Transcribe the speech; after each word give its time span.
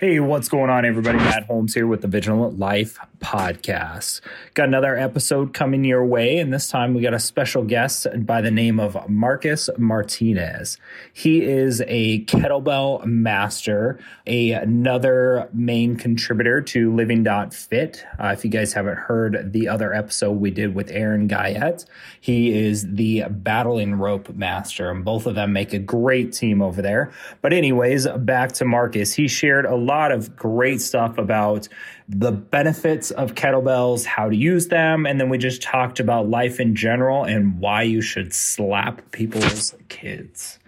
Hey, 0.00 0.20
what's 0.20 0.48
going 0.48 0.70
on, 0.70 0.84
everybody? 0.84 1.18
Matt 1.18 1.46
Holmes 1.46 1.74
here 1.74 1.88
with 1.88 2.02
the 2.02 2.06
Vigilant 2.06 2.56
Life 2.56 3.00
podcast. 3.18 4.20
Got 4.54 4.68
another 4.68 4.96
episode 4.96 5.52
coming 5.52 5.82
your 5.82 6.04
way, 6.04 6.38
and 6.38 6.54
this 6.54 6.68
time 6.68 6.94
we 6.94 7.02
got 7.02 7.14
a 7.14 7.18
special 7.18 7.64
guest 7.64 8.06
by 8.18 8.40
the 8.40 8.52
name 8.52 8.78
of 8.78 9.10
Marcus 9.10 9.68
Martinez. 9.76 10.78
He 11.12 11.42
is 11.42 11.82
a 11.88 12.24
kettlebell 12.26 13.04
master, 13.06 13.98
a, 14.24 14.52
another 14.52 15.48
main 15.52 15.96
contributor 15.96 16.60
to 16.60 16.94
Living 16.94 17.26
Fit. 17.50 18.04
Uh, 18.20 18.28
if 18.28 18.44
you 18.44 18.50
guys 18.50 18.74
haven't 18.74 18.98
heard 18.98 19.52
the 19.52 19.66
other 19.66 19.92
episode 19.92 20.34
we 20.34 20.52
did 20.52 20.76
with 20.76 20.92
Aaron 20.92 21.26
Guyette, 21.26 21.84
he 22.20 22.56
is 22.56 22.86
the 22.94 23.24
battling 23.28 23.96
rope 23.96 24.28
master, 24.28 24.92
and 24.92 25.04
both 25.04 25.26
of 25.26 25.34
them 25.34 25.52
make 25.52 25.72
a 25.72 25.80
great 25.80 26.32
team 26.32 26.62
over 26.62 26.82
there. 26.82 27.10
But, 27.42 27.52
anyways, 27.52 28.06
back 28.06 28.52
to 28.52 28.64
Marcus. 28.64 29.12
He 29.12 29.26
shared 29.26 29.66
a 29.66 29.87
lot 29.88 30.12
of 30.12 30.36
great 30.36 30.80
stuff 30.80 31.18
about 31.18 31.66
the 32.08 32.30
benefits 32.30 33.10
of 33.10 33.34
kettlebells, 33.34 34.04
how 34.04 34.28
to 34.28 34.36
use 34.36 34.68
them, 34.68 35.06
and 35.06 35.20
then 35.20 35.28
we 35.28 35.38
just 35.38 35.62
talked 35.62 35.98
about 35.98 36.28
life 36.28 36.60
in 36.60 36.76
general 36.76 37.24
and 37.24 37.58
why 37.58 37.82
you 37.82 38.00
should 38.00 38.32
slap 38.32 39.10
people's 39.10 39.74
kids. 39.88 40.58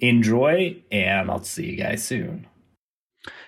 Enjoy, 0.00 0.76
and 0.92 1.30
I'll 1.30 1.42
see 1.42 1.70
you 1.70 1.76
guys 1.76 2.04
soon. 2.04 2.46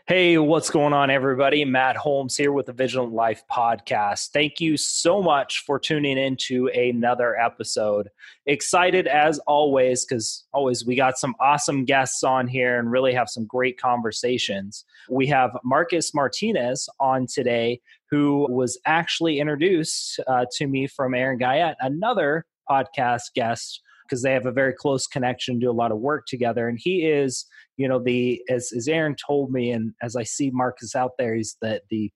Hey, 0.08 0.38
what's 0.38 0.70
going 0.70 0.94
on, 0.94 1.10
everybody? 1.10 1.66
Matt 1.66 1.94
Holmes 1.94 2.34
here 2.34 2.50
with 2.50 2.64
the 2.64 2.72
Vigilant 2.72 3.12
Life 3.12 3.42
podcast. 3.52 4.30
Thank 4.30 4.58
you 4.58 4.78
so 4.78 5.20
much 5.20 5.64
for 5.66 5.78
tuning 5.78 6.16
in 6.16 6.34
to 6.46 6.68
another 6.68 7.38
episode. 7.38 8.08
Excited 8.46 9.06
as 9.06 9.38
always, 9.40 10.06
because 10.06 10.46
always 10.54 10.86
we 10.86 10.96
got 10.96 11.18
some 11.18 11.34
awesome 11.40 11.84
guests 11.84 12.24
on 12.24 12.48
here 12.48 12.78
and 12.78 12.90
really 12.90 13.12
have 13.12 13.28
some 13.28 13.44
great 13.44 13.78
conversations. 13.78 14.86
We 15.10 15.26
have 15.26 15.50
Marcus 15.62 16.14
Martinez 16.14 16.88
on 16.98 17.26
today, 17.26 17.82
who 18.10 18.46
was 18.48 18.80
actually 18.86 19.40
introduced 19.40 20.20
uh, 20.26 20.46
to 20.52 20.68
me 20.68 20.86
from 20.86 21.12
Aaron 21.12 21.36
Guyette, 21.36 21.76
another 21.82 22.46
podcast 22.66 23.34
guest 23.34 23.82
because 24.08 24.22
they 24.22 24.32
have 24.32 24.46
a 24.46 24.52
very 24.52 24.72
close 24.72 25.06
connection, 25.06 25.58
do 25.58 25.70
a 25.70 25.72
lot 25.72 25.92
of 25.92 25.98
work 25.98 26.24
together. 26.26 26.68
And 26.68 26.78
he 26.80 27.04
is 27.06 27.46
you 27.76 27.88
know 27.88 28.02
the 28.02 28.42
as 28.50 28.72
as 28.76 28.88
Aaron 28.88 29.16
told 29.26 29.52
me, 29.52 29.70
and 29.70 29.94
as 30.02 30.16
I 30.16 30.24
see 30.24 30.50
Marcus 30.52 30.94
out 30.94 31.12
there, 31.18 31.34
he's 31.34 31.56
the 31.62 31.80
the 31.90 32.10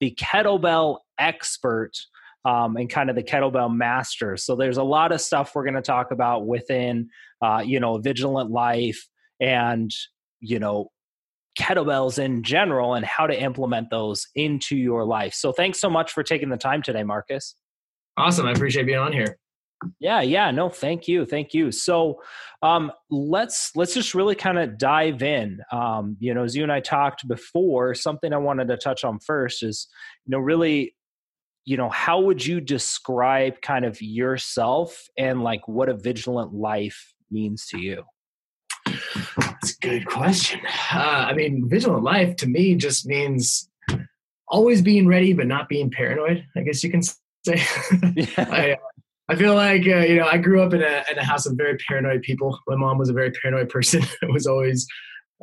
the 0.00 0.16
kettlebell 0.20 0.98
expert 1.18 1.92
um, 2.44 2.76
and 2.76 2.88
kind 2.88 3.10
of 3.10 3.16
the 3.16 3.22
kettlebell 3.22 3.74
master. 3.74 4.36
So 4.36 4.54
there's 4.54 4.76
a 4.76 4.84
lot 4.84 5.12
of 5.12 5.20
stuff 5.20 5.52
we're 5.54 5.64
going 5.64 5.74
to 5.74 5.82
talk 5.82 6.12
about 6.12 6.46
within 6.46 7.08
uh, 7.42 7.62
you 7.64 7.80
know 7.80 7.98
vigilant 7.98 8.50
life 8.50 9.08
and 9.40 9.90
you 10.40 10.58
know 10.58 10.90
kettlebells 11.58 12.22
in 12.22 12.42
general 12.42 12.94
and 12.94 13.06
how 13.06 13.26
to 13.26 13.40
implement 13.40 13.88
those 13.90 14.28
into 14.34 14.76
your 14.76 15.06
life. 15.06 15.32
So 15.32 15.52
thanks 15.52 15.80
so 15.80 15.88
much 15.88 16.12
for 16.12 16.22
taking 16.22 16.50
the 16.50 16.58
time 16.58 16.82
today, 16.82 17.02
Marcus. 17.02 17.56
Awesome. 18.18 18.46
I 18.46 18.52
appreciate 18.52 18.84
being 18.84 18.98
on 18.98 19.12
here. 19.12 19.38
Yeah, 19.98 20.20
yeah, 20.20 20.50
no, 20.50 20.68
thank 20.68 21.08
you, 21.08 21.26
thank 21.26 21.54
you. 21.54 21.72
So, 21.72 22.22
um, 22.62 22.92
let's 23.10 23.70
let's 23.76 23.94
just 23.94 24.14
really 24.14 24.34
kind 24.34 24.58
of 24.58 24.78
dive 24.78 25.22
in. 25.22 25.60
Um, 25.70 26.16
you 26.20 26.34
know, 26.34 26.44
as 26.44 26.56
you 26.56 26.62
and 26.62 26.72
I 26.72 26.80
talked 26.80 27.26
before, 27.28 27.94
something 27.94 28.32
I 28.32 28.38
wanted 28.38 28.68
to 28.68 28.76
touch 28.76 29.04
on 29.04 29.18
first 29.18 29.62
is, 29.62 29.88
you 30.24 30.32
know, 30.32 30.38
really, 30.38 30.94
you 31.64 31.76
know, 31.76 31.90
how 31.90 32.20
would 32.20 32.44
you 32.44 32.60
describe 32.60 33.60
kind 33.60 33.84
of 33.84 34.00
yourself 34.00 35.08
and 35.18 35.42
like 35.42 35.66
what 35.68 35.88
a 35.88 35.94
vigilant 35.94 36.54
life 36.54 37.14
means 37.30 37.66
to 37.68 37.80
you? 37.80 38.04
That's 39.36 39.76
a 39.76 39.80
good 39.80 40.06
question. 40.06 40.60
Uh, 40.92 41.26
I 41.28 41.34
mean, 41.34 41.68
vigilant 41.68 42.04
life 42.04 42.36
to 42.36 42.46
me 42.46 42.74
just 42.76 43.06
means 43.06 43.68
always 44.48 44.80
being 44.82 45.06
ready, 45.06 45.32
but 45.32 45.46
not 45.46 45.68
being 45.68 45.90
paranoid. 45.90 46.44
I 46.56 46.60
guess 46.62 46.82
you 46.82 46.90
can 46.90 47.02
say. 47.02 47.16
Yeah. 48.16 48.26
I, 48.38 48.76
I 49.28 49.34
feel 49.34 49.54
like 49.54 49.82
uh, 49.86 49.98
you 49.98 50.16
know 50.16 50.26
I 50.26 50.38
grew 50.38 50.62
up 50.62 50.72
in 50.72 50.82
a 50.82 51.04
in 51.10 51.18
a 51.18 51.24
house 51.24 51.46
of 51.46 51.56
very 51.56 51.76
paranoid 51.88 52.22
people. 52.22 52.58
My 52.66 52.76
mom 52.76 52.98
was 52.98 53.08
a 53.08 53.12
very 53.12 53.30
paranoid 53.30 53.68
person. 53.68 54.02
it 54.22 54.32
was 54.32 54.46
always, 54.46 54.86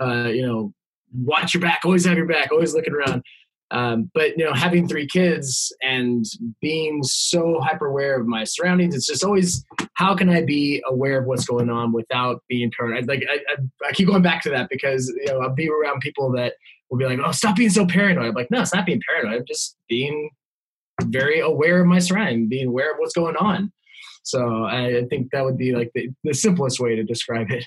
uh, 0.02 0.30
you 0.30 0.46
know, 0.46 0.74
watch 1.14 1.54
your 1.54 1.62
back, 1.62 1.82
always 1.84 2.06
have 2.06 2.18
your 2.18 2.28
back, 2.28 2.52
always 2.52 2.74
looking 2.74 2.94
around. 2.94 3.24
Um, 3.72 4.12
but 4.14 4.38
you 4.38 4.46
know, 4.46 4.54
having 4.54 4.88
three 4.88 5.08
kids 5.08 5.76
and 5.82 6.24
being 6.62 7.02
so 7.04 7.60
hyper 7.60 7.88
aware 7.88 8.20
of 8.20 8.28
my 8.28 8.44
surroundings, 8.44 8.96
it's 8.96 9.08
just 9.08 9.24
always 9.24 9.66
how 9.96 10.16
can 10.16 10.30
I 10.30 10.44
be 10.44 10.82
aware 10.88 11.20
of 11.20 11.26
what's 11.26 11.46
going 11.46 11.70
on 11.70 11.92
without 11.92 12.44
being 12.48 12.72
paranoid? 12.78 13.08
Like 13.08 13.24
I, 13.30 13.40
I, 13.52 13.90
I 13.90 13.92
keep 13.92 14.08
going 14.08 14.22
back 14.22 14.44
to 14.44 14.50
that 14.52 14.70
because 14.70 15.08
you 15.08 15.26
know 15.26 15.40
I'll 15.40 15.56
be 15.56 15.70
around 15.70 16.02
people 16.02 16.32
that 16.34 16.54
will 16.90 17.00
be 17.00 17.06
like, 17.06 17.20
"Oh, 17.24 17.32
stop 17.32 17.56
being 17.56 17.72
so 17.72 17.86
paranoid." 17.88 18.28
I'm 18.28 18.34
like, 18.36 18.52
no, 18.52 18.62
it's 18.62 18.74
not 18.74 18.86
being 18.86 19.02
paranoid. 19.10 19.40
I'm 19.40 19.46
just 19.48 19.76
being 19.90 20.30
very 21.04 21.40
aware 21.40 21.82
of 21.82 21.88
my 21.88 22.00
surroundings, 22.00 22.50
being 22.50 22.68
aware 22.68 22.92
of 22.92 22.98
what's 22.98 23.14
going 23.14 23.36
on. 23.38 23.72
So 24.24 24.64
I 24.66 25.04
think 25.10 25.32
that 25.32 25.44
would 25.44 25.58
be 25.58 25.74
like 25.74 25.92
the, 25.94 26.10
the 26.24 26.34
simplest 26.34 26.80
way 26.80 26.96
to 26.96 27.04
describe 27.04 27.52
it. 27.52 27.66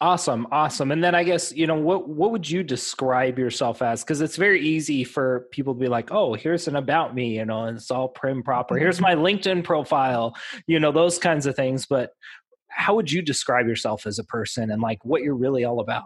Awesome, 0.00 0.46
awesome. 0.52 0.92
And 0.92 1.02
then 1.02 1.16
I 1.16 1.24
guess 1.24 1.52
you 1.52 1.66
know 1.66 1.74
what 1.74 2.08
what 2.08 2.30
would 2.30 2.48
you 2.48 2.62
describe 2.62 3.36
yourself 3.36 3.82
as? 3.82 4.04
Because 4.04 4.20
it's 4.20 4.36
very 4.36 4.60
easy 4.60 5.02
for 5.02 5.48
people 5.50 5.74
to 5.74 5.80
be 5.80 5.88
like, 5.88 6.12
"Oh, 6.12 6.34
here's 6.34 6.68
an 6.68 6.76
about 6.76 7.16
me," 7.16 7.36
you 7.36 7.44
know, 7.44 7.64
and 7.64 7.76
it's 7.76 7.90
all 7.90 8.08
prim 8.08 8.44
proper. 8.44 8.74
Mm-hmm. 8.74 8.82
Here's 8.82 9.00
my 9.00 9.16
LinkedIn 9.16 9.64
profile, 9.64 10.36
you 10.68 10.78
know, 10.78 10.92
those 10.92 11.18
kinds 11.18 11.46
of 11.46 11.56
things. 11.56 11.86
But 11.86 12.10
how 12.68 12.94
would 12.94 13.10
you 13.10 13.22
describe 13.22 13.66
yourself 13.66 14.06
as 14.06 14.20
a 14.20 14.24
person 14.24 14.70
and 14.70 14.80
like 14.80 15.04
what 15.04 15.22
you're 15.22 15.34
really 15.34 15.64
all 15.64 15.80
about? 15.80 16.04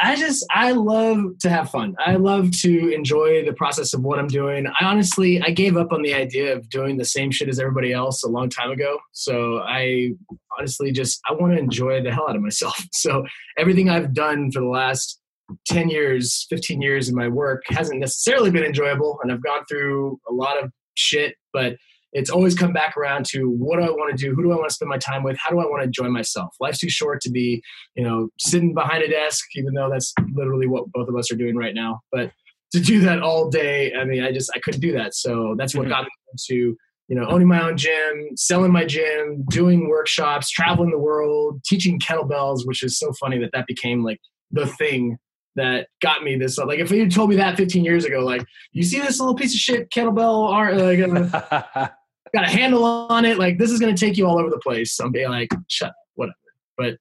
I 0.00 0.16
just 0.16 0.46
I 0.50 0.72
love 0.72 1.38
to 1.40 1.50
have 1.50 1.70
fun. 1.70 1.94
I 2.04 2.16
love 2.16 2.50
to 2.62 2.94
enjoy 2.94 3.44
the 3.44 3.52
process 3.52 3.94
of 3.94 4.02
what 4.02 4.18
I'm 4.18 4.26
doing. 4.26 4.66
I 4.66 4.84
honestly 4.84 5.40
I 5.40 5.50
gave 5.50 5.76
up 5.76 5.92
on 5.92 6.02
the 6.02 6.14
idea 6.14 6.56
of 6.56 6.68
doing 6.68 6.96
the 6.96 7.04
same 7.04 7.30
shit 7.30 7.48
as 7.48 7.58
everybody 7.58 7.92
else 7.92 8.22
a 8.22 8.28
long 8.28 8.48
time 8.48 8.70
ago. 8.70 8.98
So 9.12 9.58
I 9.58 10.12
honestly 10.58 10.92
just 10.92 11.20
I 11.28 11.32
want 11.32 11.52
to 11.52 11.58
enjoy 11.58 12.02
the 12.02 12.12
hell 12.12 12.28
out 12.28 12.36
of 12.36 12.42
myself. 12.42 12.78
So 12.92 13.24
everything 13.58 13.90
I've 13.90 14.14
done 14.14 14.50
for 14.50 14.60
the 14.60 14.68
last 14.68 15.20
10 15.66 15.90
years, 15.90 16.46
15 16.48 16.80
years 16.80 17.08
in 17.08 17.14
my 17.14 17.28
work 17.28 17.62
hasn't 17.66 18.00
necessarily 18.00 18.50
been 18.50 18.64
enjoyable 18.64 19.18
and 19.22 19.30
I've 19.30 19.42
gone 19.42 19.64
through 19.68 20.18
a 20.28 20.32
lot 20.32 20.62
of 20.62 20.70
shit, 20.94 21.34
but 21.52 21.76
it's 22.14 22.30
always 22.30 22.54
come 22.54 22.72
back 22.72 22.96
around 22.96 23.26
to 23.26 23.50
what 23.50 23.78
do 23.78 23.84
I 23.84 23.90
want 23.90 24.16
to 24.16 24.24
do? 24.24 24.34
Who 24.34 24.44
do 24.44 24.52
I 24.52 24.56
want 24.56 24.68
to 24.68 24.74
spend 24.74 24.88
my 24.88 24.98
time 24.98 25.24
with? 25.24 25.36
How 25.36 25.50
do 25.50 25.58
I 25.58 25.64
want 25.64 25.82
to 25.82 25.86
enjoy 25.86 26.08
myself? 26.08 26.54
Life's 26.60 26.78
too 26.78 26.88
short 26.88 27.20
to 27.22 27.30
be, 27.30 27.60
you 27.96 28.04
know, 28.04 28.28
sitting 28.38 28.72
behind 28.72 29.02
a 29.02 29.08
desk, 29.08 29.44
even 29.56 29.74
though 29.74 29.90
that's 29.90 30.14
literally 30.32 30.68
what 30.68 30.90
both 30.92 31.08
of 31.08 31.16
us 31.16 31.30
are 31.32 31.36
doing 31.36 31.56
right 31.56 31.74
now. 31.74 32.00
But 32.12 32.30
to 32.72 32.80
do 32.80 33.00
that 33.00 33.20
all 33.20 33.50
day, 33.50 33.92
I 33.94 34.04
mean, 34.04 34.22
I 34.22 34.30
just 34.30 34.50
I 34.54 34.60
couldn't 34.60 34.80
do 34.80 34.92
that. 34.92 35.14
So 35.14 35.56
that's 35.58 35.74
what 35.74 35.82
mm-hmm. 35.82 35.90
got 35.90 36.04
me 36.04 36.10
into 36.32 36.76
you 37.08 37.16
know 37.16 37.26
owning 37.26 37.48
my 37.48 37.62
own 37.62 37.76
gym, 37.76 38.28
selling 38.36 38.72
my 38.72 38.84
gym, 38.84 39.44
doing 39.50 39.88
workshops, 39.88 40.50
traveling 40.50 40.90
the 40.90 40.98
world, 40.98 41.62
teaching 41.66 41.98
kettlebells, 41.98 42.60
which 42.64 42.84
is 42.84 42.96
so 42.96 43.12
funny 43.20 43.38
that 43.38 43.50
that 43.52 43.66
became 43.66 44.04
like 44.04 44.20
the 44.52 44.68
thing 44.68 45.18
that 45.56 45.88
got 46.00 46.22
me 46.22 46.36
this. 46.36 46.58
Like 46.58 46.78
if 46.78 46.92
you 46.92 47.10
told 47.10 47.30
me 47.30 47.36
that 47.36 47.56
15 47.56 47.84
years 47.84 48.04
ago, 48.04 48.20
like 48.20 48.44
you 48.72 48.84
see 48.84 49.00
this 49.00 49.18
little 49.18 49.34
piece 49.34 49.52
of 49.52 49.60
shit 49.60 49.90
kettlebell 49.90 50.48
art, 50.48 50.76
like, 50.76 51.00
uh, 51.00 51.88
got 52.32 52.44
a 52.44 52.50
handle 52.50 52.84
on 52.84 53.24
it. 53.24 53.38
Like 53.38 53.58
this 53.58 53.70
is 53.70 53.78
going 53.78 53.94
to 53.94 54.00
take 54.06 54.16
you 54.16 54.26
all 54.26 54.38
over 54.38 54.50
the 54.50 54.58
place. 54.58 54.98
I'm 55.00 55.12
being 55.12 55.28
like, 55.28 55.48
shut 55.68 55.88
up, 55.88 55.96
whatever. 56.14 56.34
But 56.76 56.96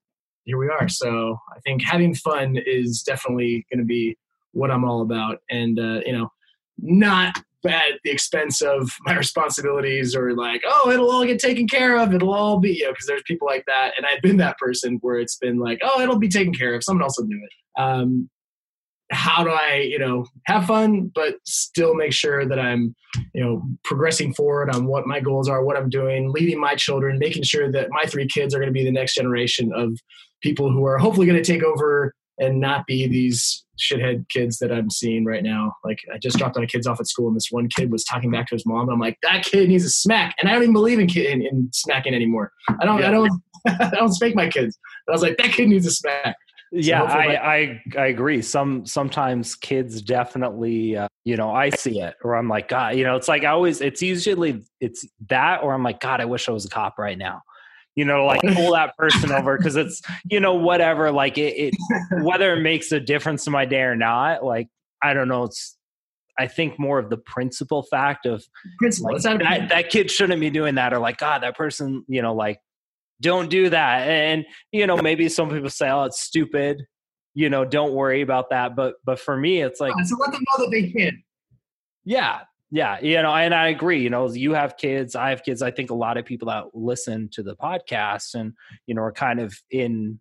here 0.45 0.57
we 0.57 0.69
are. 0.69 0.89
So 0.89 1.37
I 1.55 1.59
think 1.61 1.83
having 1.83 2.13
fun 2.15 2.57
is 2.65 3.01
definitely 3.01 3.65
going 3.71 3.79
to 3.79 3.85
be 3.85 4.17
what 4.51 4.71
I'm 4.71 4.83
all 4.83 5.01
about. 5.01 5.39
And, 5.49 5.79
uh, 5.79 6.01
you 6.05 6.13
know, 6.13 6.29
not 6.77 7.37
at 7.65 7.99
the 8.03 8.11
expense 8.11 8.61
of 8.61 8.91
my 9.05 9.15
responsibilities 9.17 10.15
or 10.15 10.33
like, 10.35 10.61
oh, 10.67 10.91
it'll 10.91 11.09
all 11.09 11.25
get 11.25 11.39
taken 11.39 11.67
care 11.67 11.97
of. 11.97 12.13
It'll 12.13 12.33
all 12.33 12.59
be, 12.59 12.73
you 12.73 12.83
know, 12.83 12.91
because 12.91 13.07
there's 13.07 13.23
people 13.25 13.47
like 13.47 13.63
that. 13.67 13.93
And 13.97 14.05
I've 14.05 14.21
been 14.21 14.37
that 14.37 14.57
person 14.57 14.97
where 15.01 15.17
it's 15.17 15.37
been 15.37 15.57
like, 15.59 15.79
oh, 15.83 16.01
it'll 16.01 16.19
be 16.19 16.29
taken 16.29 16.53
care 16.53 16.73
of. 16.75 16.83
Someone 16.83 17.03
else 17.03 17.17
will 17.17 17.27
do 17.27 17.39
it. 17.41 17.81
Um, 17.81 18.29
how 19.11 19.43
do 19.43 19.49
I, 19.49 19.87
you 19.89 19.99
know, 19.99 20.25
have 20.45 20.65
fun, 20.65 21.11
but 21.13 21.35
still 21.45 21.93
make 21.93 22.13
sure 22.13 22.47
that 22.47 22.59
I'm, 22.59 22.95
you 23.33 23.43
know, 23.43 23.61
progressing 23.83 24.33
forward 24.33 24.69
on 24.69 24.85
what 24.85 25.05
my 25.05 25.19
goals 25.19 25.47
are, 25.47 25.63
what 25.63 25.77
I'm 25.77 25.89
doing, 25.89 26.31
leading 26.31 26.59
my 26.59 26.75
children, 26.75 27.19
making 27.19 27.43
sure 27.43 27.71
that 27.71 27.89
my 27.91 28.05
three 28.05 28.27
kids 28.27 28.55
are 28.55 28.59
going 28.59 28.69
to 28.69 28.73
be 28.73 28.83
the 28.83 28.91
next 28.91 29.15
generation 29.15 29.71
of 29.75 29.97
people 30.41 30.71
who 30.71 30.85
are 30.85 30.97
hopefully 30.97 31.27
going 31.27 31.41
to 31.41 31.51
take 31.51 31.63
over 31.63 32.13
and 32.39 32.59
not 32.59 32.85
be 32.87 33.07
these 33.07 33.63
shithead 33.79 34.27
kids 34.29 34.57
that 34.59 34.71
I'm 34.71 34.89
seeing 34.89 35.25
right 35.25 35.43
now. 35.43 35.73
Like 35.83 35.99
I 36.13 36.17
just 36.17 36.37
dropped 36.37 36.57
my 36.57 36.65
kids 36.65 36.87
off 36.87 36.99
at 36.99 37.07
school 37.07 37.27
and 37.27 37.35
this 37.35 37.47
one 37.51 37.67
kid 37.69 37.91
was 37.91 38.03
talking 38.03 38.31
back 38.31 38.47
to 38.47 38.55
his 38.55 38.65
mom 38.65 38.81
and 38.81 38.91
I'm 38.91 38.99
like, 38.99 39.17
that 39.23 39.43
kid 39.43 39.69
needs 39.69 39.85
a 39.85 39.89
smack. 39.89 40.35
And 40.39 40.49
I 40.49 40.53
don't 40.53 40.63
even 40.63 40.73
believe 40.73 40.99
in, 40.99 41.07
kid, 41.07 41.27
in, 41.27 41.41
in 41.45 41.69
smacking 41.71 42.13
anymore. 42.13 42.51
I 42.81 42.85
don't, 42.85 42.99
yeah. 42.99 43.09
I 43.09 43.11
don't, 43.11 43.31
I 43.67 43.91
don't 43.95 44.13
spank 44.13 44.35
my 44.35 44.49
kids. 44.49 44.77
But 45.05 45.13
I 45.13 45.15
was 45.15 45.21
like, 45.21 45.37
that 45.37 45.51
kid 45.51 45.69
needs 45.69 45.85
a 45.85 45.91
smack 45.91 46.35
yeah 46.75 47.03
I, 47.03 47.35
I 47.35 47.81
i 47.97 48.05
agree 48.07 48.41
some 48.41 48.85
sometimes 48.85 49.55
kids 49.55 50.01
definitely 50.01 50.97
uh, 50.97 51.07
you 51.23 51.37
know 51.37 51.53
i 51.53 51.69
see 51.69 52.01
it 52.01 52.15
or 52.23 52.35
i'm 52.35 52.49
like 52.49 52.67
god 52.67 52.95
you 52.95 53.03
know 53.03 53.15
it's 53.15 53.27
like 53.27 53.43
i 53.43 53.47
always 53.47 53.79
it's 53.79 54.01
usually 54.01 54.63
it's 54.81 55.05
that 55.29 55.63
or 55.63 55.73
i'm 55.73 55.83
like 55.83 55.99
god 55.99 56.19
i 56.19 56.25
wish 56.25 56.49
i 56.49 56.51
was 56.51 56.65
a 56.65 56.69
cop 56.69 56.97
right 56.97 57.17
now 57.17 57.41
you 57.95 58.05
know 58.05 58.25
like 58.25 58.41
pull 58.55 58.73
that 58.73 58.97
person 58.97 59.31
over 59.31 59.55
because 59.57 59.75
it's 59.75 60.01
you 60.31 60.39
know 60.39 60.55
whatever 60.55 61.11
like 61.11 61.37
it, 61.37 61.53
it 61.55 61.73
whether 62.23 62.55
it 62.55 62.61
makes 62.61 62.91
a 62.91 62.99
difference 62.99 63.43
to 63.43 63.51
my 63.51 63.65
day 63.65 63.81
or 63.81 63.95
not 63.95 64.43
like 64.43 64.67
I 65.03 65.13
don't 65.13 65.27
know. 65.27 65.43
It's 65.43 65.77
I 66.39 66.47
think 66.47 66.79
more 66.79 66.97
of 66.97 67.09
the 67.09 67.17
principal 67.17 67.83
fact 67.83 68.25
of 68.25 68.43
principle. 68.79 69.13
Like, 69.13 69.21
that, 69.21 69.69
that 69.69 69.89
kid 69.89 70.09
shouldn't 70.09 70.39
be 70.39 70.49
doing 70.49 70.75
that, 70.75 70.93
or 70.93 70.99
like, 70.99 71.17
God, 71.17 71.43
that 71.43 71.55
person, 71.55 72.03
you 72.07 72.23
know, 72.23 72.33
like, 72.33 72.59
don't 73.23 73.49
do 73.49 73.69
that. 73.69 74.07
And 74.07 74.45
you 74.71 74.85
know, 74.85 74.97
maybe 74.97 75.27
some 75.29 75.49
people 75.49 75.69
say, 75.69 75.89
"Oh, 75.89 76.03
it's 76.03 76.21
stupid," 76.21 76.83
you 77.33 77.49
know, 77.49 77.65
don't 77.65 77.93
worry 77.93 78.21
about 78.21 78.51
that. 78.51 78.75
But 78.75 78.95
but 79.03 79.19
for 79.19 79.35
me, 79.35 79.61
it's 79.61 79.79
like, 79.79 79.93
so 80.05 80.15
let 80.19 80.31
them 80.31 80.43
know 80.51 80.65
that 80.65 80.71
they 80.71 80.91
can. 80.91 81.23
Yeah, 82.05 82.41
yeah, 82.69 82.99
you 83.01 83.21
know, 83.21 83.33
and 83.33 83.55
I 83.55 83.69
agree. 83.69 84.01
You 84.01 84.09
know, 84.09 84.31
you 84.31 84.53
have 84.53 84.77
kids, 84.77 85.15
I 85.15 85.29
have 85.29 85.43
kids. 85.43 85.61
I 85.61 85.71
think 85.71 85.89
a 85.89 85.95
lot 85.95 86.17
of 86.17 86.25
people 86.25 86.49
that 86.49 86.65
listen 86.73 87.29
to 87.33 87.41
the 87.41 87.55
podcast 87.55 88.35
and 88.35 88.53
you 88.85 88.93
know 88.93 89.01
are 89.01 89.13
kind 89.13 89.39
of 89.39 89.55
in 89.71 90.19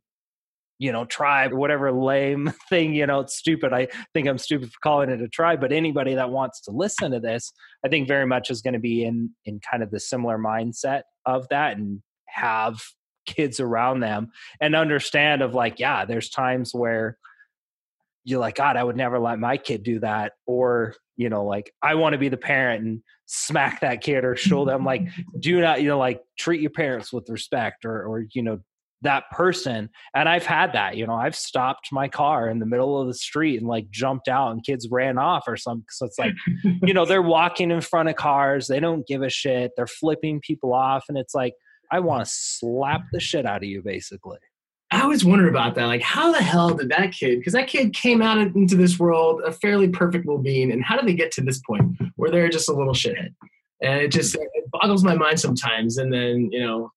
you 0.79 0.91
know, 0.91 1.05
tribe, 1.05 1.53
whatever 1.53 1.93
lame 1.93 2.53
thing, 2.69 2.93
you 2.93 3.07
know, 3.07 3.21
it's 3.21 3.37
stupid. 3.37 3.73
I 3.73 3.87
think 4.15 4.27
I'm 4.27 4.37
stupid 4.37 4.73
for 4.73 4.81
calling 4.83 5.11
it 5.11 5.23
a 5.23 5.29
tribe, 5.29 5.61
but 5.61 5.71
anybody 5.71 6.17
that 6.17 6.31
wants 6.31 6.61
to 6.63 6.73
listen 6.73 7.13
to 7.13 7.21
this, 7.21 7.53
I 7.87 7.89
think 7.89 8.09
very 8.09 8.27
much 8.27 8.51
is 8.51 8.63
going 8.63 8.75
to 8.75 8.81
be 8.81 9.05
in 9.05 9.31
in 9.45 9.61
kind 9.61 9.85
of 9.85 9.93
the 9.93 10.01
similar 10.01 10.39
mindset 10.39 11.03
of 11.25 11.47
that 11.51 11.77
and 11.77 12.03
have 12.33 12.81
kids 13.27 13.61
around 13.61 14.01
them 14.01 14.31
and 14.61 14.75
understand 14.75 15.43
of 15.43 15.55
like, 15.55 15.79
yeah, 15.79 16.05
there's 16.05 16.31
times 16.31 16.73
where 16.75 17.19
you're 18.25 18.41
like, 18.41 18.57
God, 18.57 18.77
I 18.77 18.85
would 18.85 18.97
never 18.97 19.19
let 19.19 19.39
my 19.39 19.57
kid 19.57 19.83
do 19.83 20.01
that. 20.01 20.33
Or, 20.47 20.95
you 21.17 21.29
know, 21.29 21.45
like 21.45 21.73
I 21.83 21.95
want 21.95 22.13
to 22.15 22.19
be 22.19 22.29
the 22.29 22.37
parent 22.37 22.85
and 22.85 23.03
smack 23.27 23.81
that 23.81 24.01
kid 24.01 24.25
or 24.25 24.37
show 24.37 24.65
them 24.65 24.85
like, 24.85 25.03
do 25.39 25.61
not, 25.61 25.83
you 25.83 25.89
know, 25.89 25.99
like 25.99 26.21
treat 26.39 26.61
your 26.61 26.71
parents 26.71 27.13
with 27.13 27.29
respect 27.29 27.85
or, 27.85 28.05
or, 28.05 28.27
you 28.33 28.43
know, 28.43 28.61
that 29.03 29.29
person 29.31 29.91
and 30.15 30.29
i've 30.29 30.47
had 30.47 30.73
that 30.73 30.97
you 30.97 31.07
know 31.07 31.15
i've 31.15 31.35
stopped 31.35 31.89
my 31.93 32.09
car 32.09 32.49
in 32.49 32.59
the 32.59 32.67
middle 32.67 33.01
of 33.01 33.09
the 33.09 33.15
street 33.15 33.59
and 33.59 33.69
like 33.69 33.91
jumped 33.91 34.29
out 34.29 34.53
and 34.53 34.65
kids 34.65 34.89
ran 34.91 35.19
off 35.19 35.45
or 35.47 35.57
something 35.57 35.85
so 35.91 36.07
it's 36.07 36.19
like 36.19 36.33
you 36.83 36.95
know 36.95 37.05
they're 37.05 37.21
walking 37.21 37.71
in 37.71 37.81
front 37.81 38.09
of 38.09 38.17
cars 38.17 38.69
they 38.69 38.81
don't 38.81 39.07
give 39.07 39.23
a 39.23 39.29
shit 39.29 39.73
they're 39.77 39.87
flipping 39.87 40.41
people 40.41 40.73
off 40.73 41.05
and 41.09 41.19
it's 41.19 41.35
like 41.35 41.55
i 41.93 42.01
want 42.01 42.25
to 42.25 42.31
slap 42.33 43.03
the 43.13 43.21
shit 43.21 43.47
out 43.47 43.63
of 43.63 43.69
you 43.69 43.83
basically 43.83 44.39
I 44.95 45.01
always 45.01 45.25
wonder 45.25 45.49
about 45.49 45.75
that. 45.77 45.87
Like, 45.87 46.03
how 46.03 46.33
the 46.33 46.43
hell 46.43 46.75
did 46.75 46.91
that 46.91 47.13
kid? 47.13 47.39
Because 47.39 47.55
that 47.55 47.67
kid 47.67 47.95
came 47.95 48.21
out 48.21 48.37
into 48.37 48.77
this 48.77 48.99
world 48.99 49.41
a 49.43 49.51
fairly 49.51 49.89
perfect 49.89 50.27
little 50.27 50.43
being, 50.43 50.71
and 50.71 50.85
how 50.85 50.99
did 50.99 51.07
they 51.07 51.15
get 51.15 51.33
to 51.33 51.41
this 51.41 51.63
point 51.67 51.97
where 52.17 52.31
they're 52.31 52.51
just 52.51 52.69
a 52.69 52.75
little 52.75 52.93
shithead? 52.93 53.31
And 53.81 54.03
it 54.03 54.09
just 54.09 54.35
it 54.35 54.71
boggles 54.71 55.03
my 55.03 55.15
mind 55.15 55.41
sometimes. 55.41 55.97
And 55.97 56.13
then 56.13 56.51
you 56.53 56.61
know, 56.61 56.91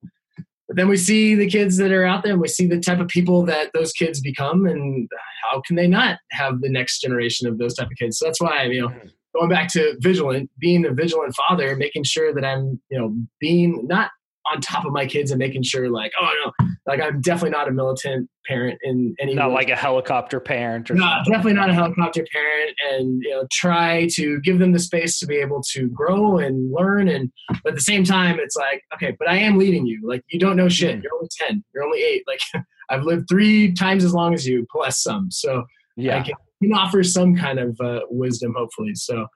but 0.68 0.78
then 0.78 0.88
we 0.88 0.98
see 0.98 1.36
the 1.36 1.48
kids 1.48 1.78
that 1.78 1.92
are 1.92 2.06
out 2.06 2.24
there 2.24 2.34
and 2.34 2.42
we 2.42 2.48
see 2.48 2.68
the 2.68 2.80
type 2.80 3.00
of 3.00 3.08
people 3.08 3.46
that 3.46 3.72
those 3.74 3.92
kids 3.94 4.20
become 4.20 4.66
and 4.66 5.08
how 5.44 5.62
can 5.66 5.76
they 5.76 5.88
not 5.88 6.18
have 6.32 6.62
the 6.62 6.70
next 6.70 7.00
generation 7.00 7.48
of 7.48 7.58
those 7.58 7.76
type 7.76 7.88
of 7.88 7.98
kids 7.98 8.18
so 8.18 8.26
that's 8.26 8.42
why 8.42 8.64
you 8.64 8.82
know 8.82 8.90
mm-hmm. 8.90 9.08
going 9.36 9.50
back 9.50 9.72
to 9.72 9.96
vigilant 10.00 10.50
being 10.60 10.86
a 10.86 10.92
vigilant 10.92 11.36
father 11.36 11.76
making 11.76 12.04
sure 12.04 12.34
that 12.34 12.44
i'm 12.44 12.80
you 12.90 12.98
know 12.98 13.16
being 13.40 13.86
not 13.88 14.12
on 14.52 14.62
top 14.62 14.86
of 14.86 14.92
my 14.92 15.06
kids 15.06 15.32
and 15.32 15.40
making 15.40 15.64
sure 15.64 15.90
like 15.90 16.12
oh 16.22 16.30
no 16.46 16.68
like 16.88 17.02
i'm 17.02 17.22
definitely 17.22 17.50
not 17.50 17.68
a 17.68 17.72
militant 17.72 18.30
parent 18.48 18.78
in 18.84 19.16
any 19.20 19.34
not 19.34 19.50
way. 19.50 19.56
like 19.56 19.70
a 19.70 19.76
helicopter 19.76 20.40
parent 20.40 20.90
or 20.90 20.96
no 20.96 21.02
something. 21.04 21.34
definitely 21.34 21.54
not 21.54 21.70
a 21.70 21.74
helicopter 21.74 22.26
parent 22.32 22.76
and 22.92 23.22
you 23.24 23.30
know 23.30 23.46
try 23.52 24.08
to 24.12 24.40
give 24.42 24.60
them 24.60 24.72
the 24.72 24.80
space 24.80 25.20
to 25.20 25.26
be 25.26 25.36
able 25.36 25.62
to 25.62 25.88
grow 25.90 26.38
and 26.38 26.72
learn 26.72 27.08
and 27.08 27.32
but 27.64 27.70
at 27.72 27.76
the 27.76 27.82
same 27.82 28.04
time 28.04 28.40
it's 28.40 28.56
like 28.56 28.82
okay 28.94 29.16
but 29.18 29.30
i 29.30 29.36
am 29.36 29.58
leading 29.58 29.86
you. 29.86 30.02
Like 30.04 30.24
you 30.30 30.40
don't 30.40 30.56
know 30.56 30.70
shit. 30.70 31.00
Mm. 31.00 31.04
you're 31.04 31.14
only 31.16 31.30
10 31.48 31.64
you're 31.74 31.84
only 31.84 32.02
8 32.02 32.24
like 32.28 32.40
i've 32.90 33.04
lived 33.04 33.28
three 33.28 33.74
times 33.74 34.04
as 34.04 34.14
long 34.14 34.34
as 34.34 34.48
you 34.48 34.66
plus 34.72 35.02
some. 35.02 35.32
So 35.32 35.64
yeah 35.96 36.20
i 36.20 36.22
can, 36.22 36.36
can 36.62 36.74
offer 36.74 37.04
some 37.04 37.36
kind 37.36 37.60
of 37.60 37.80
uh, 37.82 38.02
wisdom 38.10 38.54
hopefully. 38.56 38.96
So 38.96 39.28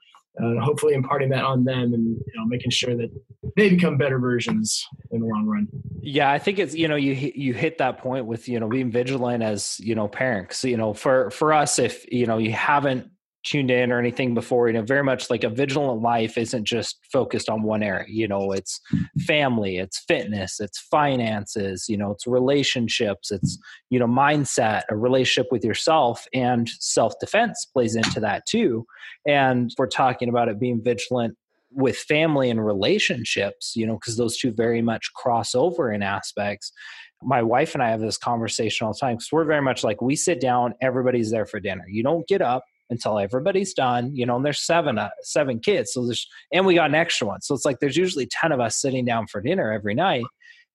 uh, 0.42 0.60
hopefully 0.62 0.94
imparting 0.94 1.30
that 1.30 1.44
on 1.44 1.64
them 1.64 1.94
and 1.94 2.18
you 2.18 2.34
know 2.36 2.46
making 2.46 2.72
sure 2.72 2.96
that 2.96 3.10
they 3.56 3.70
become 3.70 3.98
better 3.98 4.20
versions 4.20 4.86
in 5.12 5.22
the 5.22 5.26
long 5.26 5.46
run. 5.46 5.68
Yeah 6.02 6.32
i 6.32 6.40
think 6.40 6.60
it's 6.60 6.76
you 6.76 6.88
know 6.88 6.96
you 6.96 7.14
you 7.36 7.54
hit 7.54 7.78
that 7.80 7.98
point 7.98 8.26
with 8.26 8.48
you 8.48 8.60
know 8.60 8.68
being 8.68 8.92
vigilant 8.92 9.44
as 9.44 9.80
you 9.80 9.96
know 9.96 10.08
parents. 10.08 10.64
You 10.64 10.78
know 10.78 10.94
for 10.94 11.30
for 11.32 11.54
us 11.54 11.80
if 11.80 12.12
you 12.12 12.26
know 12.26 12.38
you 12.38 12.52
haven't 12.54 13.10
tuned 13.44 13.72
in 13.72 13.92
or 13.92 14.00
anything 14.00 14.34
before 14.34 14.68
you 14.68 14.74
know 14.74 14.82
very 14.82 15.04
much 15.04 15.30
like 15.30 15.46
a 15.46 15.50
vigilant 15.50 16.02
life 16.02 16.38
isn't 16.38 16.66
just 16.66 17.00
focused 17.12 17.50
on 17.50 17.64
one 17.64 17.82
area 17.82 18.06
you 18.10 18.28
know 18.28 18.52
it's 18.52 18.82
mm-hmm. 18.94 19.20
family 19.22 19.78
it's 19.78 20.00
fitness 20.08 20.60
it's 20.60 20.80
finances 20.80 21.88
you 21.88 21.98
know 21.98 22.12
it's 22.12 22.28
relationships 22.28 23.32
it's 23.32 23.58
you 23.90 23.98
know 23.98 24.08
mindset 24.08 24.84
a 24.90 24.98
relationship 24.98 25.48
with 25.52 25.64
yourself 25.64 26.28
and 26.34 26.70
self-defense 26.80 27.66
plays 27.74 27.96
into 27.96 28.20
that 28.20 28.46
too 28.46 28.86
and 29.26 29.74
we're 29.78 29.88
talking 29.88 30.28
about 30.28 30.50
it 30.50 30.60
being 30.60 30.82
vigilant 30.84 31.38
with 31.72 31.98
family 31.98 32.50
and 32.50 32.66
relationships 32.66 33.74
you 33.76 33.88
know 33.88 33.94
because 33.94 34.18
those 34.18 34.38
two 34.38 34.52
very 34.52 34.82
much 34.82 35.14
cross 35.14 35.56
over 35.56 35.94
in 35.94 36.04
aspects 36.04 36.74
my 37.22 37.42
wife 37.42 37.74
and 37.74 37.84
I 37.84 37.90
have 37.90 38.00
this 38.00 38.18
conversation 38.18 38.86
all 38.86 38.94
the 38.94 39.00
time 39.00 39.18
because 39.18 39.32
we're 39.32 39.46
very 39.46 39.62
much 39.62 39.84
like 39.84 40.02
we 40.02 40.16
sit 40.16 40.40
down, 40.40 40.74
everybody's 40.82 41.32
there 41.32 41.46
for 41.46 41.60
dinner. 41.60 41.84
You 41.90 42.02
don't 42.04 42.28
get 42.28 42.42
up, 42.42 42.64
until 42.90 43.20
everybody's 43.20 43.74
done 43.74 44.16
you 44.16 44.26
know 44.26 44.36
and 44.36 44.46
there's 44.46 44.66
seven 44.66 44.98
uh, 44.98 45.10
seven 45.22 45.60
kids 45.60 45.94
so 45.94 46.06
there's 46.06 46.28
and 46.52 46.66
we 46.66 46.76
got 46.76 46.90
an 46.90 46.96
extra 46.96 47.28
one. 47.28 47.42
So 47.42 47.54
it's 47.56 47.66
like 47.66 47.80
there's 47.80 47.98
usually 47.98 48.28
10 48.28 48.52
of 48.52 48.60
us 48.60 48.80
sitting 48.80 49.06
down 49.06 49.28
for 49.28 49.42
dinner 49.42 49.72
every 49.72 49.96
night 49.96 50.26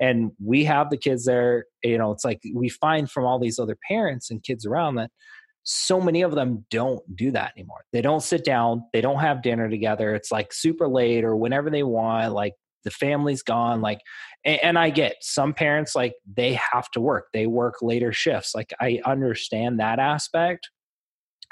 and 0.00 0.32
we 0.44 0.64
have 0.64 0.90
the 0.90 0.96
kids 0.96 1.24
there 1.24 1.66
you 1.82 1.98
know 1.98 2.12
it's 2.12 2.24
like 2.24 2.40
we 2.54 2.68
find 2.68 3.10
from 3.10 3.24
all 3.24 3.38
these 3.38 3.58
other 3.58 3.76
parents 3.88 4.30
and 4.30 4.42
kids 4.42 4.66
around 4.66 4.96
that 4.96 5.10
so 5.66 6.00
many 6.00 6.20
of 6.20 6.34
them 6.34 6.66
don't 6.70 7.00
do 7.16 7.30
that 7.30 7.52
anymore. 7.56 7.86
They 7.90 8.02
don't 8.02 8.22
sit 8.22 8.44
down 8.44 8.84
they 8.92 9.00
don't 9.00 9.20
have 9.20 9.42
dinner 9.42 9.68
together 9.68 10.14
it's 10.14 10.32
like 10.32 10.52
super 10.52 10.88
late 10.88 11.24
or 11.24 11.36
whenever 11.36 11.70
they 11.70 11.82
want 11.82 12.32
like 12.32 12.54
the 12.84 12.90
family's 12.90 13.42
gone 13.42 13.80
like 13.80 14.00
and, 14.44 14.60
and 14.62 14.78
i 14.78 14.90
get 14.90 15.16
some 15.22 15.54
parents 15.54 15.94
like 15.94 16.12
they 16.36 16.52
have 16.52 16.90
to 16.90 17.00
work 17.00 17.28
they 17.32 17.46
work 17.46 17.76
later 17.80 18.12
shifts 18.12 18.54
like 18.54 18.74
i 18.78 19.00
understand 19.06 19.80
that 19.80 19.98
aspect 19.98 20.68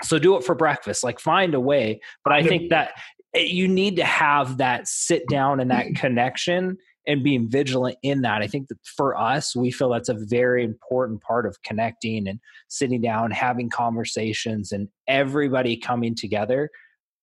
so 0.02 0.19
do 0.19 0.37
it 0.37 0.44
for 0.44 0.54
breakfast 0.54 1.04
like 1.04 1.20
find 1.20 1.54
a 1.54 1.60
way. 1.60 2.00
But 2.25 2.32
i 2.32 2.43
think 2.43 2.70
that 2.70 2.93
eh, 3.34 3.40
you 3.40 3.69
need 3.69 3.96
to 3.96 4.04
have 4.04 4.58
that 4.58 4.88
sit 4.88 5.26
down 5.28 5.60
and 5.60 5.70
that 5.70 5.94
connection 5.94 6.76
and 7.06 7.25
being 7.25 7.50
vigilant 7.50 7.99
in 8.02 8.22
that. 8.22 8.43
I 8.43 8.46
think 8.46 8.69
that 8.69 8.78
for 8.84 9.19
us 9.19 9.56
we 9.56 9.70
feel 9.70 9.90
that's 9.90 10.08
a 10.08 10.14
very 10.14 10.64
important 10.64 11.20
part 11.20 11.46
of 11.46 11.60
connecting 11.62 12.28
and 12.28 12.38
sitting 12.69 13.00
down 13.00 13.31
having 13.31 13.70
conversations 13.70 14.72
and 14.72 14.88
everybody 15.08 15.76
coming 15.76 16.14
together 16.14 16.70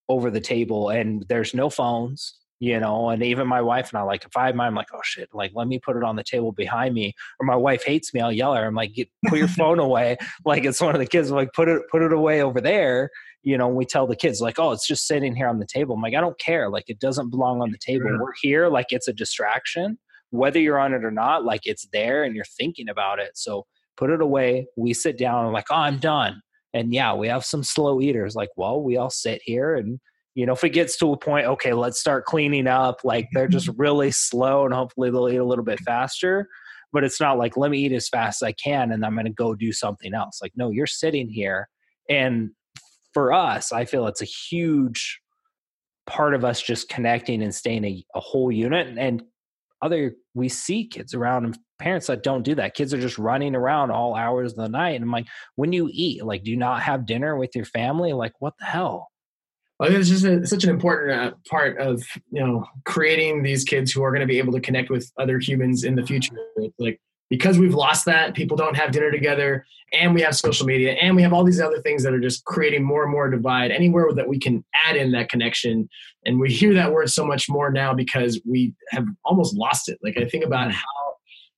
over 0.08 0.30
the 0.30 0.40
table. 0.40 0.90
And 0.90 1.24
there's 1.28 1.54
no 1.54 1.70
phones 1.70 2.39
you 2.60 2.78
know 2.78 3.08
and 3.08 3.22
even 3.22 3.48
my 3.48 3.60
wife 3.60 3.90
and 3.90 3.98
i 3.98 4.02
like 4.02 4.24
if 4.24 4.36
i 4.36 4.46
have 4.46 4.54
mine 4.54 4.68
i'm 4.68 4.74
like 4.74 4.90
oh 4.92 5.00
shit 5.02 5.28
like 5.32 5.50
let 5.54 5.66
me 5.66 5.78
put 5.78 5.96
it 5.96 6.04
on 6.04 6.14
the 6.14 6.22
table 6.22 6.52
behind 6.52 6.94
me. 6.94 7.14
Or 7.40 7.46
my 7.46 7.56
wife 7.56 7.82
hates 7.84 8.14
me 8.14 8.20
i'll 8.20 8.30
yell 8.30 8.54
at 8.54 8.60
her 8.60 8.68
i'm 8.68 8.74
like 8.74 8.94
put 9.26 9.38
your 9.38 9.48
phone 9.48 9.80
away. 9.80 10.16
Like 10.44 10.64
it's 10.64 10.80
one 10.80 10.94
of 10.94 11.00
the 11.00 11.06
kids 11.06 11.30
I'm 11.30 11.36
like 11.36 11.52
put 11.52 11.68
it 11.68 11.82
put 11.90 12.02
it 12.02 12.12
away 12.12 12.42
over 12.42 12.60
there 12.60 13.10
you 13.42 13.56
know 13.56 13.68
we 13.68 13.84
tell 13.84 14.06
the 14.06 14.16
kids 14.16 14.40
like 14.40 14.58
oh 14.58 14.72
it's 14.72 14.86
just 14.86 15.06
sitting 15.06 15.34
here 15.34 15.48
on 15.48 15.58
the 15.58 15.66
table. 15.66 15.94
I'm 15.94 16.02
like 16.02 16.14
i 16.14 16.20
don't 16.20 16.38
care 16.38 16.68
like 16.68 16.84
it 16.88 17.00
doesn't 17.00 17.30
belong 17.30 17.62
on 17.62 17.70
the 17.70 17.78
table. 17.78 18.06
Yeah. 18.10 18.18
we're 18.20 18.34
here 18.40 18.68
like 18.68 18.86
it's 18.90 19.08
a 19.08 19.12
distraction. 19.12 19.98
Whether 20.30 20.60
you're 20.60 20.78
on 20.78 20.92
it 20.94 21.04
or 21.04 21.10
not 21.10 21.44
like 21.44 21.62
it's 21.64 21.88
there 21.92 22.22
and 22.24 22.34
you're 22.36 22.44
thinking 22.44 22.88
about 22.88 23.18
it 23.18 23.32
so 23.34 23.66
put 23.96 24.10
it 24.10 24.20
away. 24.20 24.66
We 24.76 24.92
sit 24.92 25.16
down 25.16 25.44
and 25.44 25.54
like 25.54 25.66
oh 25.70 25.76
i'm 25.76 25.98
done. 25.98 26.42
And 26.74 26.92
yeah 26.92 27.14
we 27.14 27.28
have 27.28 27.44
some 27.44 27.62
slow 27.62 28.00
eaters 28.00 28.34
like 28.34 28.50
well 28.56 28.82
we 28.82 28.98
all 28.98 29.10
sit 29.10 29.40
here 29.44 29.74
and 29.74 29.98
you 30.34 30.46
know 30.46 30.52
if 30.52 30.64
it 30.64 30.70
gets 30.70 30.96
to 30.96 31.12
a 31.12 31.16
point 31.16 31.46
okay 31.46 31.72
let's 31.72 32.00
start 32.00 32.24
cleaning 32.24 32.66
up 32.66 33.00
like 33.04 33.28
they're 33.32 33.48
just 33.48 33.68
mm-hmm. 33.68 33.80
really 33.80 34.10
slow 34.10 34.64
and 34.64 34.74
hopefully 34.74 35.10
they'll 35.10 35.28
eat 35.28 35.36
a 35.36 35.44
little 35.44 35.64
bit 35.64 35.80
faster 35.80 36.48
but 36.92 37.04
it's 37.04 37.20
not 37.20 37.38
like 37.38 37.56
let 37.56 37.70
me 37.70 37.78
eat 37.78 37.92
as 37.92 38.08
fast 38.08 38.42
as 38.42 38.46
i 38.46 38.52
can 38.52 38.92
and 38.92 39.04
i'm 39.04 39.14
going 39.14 39.26
to 39.26 39.32
go 39.32 39.54
do 39.54 39.72
something 39.72 40.14
else. 40.14 40.40
Like 40.42 40.52
no 40.56 40.70
you're 40.70 40.86
sitting 40.86 41.28
here 41.28 41.68
and 42.08 42.50
for 43.12 43.32
us 43.32 43.72
i 43.72 43.84
feel 43.84 44.06
it's 44.06 44.22
a 44.22 44.26
huge 44.26 45.20
part 46.06 46.34
of 46.34 46.44
us 46.44 46.60
just 46.60 46.88
connecting 46.88 47.42
and 47.42 47.54
staying 47.54 47.84
a, 47.84 48.04
a 48.14 48.20
whole 48.20 48.50
unit 48.50 48.98
and 48.98 49.22
other 49.82 50.14
we 50.34 50.48
see 50.48 50.86
kids 50.86 51.14
around 51.14 51.44
and 51.44 51.58
parents 51.78 52.08
that 52.08 52.22
don't 52.22 52.42
do 52.42 52.54
that. 52.54 52.74
Kids 52.74 52.92
are 52.92 53.00
just 53.00 53.18
running 53.18 53.54
around 53.54 53.90
all 53.90 54.14
hours 54.14 54.52
of 54.52 54.58
the 54.58 54.68
night 54.68 54.90
and 54.90 55.04
i'm 55.04 55.10
like 55.10 55.26
when 55.56 55.72
you 55.72 55.88
eat? 55.92 56.24
Like 56.24 56.44
do 56.44 56.50
you 56.50 56.56
not 56.56 56.82
have 56.82 57.06
dinner 57.06 57.36
with 57.36 57.56
your 57.56 57.64
family? 57.64 58.12
Like 58.12 58.32
what 58.40 58.54
the 58.58 58.66
hell 58.66 59.09
I 59.80 59.86
think 59.86 60.00
it's 60.00 60.10
just 60.10 60.24
a, 60.24 60.46
such 60.46 60.64
an 60.64 60.70
important 60.70 61.18
uh, 61.18 61.34
part 61.48 61.78
of 61.78 62.02
you 62.30 62.44
know 62.44 62.66
creating 62.84 63.42
these 63.42 63.64
kids 63.64 63.90
who 63.90 64.02
are 64.02 64.10
going 64.10 64.20
to 64.20 64.26
be 64.26 64.38
able 64.38 64.52
to 64.52 64.60
connect 64.60 64.90
with 64.90 65.10
other 65.18 65.38
humans 65.38 65.84
in 65.84 65.94
the 65.94 66.04
future. 66.04 66.34
It's 66.56 66.74
like 66.78 67.00
because 67.30 67.58
we've 67.58 67.74
lost 67.74 68.04
that, 68.04 68.34
people 68.34 68.56
don't 68.56 68.76
have 68.76 68.92
dinner 68.92 69.10
together, 69.10 69.64
and 69.94 70.14
we 70.14 70.20
have 70.20 70.36
social 70.36 70.66
media, 70.66 70.92
and 71.00 71.16
we 71.16 71.22
have 71.22 71.32
all 71.32 71.44
these 71.44 71.60
other 71.60 71.80
things 71.80 72.02
that 72.02 72.12
are 72.12 72.20
just 72.20 72.44
creating 72.44 72.84
more 72.84 73.04
and 73.04 73.12
more 73.12 73.30
divide. 73.30 73.70
Anywhere 73.70 74.12
that 74.12 74.28
we 74.28 74.38
can 74.38 74.62
add 74.86 74.96
in 74.96 75.12
that 75.12 75.30
connection, 75.30 75.88
and 76.26 76.38
we 76.38 76.52
hear 76.52 76.74
that 76.74 76.92
word 76.92 77.08
so 77.08 77.24
much 77.24 77.48
more 77.48 77.70
now 77.70 77.94
because 77.94 78.38
we 78.46 78.74
have 78.90 79.06
almost 79.24 79.56
lost 79.56 79.88
it. 79.88 79.98
Like 80.02 80.18
I 80.18 80.26
think 80.26 80.44
about 80.44 80.72
how 80.72 80.84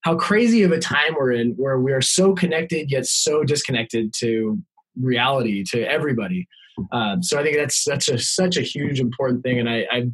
how 0.03 0.15
crazy 0.17 0.63
of 0.63 0.71
a 0.71 0.79
time 0.79 1.15
we're 1.19 1.33
in, 1.33 1.55
where 1.57 1.81
we 1.81 1.91
are 1.91 2.03
so 2.03 2.35
connected 2.35 2.89
yet 2.89 3.07
so 3.07 3.43
disconnected 3.43 4.15
to 4.19 4.61
reality, 4.97 5.65
to 5.65 5.83
everybody 5.83 6.47
Um, 6.93 7.23
so 7.23 7.39
I 7.39 7.43
think 7.43 7.57
that's 7.57 7.83
such 7.83 8.09
a 8.09 8.19
such 8.19 8.57
a 8.57 8.63
huge 8.63 9.01
important 9.01 9.43
thing, 9.43 9.59
and 9.59 9.69
I, 9.69 9.87
I 9.91 10.11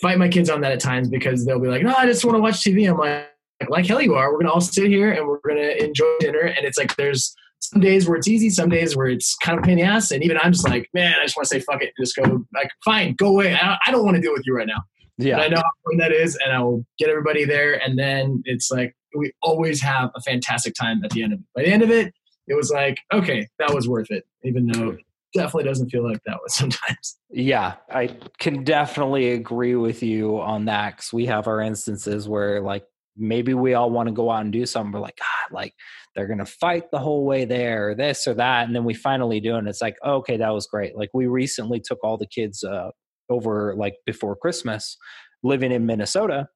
fight 0.00 0.18
my 0.18 0.28
kids 0.28 0.50
on 0.50 0.60
that 0.62 0.72
at 0.72 0.80
times 0.80 1.08
because 1.08 1.46
they'll 1.46 1.60
be 1.60 1.68
like, 1.68 1.82
"No, 1.82 1.94
I 1.96 2.06
just 2.06 2.24
want 2.24 2.36
to 2.36 2.40
watch 2.40 2.62
TV." 2.62 2.90
I'm 2.90 2.98
like, 2.98 3.28
"Like 3.68 3.86
hell, 3.86 4.00
you 4.00 4.14
are. 4.14 4.32
We're 4.32 4.40
gonna 4.40 4.52
all 4.52 4.60
sit 4.60 4.88
here 4.88 5.12
and 5.12 5.26
we're 5.26 5.40
gonna 5.46 5.72
enjoy 5.78 6.16
dinner." 6.20 6.40
And 6.40 6.66
it's 6.66 6.78
like 6.78 6.96
there's 6.96 7.34
some 7.60 7.80
days 7.80 8.08
where 8.08 8.16
it's 8.16 8.28
easy, 8.28 8.50
some 8.50 8.68
days 8.68 8.96
where 8.96 9.06
it's 9.06 9.36
kind 9.36 9.58
of 9.58 9.64
pain 9.64 9.78
in 9.78 9.84
the 9.84 9.90
ass, 9.90 10.10
and 10.10 10.22
even 10.22 10.36
I'm 10.38 10.52
just 10.52 10.68
like, 10.68 10.88
"Man, 10.92 11.14
I 11.20 11.24
just 11.24 11.36
want 11.36 11.48
to 11.48 11.54
say 11.54 11.60
fuck 11.60 11.82
it 11.82 11.92
just 11.98 12.16
go 12.16 12.44
like, 12.54 12.70
fine, 12.84 13.14
go 13.14 13.28
away. 13.28 13.54
I 13.54 13.66
don't, 13.66 13.78
I 13.86 13.90
don't 13.90 14.04
want 14.04 14.16
to 14.16 14.22
deal 14.22 14.32
with 14.32 14.42
you 14.46 14.54
right 14.54 14.66
now." 14.66 14.82
Yeah, 15.18 15.36
but 15.36 15.44
I 15.44 15.48
know 15.48 15.62
when 15.84 15.98
that 15.98 16.12
is, 16.12 16.36
and 16.44 16.52
I'll 16.52 16.84
get 16.98 17.08
everybody 17.08 17.44
there, 17.44 17.74
and 17.74 17.98
then 17.98 18.42
it's 18.44 18.70
like 18.70 18.94
we 19.14 19.32
always 19.42 19.80
have 19.82 20.10
a 20.14 20.20
fantastic 20.22 20.74
time 20.74 21.04
at 21.04 21.10
the 21.10 21.22
end 21.22 21.32
of 21.32 21.40
it. 21.40 21.44
By 21.54 21.62
the 21.62 21.68
end 21.68 21.82
of 21.82 21.90
it, 21.90 22.12
it 22.48 22.54
was 22.54 22.70
like, 22.70 22.98
okay, 23.12 23.46
that 23.58 23.72
was 23.72 23.88
worth 23.88 24.10
it, 24.10 24.24
even 24.44 24.66
though 24.66 24.96
definitely 25.32 25.64
doesn't 25.64 25.90
feel 25.90 26.04
like 26.08 26.22
that 26.26 26.38
was 26.42 26.54
sometimes. 26.54 27.18
Yeah, 27.30 27.74
I 27.90 28.16
can 28.38 28.64
definitely 28.64 29.32
agree 29.32 29.74
with 29.74 30.02
you 30.02 30.40
on 30.40 30.66
that 30.66 30.96
because 30.96 31.12
we 31.12 31.26
have 31.26 31.46
our 31.46 31.60
instances 31.60 32.28
where 32.28 32.60
like 32.60 32.84
maybe 33.16 33.54
we 33.54 33.74
all 33.74 33.90
want 33.90 34.08
to 34.08 34.14
go 34.14 34.30
out 34.30 34.42
and 34.42 34.52
do 34.52 34.64
something. 34.66 34.92
We're 34.92 35.00
like, 35.00 35.18
God, 35.18 35.54
like 35.54 35.74
they're 36.14 36.26
gonna 36.26 36.46
fight 36.46 36.90
the 36.90 36.98
whole 36.98 37.24
way 37.24 37.44
there, 37.44 37.90
or 37.90 37.94
this 37.94 38.26
or 38.26 38.34
that, 38.34 38.66
and 38.66 38.74
then 38.74 38.84
we 38.84 38.94
finally 38.94 39.40
do, 39.40 39.56
and 39.56 39.68
it's 39.68 39.82
like, 39.82 39.96
okay, 40.04 40.36
that 40.36 40.50
was 40.50 40.66
great. 40.66 40.96
Like 40.96 41.10
we 41.14 41.26
recently 41.26 41.80
took 41.80 42.02
all 42.02 42.18
the 42.18 42.26
kids 42.26 42.62
uh, 42.64 42.90
over 43.30 43.74
like 43.76 43.94
before 44.06 44.36
Christmas, 44.36 44.96
living 45.42 45.72
in 45.72 45.86
Minnesota. 45.86 46.48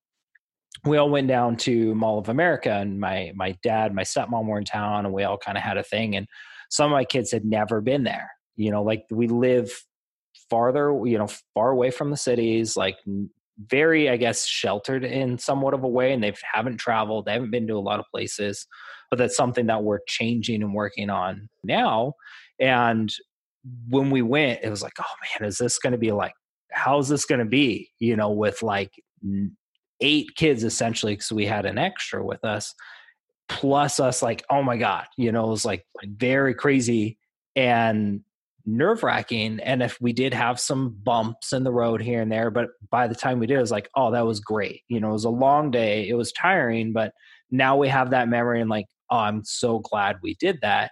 We 0.85 0.99
all 0.99 1.09
went 1.09 1.29
down 1.29 1.57
to 1.59 1.95
Mall 1.95 2.19
of 2.19 2.29
America, 2.29 2.73
and 2.73 3.01
my 3.01 3.33
my 3.35 3.57
dad, 3.63 3.95
my 3.95 4.03
stepmom 4.03 4.47
were 4.47 4.59
in 4.59 4.65
town, 4.65 5.07
and 5.07 5.15
we 5.15 5.25
all 5.25 5.39
kind 5.39 5.57
of 5.57 5.65
had 5.65 5.79
a 5.79 5.83
thing. 5.83 6.17
And 6.17 6.27
some 6.71 6.87
of 6.87 6.97
my 6.97 7.05
kids 7.05 7.31
had 7.33 7.45
never 7.45 7.81
been 7.81 8.05
there, 8.05 8.31
you 8.57 8.71
know 8.71 8.83
like 8.83 9.05
we 9.11 9.27
live 9.29 9.71
farther 10.51 11.01
you 11.05 11.19
know 11.19 11.29
far 11.55 11.71
away 11.71 11.91
from 11.91 12.11
the 12.11 12.17
cities 12.17 12.77
like 12.77 12.97
very 13.69 14.11
i 14.11 14.17
guess 14.17 14.47
sheltered 14.47 15.05
in 15.05 15.39
somewhat 15.39 15.75
of 15.75 15.83
a 15.83 15.89
way 15.89 16.13
and 16.13 16.23
they 16.23 16.33
haven't 16.53 16.77
traveled 16.77 17.25
they 17.25 17.33
haven't 17.33 17.51
been 17.51 17.67
to 17.67 17.75
a 17.75 17.79
lot 17.79 17.99
of 17.99 18.05
places 18.13 18.67
but 19.11 19.19
that's 19.19 19.37
something 19.37 19.67
that 19.67 19.83
we're 19.83 20.01
changing 20.07 20.63
and 20.63 20.75
working 20.75 21.09
on 21.09 21.49
now 21.65 22.13
and 22.61 23.15
when 23.89 24.11
we 24.11 24.21
went 24.21 24.61
it 24.63 24.69
was 24.69 24.83
like 24.83 24.93
oh 25.01 25.39
man 25.41 25.49
is 25.49 25.57
this 25.57 25.79
going 25.79 25.93
to 25.93 25.99
be 25.99 26.13
like 26.13 26.35
how's 26.77 27.09
this 27.09 27.25
going 27.25 27.39
to 27.39 27.45
be? 27.45 27.91
You 27.99 28.17
know 28.17 28.31
with 28.31 28.63
like 28.63 28.93
eight 30.01 30.29
kids 30.37 30.63
essentially 30.63 31.15
because 31.15 31.33
we 31.33 31.47
had 31.47 31.65
an 31.65 31.79
extra 31.79 32.25
with 32.25 32.45
us 32.45 32.75
plus 33.49 33.99
us 33.99 34.23
like 34.23 34.45
oh 34.51 34.63
my 34.63 34.77
god 34.77 35.07
you 35.17 35.33
know 35.33 35.47
it 35.47 35.51
was 35.51 35.65
like 35.65 35.85
very 36.05 36.53
crazy 36.53 37.17
and 37.55 38.21
nerve 38.67 39.03
wracking. 39.03 39.61
And 39.61 39.83
if 39.83 39.99
we 40.01 40.13
did 40.13 40.35
have 40.35 40.59
some 40.59 40.99
bumps 41.03 41.53
in 41.53 41.63
the 41.63 41.73
road 41.73 42.03
here 42.03 42.21
and 42.21 42.31
there, 42.31 42.51
but 42.51 42.69
by 42.91 43.07
the 43.07 43.15
time 43.15 43.39
we 43.39 43.47
did, 43.47 43.57
it 43.57 43.61
was 43.61 43.71
like, 43.71 43.89
oh, 43.95 44.11
that 44.11 44.27
was 44.27 44.41
great. 44.41 44.83
You 44.89 45.01
know, 45.01 45.11
it 45.11 45.13
was 45.13 45.25
a 45.25 45.31
long 45.31 45.71
day. 45.71 46.09
It 46.09 46.15
was 46.15 46.33
tiring, 46.33 46.93
but 46.93 47.13
now 47.51 47.77
we 47.77 47.89
have 47.89 48.11
that 48.11 48.29
memory 48.29 48.61
and 48.61 48.69
like, 48.69 48.87
oh, 49.11 49.19
I'm 49.19 49.45
so 49.45 49.79
glad 49.79 50.17
we 50.23 50.35
did 50.35 50.59
that. 50.63 50.91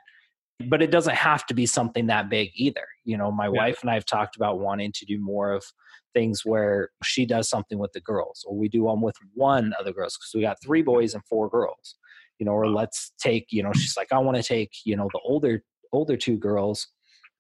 But 0.69 0.83
it 0.83 0.93
doesn't 0.93 1.17
have 1.17 1.45
to 1.47 1.55
be 1.55 1.67
something 1.67 2.07
that 2.07 2.31
big 2.31 2.51
either. 2.55 2.87
You 3.05 3.19
know, 3.19 3.33
my 3.33 3.47
yeah. 3.47 3.51
wife 3.51 3.79
and 3.83 3.91
I 3.91 3.95
have 3.95 4.07
talked 4.07 4.37
about 4.37 4.61
wanting 4.61 4.93
to 4.95 5.05
do 5.05 5.21
more 5.21 5.53
of 5.53 5.65
things 6.15 6.43
where 6.45 6.91
she 7.03 7.27
does 7.27 7.49
something 7.49 7.79
with 7.79 7.91
the 7.93 8.01
girls, 8.01 8.45
or 8.47 8.57
we 8.57 8.69
do 8.69 8.85
one 8.85 9.01
with 9.01 9.17
one 9.35 9.73
of 9.81 9.85
the 9.85 9.93
girls 9.93 10.17
because 10.17 10.31
we 10.33 10.43
got 10.43 10.63
three 10.63 10.83
boys 10.83 11.13
and 11.13 11.25
four 11.29 11.51
girls. 11.51 11.97
You 12.39 12.47
know, 12.47 12.53
or 12.53 12.69
let's 12.69 13.13
take, 13.19 13.47
you 13.51 13.65
know, 13.65 13.73
she's 13.73 13.97
like, 13.97 14.13
I 14.13 14.19
want 14.19 14.37
to 14.37 14.43
take, 14.45 14.71
you 14.85 14.97
know, 14.97 15.09
the 15.13 15.21
older 15.25 15.65
older 15.93 16.17
two 16.17 16.37
girls 16.37 16.89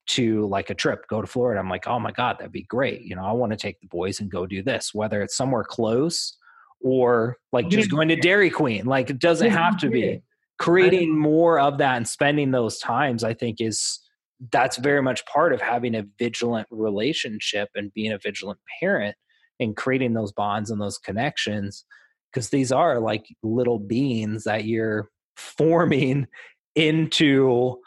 to 0.06 0.46
like 0.46 0.70
a 0.70 0.75
trip, 0.75 1.06
go 1.08 1.20
to 1.20 1.26
Florida. 1.26 1.61
I'm 1.61 1.70
like, 1.70 1.87
oh 1.87 1.99
my 1.99 2.12
God, 2.12 2.37
that'd 2.38 2.52
be 2.52 2.62
great. 2.64 3.02
You 3.02 3.16
know, 3.16 3.25
I 3.25 3.32
want 3.32 3.52
to 3.52 3.56
take 3.56 3.80
the 3.80 3.87
boys 3.87 4.20
and 4.20 4.30
go 4.30 4.46
do 4.46 4.62
this, 4.62 4.92
whether 4.92 5.23
it's 5.23 5.37
somewhere 5.37 5.64
close 5.64 6.37
or 6.80 7.38
like 7.52 7.68
just 7.68 7.90
going 7.90 8.08
to 8.08 8.16
Dairy 8.16 8.50
Queen. 8.50 8.84
Like 8.84 9.11
it 9.11 9.18
doesn't 9.18 9.50
have 9.50 9.78
to 9.78 9.88
be. 9.88 10.23
Creating 10.58 11.18
more 11.18 11.58
of 11.58 11.78
that 11.78 11.96
and 11.96 12.06
spending 12.06 12.52
those 12.52 12.78
times, 12.78 13.25
I 13.25 13.34
think, 13.34 13.61
is 13.61 14.00
that's 14.52 14.76
very 14.76 15.02
much 15.02 15.25
part 15.26 15.52
of 15.52 15.61
having 15.61 15.94
a 15.94 16.06
vigilant 16.18 16.68
relationship 16.70 17.70
and 17.75 17.92
being 17.92 18.12
a 18.12 18.18
vigilant 18.18 18.61
parent 18.80 19.16
and 19.58 19.76
creating 19.76 20.14
those 20.14 20.32
bonds 20.32 20.70
and 20.70 20.80
those 20.80 20.99
connections. 20.99 21.84
Because 22.32 22.50
these 22.50 22.70
are 22.70 23.00
like 23.00 23.26
little 23.42 23.78
beings 23.78 24.44
that 24.44 24.64
you're 24.64 25.08
forming 25.37 26.26
into 26.76 27.78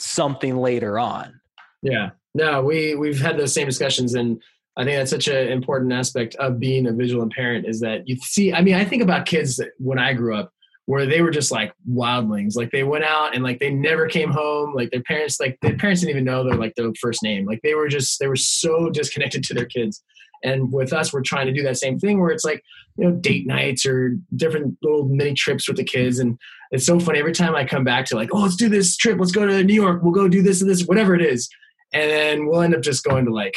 something 0.00 0.56
later 0.56 0.98
on. 0.98 1.40
Yeah. 1.82 2.10
No, 2.34 2.62
we 2.62 2.94
we've 2.94 3.20
had 3.20 3.38
those 3.38 3.54
same 3.54 3.66
discussions 3.66 4.14
and 4.14 4.40
I 4.76 4.84
think 4.84 4.96
that's 4.96 5.10
such 5.10 5.28
an 5.28 5.48
important 5.48 5.92
aspect 5.92 6.36
of 6.36 6.60
being 6.60 6.86
a 6.86 6.92
vigilant 6.92 7.32
parent 7.32 7.66
is 7.66 7.80
that 7.80 8.08
you 8.08 8.16
see 8.16 8.52
I 8.52 8.62
mean 8.62 8.74
I 8.74 8.84
think 8.84 9.02
about 9.02 9.26
kids 9.26 9.60
when 9.78 9.98
I 9.98 10.12
grew 10.12 10.34
up 10.34 10.52
where 10.86 11.06
they 11.06 11.22
were 11.22 11.30
just 11.30 11.52
like 11.52 11.72
wildlings 11.88 12.56
like 12.56 12.70
they 12.70 12.82
went 12.82 13.04
out 13.04 13.34
and 13.34 13.44
like 13.44 13.58
they 13.58 13.70
never 13.70 14.06
came 14.06 14.30
home 14.30 14.74
like 14.74 14.90
their 14.90 15.02
parents 15.02 15.38
like 15.38 15.58
their 15.60 15.76
parents 15.76 16.00
didn't 16.00 16.10
even 16.10 16.24
know 16.24 16.44
their 16.44 16.56
like 16.56 16.74
their 16.76 16.90
first 17.00 17.22
name 17.22 17.46
like 17.46 17.60
they 17.62 17.74
were 17.74 17.88
just 17.88 18.18
they 18.20 18.26
were 18.26 18.36
so 18.36 18.90
disconnected 18.90 19.42
to 19.44 19.54
their 19.54 19.66
kids 19.66 20.02
and 20.42 20.72
with 20.72 20.92
us 20.92 21.12
we're 21.12 21.22
trying 21.22 21.46
to 21.46 21.52
do 21.52 21.62
that 21.62 21.76
same 21.76 21.98
thing 21.98 22.20
where 22.20 22.30
it's 22.30 22.44
like 22.44 22.62
you 22.96 23.04
know 23.04 23.12
date 23.12 23.46
nights 23.46 23.86
or 23.86 24.16
different 24.36 24.76
little 24.82 25.04
mini 25.06 25.34
trips 25.34 25.68
with 25.68 25.76
the 25.76 25.84
kids. 25.84 26.18
And 26.18 26.38
it's 26.70 26.86
so 26.86 27.00
funny 27.00 27.18
every 27.18 27.32
time 27.32 27.54
i 27.54 27.64
come 27.64 27.84
back 27.84 28.06
to 28.06 28.16
like 28.16 28.30
oh 28.32 28.40
let's 28.40 28.56
do 28.56 28.68
this 28.68 28.96
trip. 28.96 29.18
Let's 29.18 29.32
go 29.32 29.46
to 29.46 29.64
new 29.64 29.74
york. 29.74 30.02
We'll 30.02 30.12
go 30.12 30.28
do 30.28 30.42
this 30.42 30.60
and 30.60 30.70
this 30.70 30.84
whatever 30.84 31.14
it 31.14 31.22
is. 31.22 31.48
And 31.92 32.10
then 32.10 32.46
we'll 32.46 32.60
end 32.62 32.74
up 32.74 32.82
just 32.82 33.04
going 33.04 33.24
to 33.24 33.32
like 33.32 33.54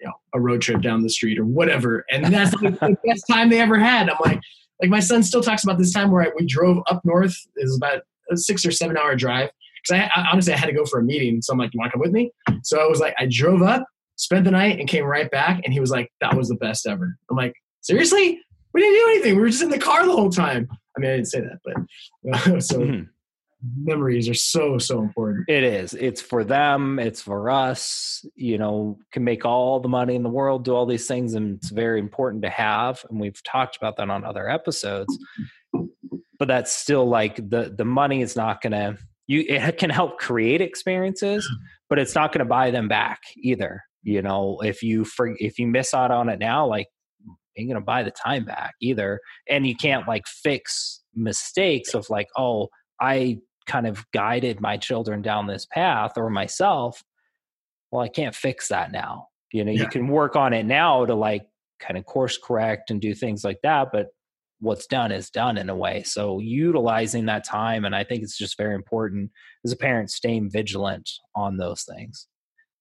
you 0.00 0.06
know 0.06 0.14
a 0.34 0.40
road 0.40 0.62
trip 0.62 0.82
down 0.82 1.02
the 1.02 1.10
street 1.10 1.38
or 1.38 1.44
whatever. 1.44 2.04
And 2.10 2.24
that's 2.24 2.54
like 2.60 2.78
the 2.80 2.96
best 3.06 3.24
time 3.30 3.50
they 3.50 3.60
ever 3.60 3.78
had. 3.78 4.08
I'm 4.08 4.16
like 4.24 4.40
like 4.80 4.90
my 4.90 5.00
son 5.00 5.22
still 5.22 5.42
talks 5.42 5.62
about 5.62 5.78
this 5.78 5.92
time 5.92 6.10
where 6.10 6.22
I, 6.22 6.30
we 6.38 6.46
drove 6.46 6.78
up 6.90 7.04
north. 7.04 7.36
It 7.56 7.64
was 7.64 7.76
about 7.76 8.02
a 8.30 8.36
six 8.36 8.64
or 8.64 8.70
seven 8.70 8.96
hour 8.96 9.14
drive. 9.14 9.50
Because 9.82 10.10
I, 10.14 10.20
I, 10.20 10.28
honestly 10.30 10.52
i 10.52 10.56
had 10.56 10.66
to 10.66 10.74
go 10.74 10.84
for 10.84 11.00
a 11.00 11.02
meeting. 11.02 11.42
So 11.42 11.52
i'm 11.52 11.58
like 11.58 11.72
you 11.74 11.78
want 11.78 11.90
to 11.90 11.92
come 11.92 12.00
with 12.00 12.12
me? 12.12 12.32
So 12.62 12.80
i 12.80 12.86
was 12.86 13.00
like 13.00 13.14
i 13.18 13.26
drove 13.30 13.62
up 13.62 13.84
spent 14.20 14.44
the 14.44 14.50
night 14.50 14.78
and 14.78 14.88
came 14.88 15.04
right 15.04 15.30
back 15.30 15.62
and 15.64 15.72
he 15.72 15.80
was 15.80 15.90
like 15.90 16.12
that 16.20 16.36
was 16.36 16.48
the 16.48 16.56
best 16.56 16.86
ever. 16.86 17.16
I'm 17.30 17.36
like 17.36 17.54
seriously? 17.80 18.40
We 18.72 18.80
didn't 18.80 18.94
do 18.94 19.06
anything. 19.10 19.34
We 19.36 19.40
were 19.40 19.48
just 19.48 19.62
in 19.62 19.70
the 19.70 19.78
car 19.78 20.04
the 20.04 20.12
whole 20.12 20.30
time. 20.30 20.68
I 20.96 21.00
mean 21.00 21.10
i 21.10 21.14
didn't 21.14 21.28
say 21.28 21.40
that 21.40 21.60
but 21.64 22.60
so 22.62 22.80
mm-hmm. 22.80 23.04
memories 23.82 24.28
are 24.28 24.34
so 24.34 24.78
so 24.78 25.00
important. 25.00 25.48
It 25.48 25.64
is. 25.64 25.94
It's 25.94 26.20
for 26.20 26.44
them. 26.44 26.98
It's 26.98 27.22
for 27.22 27.50
us 27.50 28.24
you 28.34 28.58
know 28.58 28.98
can 29.12 29.24
make 29.24 29.44
all 29.44 29.80
the 29.80 29.88
money 29.88 30.14
in 30.14 30.22
the 30.22 30.28
world 30.28 30.64
do 30.64 30.74
all 30.74 30.86
these 30.86 31.06
things 31.06 31.34
and 31.34 31.56
it's 31.56 31.70
very 31.70 31.98
important 31.98 32.42
to 32.42 32.50
have 32.50 33.04
and 33.08 33.18
we've 33.18 33.42
talked 33.42 33.76
about 33.76 33.96
that 33.96 34.10
on 34.10 34.24
other 34.24 34.48
episodes. 34.48 35.18
But 36.38 36.48
that's 36.48 36.72
still 36.72 37.08
like 37.08 37.36
the 37.36 37.74
the 37.76 37.84
money 37.84 38.20
is 38.20 38.36
not 38.36 38.60
going 38.60 38.72
to 38.72 38.98
you 39.30 39.44
it 39.48 39.78
can 39.78 39.90
help 39.90 40.18
create 40.18 40.60
experiences 40.60 41.48
but 41.88 41.98
it's 41.98 42.14
not 42.14 42.32
going 42.32 42.40
to 42.40 42.44
buy 42.44 42.70
them 42.70 42.88
back 42.88 43.20
either 43.38 43.84
you 44.02 44.22
know 44.22 44.60
if 44.62 44.82
you 44.82 45.04
for, 45.04 45.34
if 45.38 45.58
you 45.58 45.66
miss 45.66 45.94
out 45.94 46.10
on 46.10 46.28
it 46.28 46.38
now 46.38 46.66
like 46.66 46.86
ain't 47.56 47.70
to 47.70 47.80
buy 47.80 48.02
the 48.02 48.10
time 48.10 48.44
back 48.44 48.74
either 48.80 49.20
and 49.48 49.66
you 49.66 49.74
can't 49.74 50.08
like 50.08 50.26
fix 50.26 51.02
mistakes 51.14 51.94
of 51.94 52.08
like 52.08 52.28
oh 52.36 52.68
i 53.00 53.38
kind 53.66 53.86
of 53.86 54.04
guided 54.12 54.60
my 54.60 54.76
children 54.76 55.22
down 55.22 55.46
this 55.46 55.66
path 55.66 56.12
or 56.16 56.30
myself 56.30 57.02
well 57.90 58.02
i 58.02 58.08
can't 58.08 58.34
fix 58.34 58.68
that 58.68 58.92
now 58.92 59.26
you 59.52 59.64
know 59.64 59.72
yeah. 59.72 59.82
you 59.82 59.88
can 59.88 60.08
work 60.08 60.36
on 60.36 60.52
it 60.52 60.64
now 60.64 61.04
to 61.04 61.14
like 61.14 61.42
kind 61.80 61.98
of 61.98 62.04
course 62.04 62.38
correct 62.38 62.90
and 62.90 63.00
do 63.00 63.14
things 63.14 63.44
like 63.44 63.58
that 63.62 63.88
but 63.92 64.08
what's 64.60 64.86
done 64.86 65.10
is 65.10 65.30
done 65.30 65.56
in 65.56 65.70
a 65.70 65.76
way 65.76 66.02
so 66.02 66.38
utilizing 66.38 67.26
that 67.26 67.44
time 67.44 67.84
and 67.84 67.96
i 67.96 68.04
think 68.04 68.22
it's 68.22 68.36
just 68.36 68.56
very 68.56 68.74
important 68.74 69.30
as 69.64 69.72
a 69.72 69.76
parent 69.76 70.10
staying 70.10 70.50
vigilant 70.50 71.10
on 71.34 71.56
those 71.56 71.82
things 71.82 72.26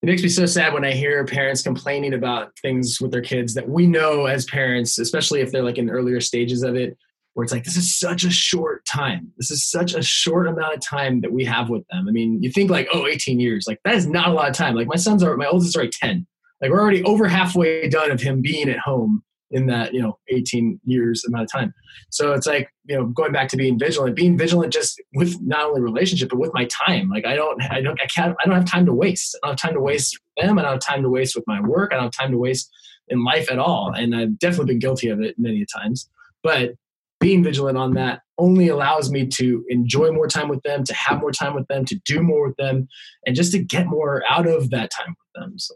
it 0.02 0.06
makes 0.06 0.24
me 0.24 0.30
so 0.30 0.46
sad 0.46 0.74
when 0.74 0.86
I 0.86 0.92
hear 0.92 1.26
parents 1.26 1.62
complaining 1.62 2.14
about 2.14 2.58
things 2.60 3.02
with 3.02 3.12
their 3.12 3.22
kids 3.22 3.54
that 3.56 3.68
we 3.68 3.86
know 3.86 4.26
as 4.26 4.46
parents, 4.46 4.98
especially 4.98 5.42
if 5.42 5.52
they're 5.52 5.64
like 5.64 5.78
in 5.78 5.90
earlier 5.90 6.22
stages 6.22 6.64
of 6.64 6.76
it, 6.76 6.98
where 7.34 7.44
it's 7.44 7.52
like 7.52 7.66
this 7.66 7.78
is 7.78 7.98
such 7.98 8.24
a 8.24 8.30
short 8.30 8.86
time. 8.86 9.32
This 9.38 9.52
is 9.52 9.70
such 9.70 9.94
a 9.94 10.02
short 10.02 10.48
amount 10.48 10.74
of 10.74 10.82
time 10.82 11.22
that 11.22 11.32
we 11.32 11.44
have 11.46 11.70
with 11.70 11.86
them. 11.88 12.08
I 12.08 12.12
mean 12.12 12.42
you 12.42 12.52
think 12.52 12.72
like 12.72 12.88
oh 12.94 13.08
18 13.08 13.40
years. 13.40 13.66
Like 13.68 13.80
that 13.84 13.96
is 13.96 14.08
not 14.08 14.30
a 14.30 14.34
lot 14.34 14.50
of 14.50 14.56
time. 14.56 14.76
Like 14.76 14.88
my 14.88 14.96
sons 14.96 15.22
are 15.24 15.36
my 15.38 15.48
oldest 15.48 15.70
is 15.70 15.76
already 15.76 15.92
10 15.92 16.26
like 16.62 16.72
we're 16.72 16.82
already 16.82 17.04
over 17.04 17.28
halfway 17.28 17.88
done 17.88 18.12
of 18.12 18.22
him 18.22 18.42
being 18.42 18.70
at 18.70 18.80
home 18.80 19.24
in 19.52 19.66
that 19.68 19.94
you 19.94 20.02
know 20.02 20.18
18 20.30 20.80
years 20.86 21.24
amount 21.26 21.44
of 21.44 21.52
time. 21.52 21.74
So 22.10 22.34
it's 22.34 22.48
like 22.48 22.70
you 22.86 22.96
know 22.96 23.06
going 23.08 23.32
back 23.32 23.50
to 23.50 23.58
being 23.58 23.80
vigilant 23.80 24.16
being 24.16 24.38
vigilant 24.38 24.74
just 24.74 25.02
with 25.14 25.40
not 25.42 25.66
only 25.66 25.82
relationship 25.82 26.30
but 26.30 26.40
with 26.40 26.54
my 26.54 26.68
time. 26.88 27.10
Like 27.10 27.26
i 27.26 27.36
don't 27.36 27.62
i 27.72 27.82
don't 27.82 28.00
i 28.02 28.06
can't 28.08 28.36
i 28.40 28.46
don't 28.46 28.56
have 28.56 28.66
time 28.66 28.86
to 28.86 28.94
waste. 28.94 29.38
I 29.44 29.48
don't 29.48 29.60
have 29.60 29.70
time 29.70 29.76
to 29.76 29.82
waste 29.82 30.18
with 30.18 30.46
them. 30.46 30.60
I 30.60 30.64
don't 30.64 30.72
have 30.74 30.82
time 30.82 31.04
to 31.04 31.10
waste 31.10 31.36
with 31.36 31.46
my 31.48 31.62
work. 31.62 31.92
I 31.92 31.96
don't 31.96 32.06
have 32.06 32.12
time 32.12 32.32
to 32.32 32.38
waste 32.38 32.72
in 33.08 33.24
life 33.24 33.52
at 33.52 33.60
all. 33.60 33.92
And 33.96 34.16
i've 34.16 34.38
definitely 34.40 34.74
been 34.74 34.80
guilty 34.80 35.10
of 35.10 35.22
it 35.22 35.36
many 35.38 35.66
times. 35.66 36.10
But 36.44 36.76
being 37.20 37.44
vigilant 37.44 37.78
on 37.78 37.94
that 37.96 38.22
only 38.38 38.70
allows 38.70 39.12
me 39.12 39.28
to 39.28 39.66
enjoy 39.68 40.12
more 40.12 40.28
time 40.28 40.48
with 40.48 40.62
them, 40.64 40.86
to 40.86 40.94
have 40.94 41.20
more 41.20 41.32
time 41.32 41.54
with 41.54 41.68
them, 41.68 41.84
to 41.86 42.00
do 42.06 42.24
more 42.24 42.48
with 42.48 42.56
them, 42.56 42.88
and 43.26 43.36
just 43.36 43.52
to 43.52 43.60
get 43.60 43.88
more 43.88 44.24
out 44.30 44.48
of 44.48 44.70
that 44.70 44.90
time 44.90 45.10
with 45.10 45.44
them. 45.44 45.60
So 45.60 45.76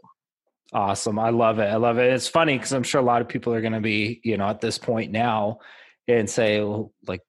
awesome. 0.74 1.18
I 1.18 1.30
love 1.30 1.58
it. 1.58 1.66
I 1.66 1.76
love 1.76 1.98
it. 1.98 2.12
It's 2.12 2.28
funny 2.28 2.56
because 2.56 2.72
I'm 2.72 2.82
sure 2.82 3.00
a 3.00 3.04
lot 3.04 3.22
of 3.22 3.28
people 3.28 3.54
are 3.54 3.60
going 3.60 3.72
to 3.72 3.80
be, 3.80 4.20
you 4.24 4.36
know, 4.36 4.48
at 4.48 4.60
this 4.60 4.76
point 4.76 5.12
now 5.12 5.60
and 6.08 6.28
say, 6.28 6.60
well, 6.60 6.92
like, 7.06 7.20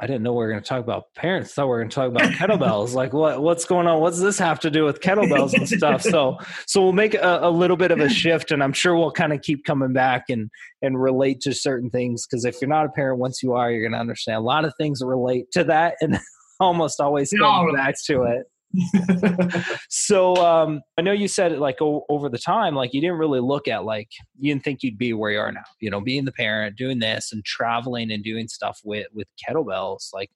I 0.00 0.06
didn't 0.06 0.22
know 0.22 0.32
we 0.32 0.38
were 0.38 0.50
going 0.50 0.62
to 0.62 0.68
talk 0.68 0.82
about 0.82 1.12
parents. 1.16 1.50
I 1.50 1.54
thought 1.54 1.66
we 1.66 1.70
were 1.70 1.78
going 1.78 1.90
to 1.90 1.94
talk 1.94 2.08
about 2.08 2.30
kettlebells. 2.32 2.94
like, 2.94 3.12
what 3.12 3.42
what's 3.42 3.64
going 3.64 3.88
on? 3.88 4.00
What's 4.00 4.20
this 4.20 4.38
have 4.38 4.60
to 4.60 4.70
do 4.70 4.84
with 4.84 5.00
kettlebells 5.00 5.54
and 5.54 5.68
stuff? 5.68 6.02
So, 6.02 6.38
so 6.66 6.82
we'll 6.82 6.92
make 6.92 7.14
a, 7.14 7.40
a 7.42 7.50
little 7.50 7.76
bit 7.76 7.90
of 7.90 7.98
a 7.98 8.08
shift, 8.08 8.52
and 8.52 8.62
I'm 8.62 8.72
sure 8.72 8.96
we'll 8.96 9.10
kind 9.10 9.32
of 9.32 9.42
keep 9.42 9.64
coming 9.64 9.92
back 9.92 10.26
and 10.28 10.50
and 10.82 11.00
relate 11.00 11.40
to 11.42 11.52
certain 11.52 11.90
things. 11.90 12.26
Because 12.26 12.44
if 12.44 12.60
you're 12.60 12.68
not 12.68 12.86
a 12.86 12.90
parent, 12.90 13.18
once 13.18 13.42
you 13.42 13.54
are, 13.54 13.72
you're 13.72 13.82
going 13.82 13.92
to 13.92 13.98
understand 13.98 14.36
a 14.36 14.40
lot 14.40 14.64
of 14.64 14.72
things 14.76 15.02
relate 15.04 15.50
to 15.52 15.64
that, 15.64 15.96
and 16.00 16.20
almost 16.60 17.00
always 17.00 17.32
come 17.32 17.74
back 17.74 17.96
to 18.04 18.22
it. 18.22 18.46
so 19.88 20.36
um, 20.36 20.82
I 20.98 21.02
know 21.02 21.12
you 21.12 21.28
said 21.28 21.58
like 21.58 21.80
o- 21.80 22.04
over 22.08 22.28
the 22.28 22.38
time, 22.38 22.74
like 22.74 22.92
you 22.92 23.00
didn't 23.00 23.18
really 23.18 23.40
look 23.40 23.66
at 23.66 23.84
like 23.84 24.08
you 24.38 24.52
didn't 24.52 24.64
think 24.64 24.82
you'd 24.82 24.98
be 24.98 25.12
where 25.12 25.30
you 25.30 25.40
are 25.40 25.52
now. 25.52 25.64
You 25.80 25.90
know, 25.90 26.00
being 26.00 26.24
the 26.24 26.32
parent, 26.32 26.76
doing 26.76 26.98
this, 26.98 27.32
and 27.32 27.44
traveling 27.44 28.10
and 28.10 28.22
doing 28.22 28.48
stuff 28.48 28.80
with 28.84 29.06
with 29.12 29.26
kettlebells. 29.42 30.12
Like, 30.12 30.30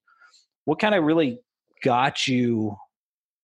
what 0.65 0.79
kind 0.79 0.95
of 0.95 1.05
really 1.05 1.41
got 1.83 2.27
you 2.27 2.77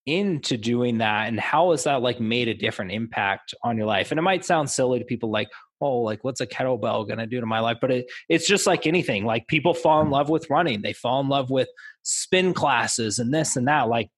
into 0.07 0.57
doing 0.57 0.99
that, 0.99 1.29
and 1.29 1.39
how 1.39 1.73
has 1.73 1.85
that 1.85 2.01
like 2.01 2.19
made 2.19 2.49
a 2.49 2.55
different 2.55 2.93
impact 2.93 3.55
on 3.63 3.77
your 3.77 3.87
life? 3.87 4.11
And 4.11 4.19
it 4.19 4.23
might 4.23 4.45
sound 4.45 4.71
silly 4.71 4.99
to 4.99 5.05
people, 5.05 5.31
like, 5.31 5.49
oh, 5.83 5.99
like 5.99 6.25
what's 6.25 6.41
a 6.41 6.47
kettlebell 6.47 7.07
going 7.07 7.19
to 7.19 7.27
do 7.27 7.41
to 7.41 7.47
my 7.47 7.61
life? 7.61 7.77
But 7.81 7.91
it, 7.91 8.07
it's 8.31 8.47
just 8.47 8.67
like 8.67 8.87
anything. 8.87 9.27
Like 9.27 9.47
people 9.49 9.75
fall 9.75 10.01
in 10.01 10.09
love 10.09 10.31
with 10.31 10.49
running, 10.49 10.81
they 10.81 10.95
fall 10.95 11.21
in 11.21 11.29
love 11.29 11.51
with 11.51 11.69
spin 12.03 12.55
classes 12.55 13.19
and 13.19 13.35
this 13.35 13.55
and 13.55 13.69
that. 13.69 13.89
Like 13.89 14.09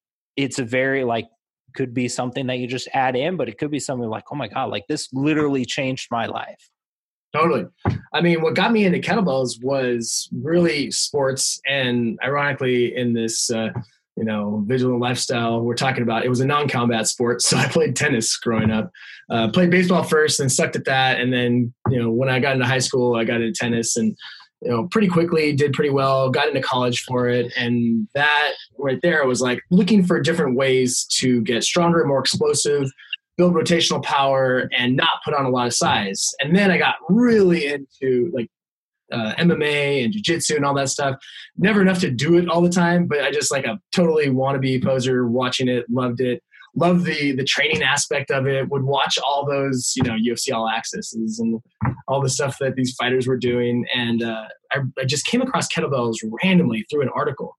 it's 0.42 0.58
a 0.58 0.64
very 0.64 1.04
like 1.04 1.26
could 1.74 1.94
be 1.94 2.08
something 2.08 2.46
that 2.48 2.58
you 2.58 2.66
just 2.66 2.88
add 2.92 3.16
in, 3.16 3.36
but 3.36 3.48
it 3.48 3.58
could 3.58 3.70
be 3.70 3.78
something 3.78 4.08
like, 4.08 4.24
oh 4.32 4.36
my 4.36 4.48
God, 4.48 4.70
like 4.70 4.86
this 4.88 5.08
literally 5.12 5.64
changed 5.64 6.08
my 6.10 6.26
life. 6.26 6.68
Totally. 7.32 7.66
I 8.12 8.20
mean, 8.20 8.42
what 8.42 8.54
got 8.54 8.72
me 8.72 8.84
into 8.84 8.98
kettlebells 8.98 9.62
was 9.62 10.28
really 10.32 10.90
sports, 10.90 11.60
and 11.68 12.18
ironically, 12.24 12.96
in 12.96 13.12
this 13.12 13.50
uh, 13.50 13.68
you 14.16 14.24
know 14.24 14.64
vigilant 14.66 15.00
lifestyle 15.00 15.60
we're 15.60 15.76
talking 15.76 16.02
about, 16.02 16.24
it 16.24 16.28
was 16.28 16.40
a 16.40 16.46
non-combat 16.46 17.06
sport. 17.06 17.40
So 17.50 17.56
I 17.56 17.68
played 17.68 17.94
tennis 17.94 18.36
growing 18.36 18.72
up. 18.72 18.90
Uh, 19.30 19.48
played 19.48 19.70
baseball 19.70 20.02
first, 20.02 20.40
and 20.40 20.50
sucked 20.50 20.74
at 20.74 20.86
that, 20.86 21.20
and 21.20 21.32
then 21.32 21.72
you 21.88 22.02
know 22.02 22.10
when 22.10 22.28
I 22.28 22.40
got 22.40 22.54
into 22.54 22.66
high 22.66 22.80
school, 22.80 23.14
I 23.14 23.22
got 23.22 23.40
into 23.40 23.52
tennis, 23.52 23.96
and 23.96 24.16
you 24.62 24.70
know, 24.70 24.86
pretty 24.88 25.08
quickly, 25.08 25.52
did 25.52 25.72
pretty 25.72 25.90
well, 25.90 26.30
got 26.30 26.48
into 26.48 26.60
college 26.60 27.04
for 27.04 27.28
it. 27.28 27.52
And 27.56 28.06
that 28.14 28.52
right 28.78 29.00
there 29.02 29.26
was 29.26 29.40
like 29.40 29.62
looking 29.70 30.04
for 30.04 30.20
different 30.20 30.56
ways 30.56 31.04
to 31.18 31.40
get 31.42 31.64
stronger, 31.64 32.04
more 32.04 32.20
explosive, 32.20 32.90
build 33.36 33.54
rotational 33.54 34.02
power, 34.02 34.68
and 34.76 34.96
not 34.96 35.22
put 35.24 35.34
on 35.34 35.46
a 35.46 35.50
lot 35.50 35.66
of 35.66 35.74
size. 35.74 36.34
And 36.40 36.54
then 36.54 36.70
I 36.70 36.76
got 36.76 36.96
really 37.08 37.66
into 37.66 38.30
like 38.34 38.50
uh, 39.10 39.34
MMA 39.38 40.04
and 40.04 40.12
jiu-jitsu 40.12 40.56
and 40.56 40.64
all 40.64 40.74
that 40.74 40.90
stuff. 40.90 41.16
Never 41.56 41.80
enough 41.80 42.00
to 42.00 42.10
do 42.10 42.36
it 42.36 42.48
all 42.48 42.60
the 42.60 42.68
time, 42.68 43.06
but 43.06 43.22
I 43.22 43.30
just 43.30 43.50
like 43.50 43.64
a 43.64 43.80
totally 43.94 44.28
wannabe 44.28 44.84
poser 44.84 45.26
watching 45.26 45.68
it, 45.68 45.86
loved 45.88 46.20
it 46.20 46.42
loved 46.76 47.04
the 47.04 47.32
the 47.32 47.44
training 47.44 47.82
aspect 47.82 48.30
of 48.30 48.46
it. 48.46 48.68
Would 48.68 48.84
watch 48.84 49.18
all 49.18 49.46
those 49.46 49.92
you 49.96 50.02
know 50.02 50.14
UFC 50.14 50.52
All 50.52 50.68
Accesses 50.68 51.38
and 51.38 51.60
all 52.08 52.20
the 52.20 52.28
stuff 52.28 52.56
that 52.60 52.76
these 52.76 52.94
fighters 52.94 53.26
were 53.26 53.36
doing, 53.36 53.86
and 53.94 54.22
uh, 54.22 54.46
I, 54.72 54.78
I 54.98 55.04
just 55.04 55.26
came 55.26 55.42
across 55.42 55.68
kettlebells 55.68 56.16
randomly 56.42 56.84
through 56.90 57.02
an 57.02 57.10
article. 57.14 57.56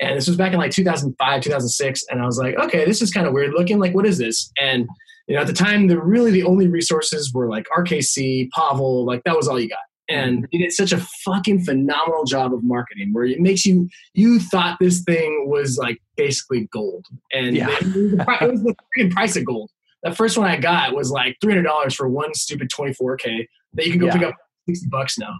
And 0.00 0.16
this 0.16 0.26
was 0.26 0.36
back 0.36 0.52
in 0.52 0.58
like 0.58 0.72
2005, 0.72 1.40
2006, 1.40 2.02
and 2.10 2.20
I 2.20 2.26
was 2.26 2.36
like, 2.36 2.56
okay, 2.56 2.84
this 2.84 3.00
is 3.00 3.12
kind 3.12 3.28
of 3.28 3.32
weird 3.32 3.52
looking. 3.52 3.78
Like, 3.78 3.94
what 3.94 4.06
is 4.06 4.18
this? 4.18 4.50
And 4.60 4.88
you 5.28 5.36
know, 5.36 5.42
at 5.42 5.46
the 5.46 5.52
time, 5.52 5.86
the 5.86 6.00
really 6.00 6.32
the 6.32 6.42
only 6.42 6.66
resources 6.66 7.32
were 7.32 7.48
like 7.48 7.66
RKC, 7.76 8.50
Pavel, 8.50 9.04
like 9.04 9.22
that 9.24 9.36
was 9.36 9.46
all 9.46 9.60
you 9.60 9.68
got 9.68 9.78
and 10.08 10.38
mm-hmm. 10.38 10.44
he 10.50 10.58
did 10.58 10.72
such 10.72 10.92
a 10.92 10.98
fucking 11.24 11.64
phenomenal 11.64 12.24
job 12.24 12.52
of 12.52 12.62
marketing 12.64 13.12
where 13.12 13.24
it 13.24 13.40
makes 13.40 13.64
you 13.64 13.88
you 14.14 14.40
thought 14.40 14.78
this 14.80 15.02
thing 15.02 15.48
was 15.48 15.78
like 15.78 16.00
basically 16.16 16.68
gold. 16.72 17.06
And 17.32 17.56
yeah. 17.56 17.68
it, 17.70 17.84
was 17.84 17.92
the, 17.92 18.36
it 18.40 18.50
was 18.50 18.62
the 18.62 18.74
freaking 18.98 19.10
price 19.12 19.36
of 19.36 19.44
gold. 19.44 19.70
That 20.02 20.16
first 20.16 20.36
one 20.36 20.48
i 20.48 20.56
got 20.56 20.94
was 20.94 21.10
like 21.10 21.36
$300 21.42 21.94
for 21.94 22.08
one 22.08 22.34
stupid 22.34 22.70
24k 22.70 23.46
that 23.74 23.86
you 23.86 23.92
can 23.92 24.00
go 24.00 24.06
yeah. 24.06 24.12
pick 24.12 24.22
up 24.22 24.34
60 24.68 24.88
bucks 24.88 25.18
now. 25.18 25.38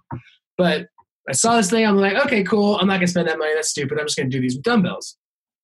But 0.57 0.87
i 1.29 1.33
saw 1.33 1.57
this 1.57 1.71
thing 1.71 1.87
i'm 1.87 1.97
like 1.97 2.15
okay 2.27 2.43
cool. 2.43 2.77
I'm 2.77 2.87
not 2.87 2.95
gonna 2.95 3.09
spend 3.09 3.29
that 3.29 3.39
money. 3.39 3.53
That's 3.55 3.71
stupid. 3.71 3.99
I'm 3.99 4.07
just 4.07 4.17
gonna 4.17 4.29
do 4.31 4.41
these 4.41 4.57
dumbbells. 4.57 5.17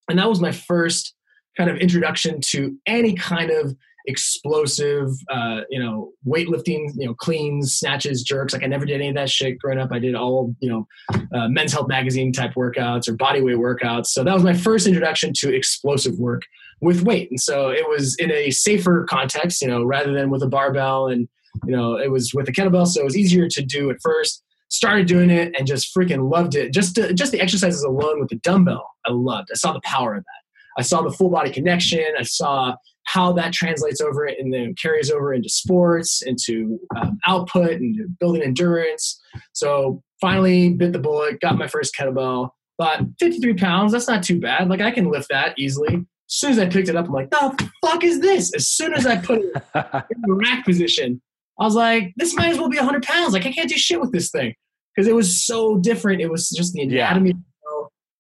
And 0.09 0.19
that 0.19 0.29
was 0.29 0.41
my 0.41 0.53
first 0.53 1.15
kind 1.57 1.71
of 1.71 1.77
introduction 1.77 2.41
to 2.41 2.77
any 2.87 3.15
kind 3.15 3.51
of 3.51 3.77
explosive, 4.09 5.11
uh, 5.31 5.61
you 5.69 5.79
know, 5.79 6.11
weightlifting, 6.27 6.91
you 6.97 7.07
know, 7.07 7.15
cleans, 7.15 7.75
snatches, 7.75 8.23
jerks. 8.23 8.55
Like 8.55 8.65
I 8.65 8.67
never 8.67 8.87
did 8.87 8.95
any 8.95 9.11
of 9.11 9.15
that 9.17 9.31
shit 9.31 9.59
growing 9.59 9.79
up. 9.79 9.91
I 9.93 9.99
did 9.99 10.15
all, 10.15 10.55
you 10.61 10.71
know, 10.71 10.87
uh, 11.35 11.49
men's 11.49 11.73
health 11.73 11.89
magazine 11.89 12.33
type 12.33 12.55
workouts 12.55 13.07
or 13.07 13.17
bodyweight 13.17 13.59
workouts. 13.59 14.07
So 14.07 14.25
that 14.25 14.33
was 14.33 14.43
my 14.43 14.55
first 14.55 14.87
introduction 14.87 15.33
to 15.41 15.55
explosive 15.55 16.19
work 16.19 16.43
with 16.81 17.03
weight. 17.03 17.31
And 17.31 17.39
so 17.41 17.69
it 17.69 17.87
was 17.87 18.17
in 18.19 18.33
a 18.33 18.51
safer 18.51 19.05
context, 19.05 19.61
you 19.61 19.69
know, 19.69 19.85
rather 19.85 20.13
than 20.13 20.31
with 20.31 20.43
a 20.43 20.49
barbell 20.49 21.09
and, 21.09 21.29
you 21.67 21.77
know, 21.77 21.97
it 21.97 22.11
was 22.11 22.33
with 22.33 22.49
a 22.49 22.53
kettlebell. 22.53 22.87
So 22.87 23.03
it 23.03 23.05
was 23.05 23.17
easier 23.17 23.47
to 23.49 23.63
do 23.63 23.91
at 23.91 23.97
first. 24.03 24.43
Started 24.71 25.07
doing 25.07 25.31
it 25.31 25.55
and 25.59 25.67
just 25.67 25.95
freaking 25.95 26.31
loved 26.31 26.55
it. 26.55 26.73
Just 26.73 26.95
to, 26.97 27.13
just 27.13 27.33
the 27.33 27.41
exercises 27.41 27.83
alone 27.83 28.21
with 28.21 28.29
the 28.29 28.37
dumbbell, 28.37 28.89
I 29.07 29.13
loved. 29.13 29.49
I 29.53 29.57
saw 29.57 29.73
the 29.73 29.81
power 29.83 30.15
of 30.15 30.25
that. 30.25 30.79
I 30.79 30.83
saw 30.83 31.03
the 31.03 31.11
full 31.11 31.31
body 31.31 31.51
connection. 31.51 32.05
I 32.19 32.23
saw 32.23 32.77
how 33.09 33.33
that 33.33 33.55
translates 33.55 34.03
over 34.03 34.27
and 34.27 34.53
then 34.53 34.75
carries 34.75 35.11
over 35.11 35.33
into 35.33 35.49
sports, 35.49 36.21
into 36.21 36.79
um, 36.95 37.19
output, 37.27 37.73
and 37.73 38.19
building 38.19 38.43
endurance. 38.43 39.19
So 39.55 40.03
finally 40.21 40.75
bit 40.75 40.93
the 40.93 40.99
bullet, 40.99 41.41
got 41.41 41.57
my 41.57 41.69
first 41.69 41.95
kettlebell. 41.97 42.51
Thought 42.79 43.07
53 43.19 43.55
pounds, 43.55 43.93
that's 43.93 44.09
not 44.09 44.23
too 44.23 44.39
bad. 44.39 44.69
Like 44.69 44.83
I 44.83 44.91
can 44.91 45.11
lift 45.11 45.31
that 45.31 45.59
easily. 45.59 45.95
As 45.95 46.35
soon 46.35 46.51
as 46.53 46.59
I 46.59 46.67
picked 46.67 46.91
it 46.91 46.97
up, 46.97 47.07
I'm 47.07 47.13
like, 47.13 47.31
the 47.31 47.71
fuck 47.83 48.05
is 48.05 48.21
this? 48.21 48.55
As 48.55 48.69
soon 48.69 48.93
as 48.93 49.07
I 49.07 49.17
put 49.17 49.39
it 49.39 49.55
in 49.75 50.21
the 50.23 50.35
rack 50.35 50.67
position, 50.67 51.23
I 51.59 51.65
was 51.65 51.75
like, 51.75 52.13
this 52.17 52.37
might 52.37 52.51
as 52.51 52.59
well 52.59 52.69
be 52.69 52.77
100 52.77 53.03
pounds. 53.05 53.33
Like 53.33 53.47
I 53.47 53.53
can't 53.53 53.71
do 53.71 53.79
shit 53.79 54.01
with 54.01 54.13
this 54.13 54.31
thing 54.31 54.55
because 54.95 55.09
it 55.09 55.15
was 55.15 55.47
so 55.47 55.79
different. 55.79 56.21
It 56.21 56.31
was 56.31 56.51
just 56.51 56.75
the 56.75 56.83
anatomy 56.83 57.31
yeah 57.31 57.37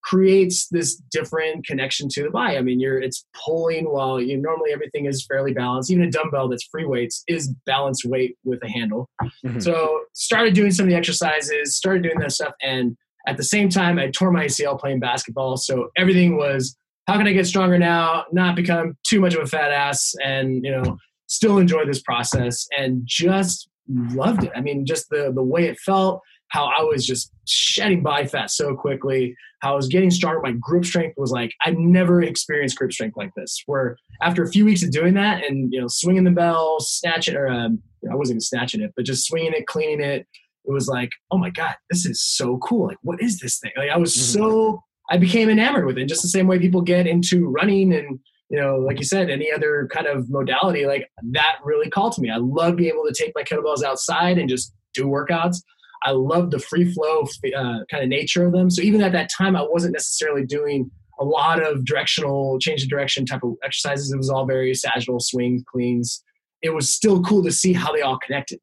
creates 0.09 0.69
this 0.69 0.97
different 1.11 1.67
connection 1.67 2.09
to 2.09 2.23
the 2.23 2.31
body. 2.31 2.57
I 2.57 2.63
mean, 2.63 2.81
you're 2.81 3.01
it's 3.01 3.25
pulling 3.45 3.85
while 3.85 4.21
you 4.21 4.37
normally 4.37 4.73
everything 4.73 5.07
is 5.07 5.25
fairly 5.27 5.53
balanced. 5.53 5.91
Even 5.91 6.05
a 6.05 6.11
dumbbell 6.11 6.49
that's 6.49 6.65
free 6.65 6.87
weights 6.87 7.25
is 7.29 7.53
balanced 7.67 8.05
weight 8.05 8.37
with 8.45 8.63
a 8.63 8.69
handle. 8.71 9.09
Mm-hmm. 9.45 9.61
So 9.61 10.01
started 10.15 10.55
doing 10.55 10.71
some 10.71 10.85
of 10.85 10.91
the 10.91 10.97
exercises, 10.97 11.77
started 11.77 12.03
doing 12.03 12.19
that 12.21 12.33
stuff, 12.33 12.55
and 12.63 12.97
at 13.27 13.37
the 13.37 13.45
same 13.45 13.69
time, 13.69 13.99
I 13.99 14.11
tore 14.11 14.31
my 14.31 14.47
ACL 14.47 14.81
playing 14.81 15.01
basketball. 15.01 15.57
So 15.59 15.89
everything 15.97 16.37
was 16.37 16.77
how 17.07 17.17
can 17.19 17.27
I 17.27 17.33
get 17.33 17.47
stronger 17.47 17.79
now, 17.79 18.25
not 18.33 18.57
become 18.57 18.97
too 19.07 19.21
much 19.21 19.35
of 19.35 19.43
a 19.43 19.47
fat 19.47 19.73
ass, 19.73 20.15
and 20.25 20.65
you 20.65 20.71
know 20.71 20.97
still 21.27 21.59
enjoy 21.59 21.85
this 21.85 22.01
process, 22.01 22.67
and 22.77 23.03
just 23.05 23.69
loved 23.89 24.45
it. 24.45 24.53
I 24.57 24.63
mean, 24.63 24.87
just 24.87 25.11
the 25.11 25.33
the 25.35 25.43
way 25.43 25.67
it 25.67 25.79
felt 25.79 26.23
how 26.49 26.67
I 26.67 26.83
was 26.83 27.07
just 27.07 27.33
shedding 27.47 28.03
body 28.03 28.27
fat 28.27 28.51
so 28.51 28.75
quickly, 28.75 29.37
how 29.61 29.73
I 29.73 29.77
was 29.77 29.89
getting 29.89 30.11
stronger. 30.11 30.41
My 30.41 30.53
grip 30.53 30.85
strength 30.85 31.15
was 31.17 31.31
like, 31.31 31.53
I 31.63 31.71
never 31.71 32.23
experienced 32.23 32.77
grip 32.77 32.93
strength 32.93 33.17
like 33.17 33.33
this. 33.37 33.63
Where 33.67 33.97
after 34.23 34.43
a 34.43 34.51
few 34.51 34.65
weeks 34.65 34.83
of 34.83 34.91
doing 34.91 35.15
that 35.15 35.45
and, 35.45 35.73
you 35.73 35.81
know, 35.81 35.89
swinging 35.89 36.25
the 36.25 36.31
bell, 36.31 36.79
snatching, 36.81 37.37
or 37.37 37.49
um, 37.49 37.83
I 38.11 38.15
wasn't 38.15 38.37
even 38.37 38.41
snatching 38.41 38.81
it, 38.81 38.93
but 38.97 39.05
just 39.05 39.27
swinging 39.27 39.53
it, 39.53 39.67
cleaning 39.67 40.01
it, 40.01 40.27
it 40.65 40.73
was 40.73 40.89
like, 40.89 41.11
oh 41.31 41.39
my 41.39 41.51
God, 41.51 41.75
this 41.91 42.07
is 42.07 42.23
so 42.23 42.59
cool. 42.59 42.89
Like, 42.89 42.99
what 43.03 43.23
is 43.23 43.41
this 43.41 43.59
thing? 43.59 43.73
Like, 43.77 43.91
I 43.91 43.97
was 43.97 44.15
mm-hmm. 44.15 44.39
so, 44.39 44.83
I 45.11 45.17
became 45.17 45.49
enamored 45.49 45.87
with 45.87 45.97
it, 45.97 46.07
just 46.07 46.23
the 46.23 46.29
same 46.29 46.47
way 46.47 46.59
people 46.59 46.83
get 46.83 47.07
into 47.07 47.49
running 47.49 47.95
and, 47.95 48.21
you 48.51 48.59
know, 48.59 48.77
like 48.77 48.99
you 48.99 49.05
said, 49.05 49.31
any 49.31 49.51
other 49.53 49.89
kind 49.93 50.07
of 50.07 50.31
modality, 50.31 50.87
like 50.87 51.11
that 51.33 51.57
really 51.65 51.91
called 51.91 52.13
to 52.15 52.21
me. 52.21 52.31
I 52.31 52.37
love 52.37 52.77
being 52.77 52.93
able 52.93 53.07
to 53.07 53.15
take 53.15 53.33
my 53.35 53.43
kettlebells 53.43 53.83
outside 53.83 54.39
and 54.39 54.49
just 54.49 54.75
do 54.95 55.05
workouts. 55.05 55.63
I 56.05 56.13
love 56.13 56.51
the 56.51 56.59
free 56.59 56.93
flow 56.93 57.23
uh, 57.57 57.79
kind 57.91 58.03
of 58.03 58.09
nature 58.09 58.47
of 58.47 58.53
them. 58.53 58.71
So 58.71 58.83
even 58.83 59.03
at 59.03 59.13
that 59.13 59.31
time, 59.37 59.57
I 59.57 59.63
wasn't 59.63 59.93
necessarily 59.93 60.45
doing 60.45 60.91
a 61.21 61.25
lot 61.25 61.63
of 61.63 61.85
directional 61.85 62.59
change 62.61 62.83
of 62.83 62.89
direction 62.89 63.27
type 63.27 63.43
of 63.43 63.55
exercises. 63.65 64.13
It 64.13 64.17
was 64.17 64.31
all 64.31 64.47
very 64.47 64.75
sagittal 64.75 65.21
swings, 65.21 65.63
cleans. 65.71 66.23
It 66.63 66.71
was 66.71 66.93
still 66.93 67.23
cool 67.23 67.43
to 67.45 67.53
see 67.53 67.73
how 67.73 67.93
they 67.93 68.03
all 68.03 68.19
connected 68.19 68.61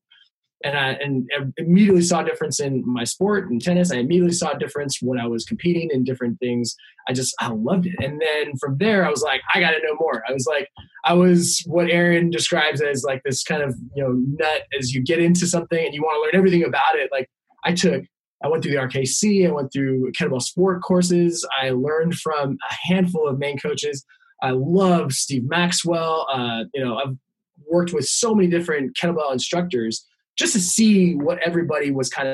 and 0.66 0.76
I 0.76 0.94
and 0.94 1.30
immediately 1.58 2.02
saw 2.02 2.22
a 2.22 2.26
difference 2.26 2.60
in 2.60 2.84
my 2.86 3.04
sport 3.04 3.50
and 3.50 3.62
tennis. 3.62 3.92
I 3.92 3.98
immediately 3.98 4.34
saw 4.34 4.52
a 4.52 4.58
difference 4.58 4.98
when 5.00 5.20
I 5.20 5.28
was 5.28 5.46
competing 5.46 5.92
in 5.94 6.04
different 6.04 6.40
things. 6.40 6.76
I 7.08 7.14
just 7.14 7.36
I 7.40 7.50
loved 7.50 7.86
it, 7.86 7.94
and 8.04 8.20
then 8.20 8.58
from 8.58 8.78
there 8.80 9.06
I 9.06 9.12
was 9.12 9.22
like, 9.22 9.42
I 9.54 9.60
got 9.60 9.72
to 9.72 9.80
know 9.84 9.96
more. 10.00 10.24
I 10.28 10.34
was 10.34 10.48
like, 10.48 10.68
I 11.06 11.14
was 11.14 11.64
what 11.68 11.92
Aaron 11.92 12.32
describes 12.32 12.82
as 12.82 13.04
like 13.04 13.22
this 13.24 13.44
kind 13.44 13.62
of 13.62 13.76
you 13.96 14.04
know 14.04 14.14
nut 14.40 14.64
as 14.78 14.92
you 14.92 15.04
get 15.04 15.20
into 15.20 15.46
something 15.46 15.86
and 15.86 15.94
you 15.94 16.02
want 16.02 16.18
to 16.18 16.22
learn 16.22 16.40
everything 16.40 16.68
about 16.68 16.96
it. 16.96 17.10
Like 17.12 17.30
I 17.64 17.74
took. 17.74 18.04
I 18.44 18.48
went 18.48 18.62
through 18.62 18.74
the 18.74 18.80
RKC. 18.80 19.48
I 19.48 19.52
went 19.52 19.72
through 19.72 20.12
kettlebell 20.12 20.42
sport 20.42 20.84
courses. 20.84 21.48
I 21.60 21.70
learned 21.70 22.16
from 22.16 22.58
a 22.70 22.74
handful 22.74 23.28
of 23.28 23.40
main 23.40 23.58
coaches. 23.58 24.06
I 24.44 24.52
love 24.52 25.14
Steve 25.14 25.48
Maxwell. 25.48 26.28
Uh, 26.32 26.66
you 26.74 26.84
know, 26.84 26.98
I've 26.98 27.16
worked 27.68 27.94
with 27.94 28.06
so 28.06 28.36
many 28.36 28.50
different 28.50 28.96
kettlebell 28.96 29.32
instructors 29.32 30.06
just 30.38 30.54
to 30.54 30.60
see 30.60 31.16
what 31.16 31.40
everybody 31.46 31.92
was 31.92 32.10
kind 32.10 32.28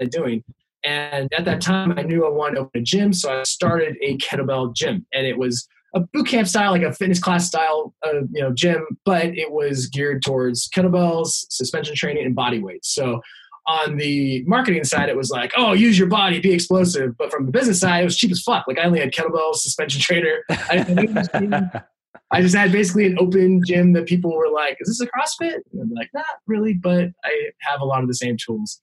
of 0.00 0.10
doing. 0.10 0.42
And 0.84 1.28
at 1.36 1.44
that 1.44 1.60
time, 1.60 1.98
I 1.98 2.02
knew 2.02 2.24
I 2.24 2.30
wanted 2.30 2.56
to 2.56 2.60
open 2.62 2.80
a 2.80 2.84
gym, 2.84 3.12
so 3.12 3.40
I 3.40 3.42
started 3.42 3.96
a 4.00 4.16
kettlebell 4.18 4.74
gym, 4.74 5.06
and 5.12 5.26
it 5.26 5.36
was 5.36 5.68
a 5.94 6.00
boot 6.00 6.28
camp 6.28 6.46
style, 6.46 6.70
like 6.70 6.82
a 6.82 6.92
fitness 6.92 7.18
class 7.18 7.46
style, 7.46 7.94
uh, 8.06 8.20
you 8.32 8.42
know, 8.42 8.52
gym, 8.52 8.86
but 9.04 9.26
it 9.26 9.50
was 9.50 9.86
geared 9.86 10.22
towards 10.22 10.68
kettlebells, 10.68 11.46
suspension 11.50 11.96
training, 11.96 12.24
and 12.24 12.34
body 12.34 12.62
weights. 12.62 12.94
So 12.94 13.20
on 13.66 13.96
the 13.96 14.44
marketing 14.44 14.84
side, 14.84 15.08
it 15.08 15.16
was 15.16 15.30
like, 15.30 15.52
oh, 15.56 15.72
use 15.72 15.98
your 15.98 16.08
body, 16.08 16.40
be 16.40 16.52
explosive. 16.52 17.16
But 17.18 17.30
from 17.30 17.46
the 17.46 17.52
business 17.52 17.80
side, 17.80 18.00
it 18.00 18.04
was 18.04 18.16
cheap 18.16 18.30
as 18.30 18.42
fuck. 18.42 18.66
Like 18.68 18.78
I 18.78 18.84
only 18.84 19.00
had 19.00 19.12
kettlebells, 19.12 19.56
suspension 19.56 20.00
trainer. 20.00 20.44
I, 20.50 21.82
I 22.30 22.42
just 22.42 22.54
had 22.54 22.72
basically 22.72 23.06
an 23.06 23.16
open 23.18 23.62
gym 23.66 23.94
that 23.94 24.06
people 24.06 24.36
were 24.36 24.50
like, 24.50 24.76
is 24.80 24.88
this 24.88 25.00
a 25.00 25.06
CrossFit? 25.06 25.60
And 25.72 25.80
I'm 25.80 25.90
like, 25.90 26.10
not 26.12 26.26
really, 26.46 26.74
but 26.74 27.08
I 27.24 27.50
have 27.60 27.80
a 27.80 27.84
lot 27.86 28.02
of 28.02 28.08
the 28.08 28.14
same 28.14 28.36
tools. 28.36 28.80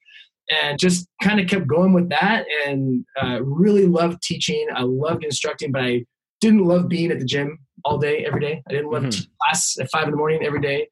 And 0.50 0.78
just 0.80 1.08
kind 1.24 1.40
of 1.40 1.48
kept 1.48 1.68
going 1.68 1.94
with 1.94 2.10
that 2.10 2.46
and 2.68 3.06
uh, 3.22 3.44
really 3.44 3.86
loved 3.86 4.22
teaching. 4.22 4.68
I 4.74 4.84
loved 4.84 5.24
instructing, 5.24 5.72
but 5.72 5.84
I 5.84 6.06
didn't 6.42 6.66
love 6.66 6.88
being 6.88 7.12
at 7.12 7.20
the 7.20 7.26
gym 7.26 7.60
all 7.84 7.98
day, 7.98 8.26
every 8.26 8.42
day. 8.42 8.64
I 8.68 8.72
didn't 8.72 8.92
love 8.92 9.04
mm-hmm. 9.04 9.24
class 9.42 9.76
at 9.80 9.90
five 9.92 10.06
in 10.06 10.12
the 10.12 10.18
morning 10.18 10.44
every 10.44 10.62
day. 10.62 10.88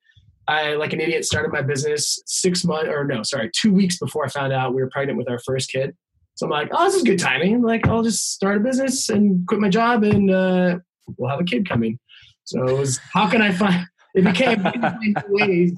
I, 0.47 0.73
like 0.73 0.93
an 0.93 0.99
idiot, 0.99 1.25
started 1.25 1.53
my 1.53 1.61
business 1.61 2.21
six 2.25 2.65
months, 2.65 2.89
or 2.89 3.05
no, 3.05 3.23
sorry, 3.23 3.49
two 3.59 3.73
weeks 3.73 3.97
before 3.97 4.25
I 4.25 4.29
found 4.29 4.51
out 4.51 4.73
we 4.73 4.81
were 4.81 4.89
pregnant 4.89 5.17
with 5.17 5.29
our 5.29 5.39
first 5.39 5.71
kid. 5.71 5.95
So 6.35 6.47
I'm 6.47 6.51
like, 6.51 6.69
oh, 6.71 6.85
this 6.85 6.95
is 6.95 7.03
good 7.03 7.19
timing. 7.19 7.61
Like, 7.61 7.87
I'll 7.87 8.03
just 8.03 8.33
start 8.33 8.57
a 8.57 8.59
business 8.59 9.09
and 9.09 9.47
quit 9.47 9.61
my 9.61 9.69
job, 9.69 10.03
and 10.03 10.31
uh, 10.31 10.79
we'll 11.17 11.29
have 11.29 11.39
a 11.39 11.45
kid 11.45 11.69
coming. 11.69 11.99
So 12.45 12.67
it 12.67 12.77
was, 12.77 12.99
how 13.13 13.29
can 13.29 13.41
I 13.41 13.51
find? 13.51 13.85
It 14.15 14.23
became 14.23 14.63
ways 15.29 15.73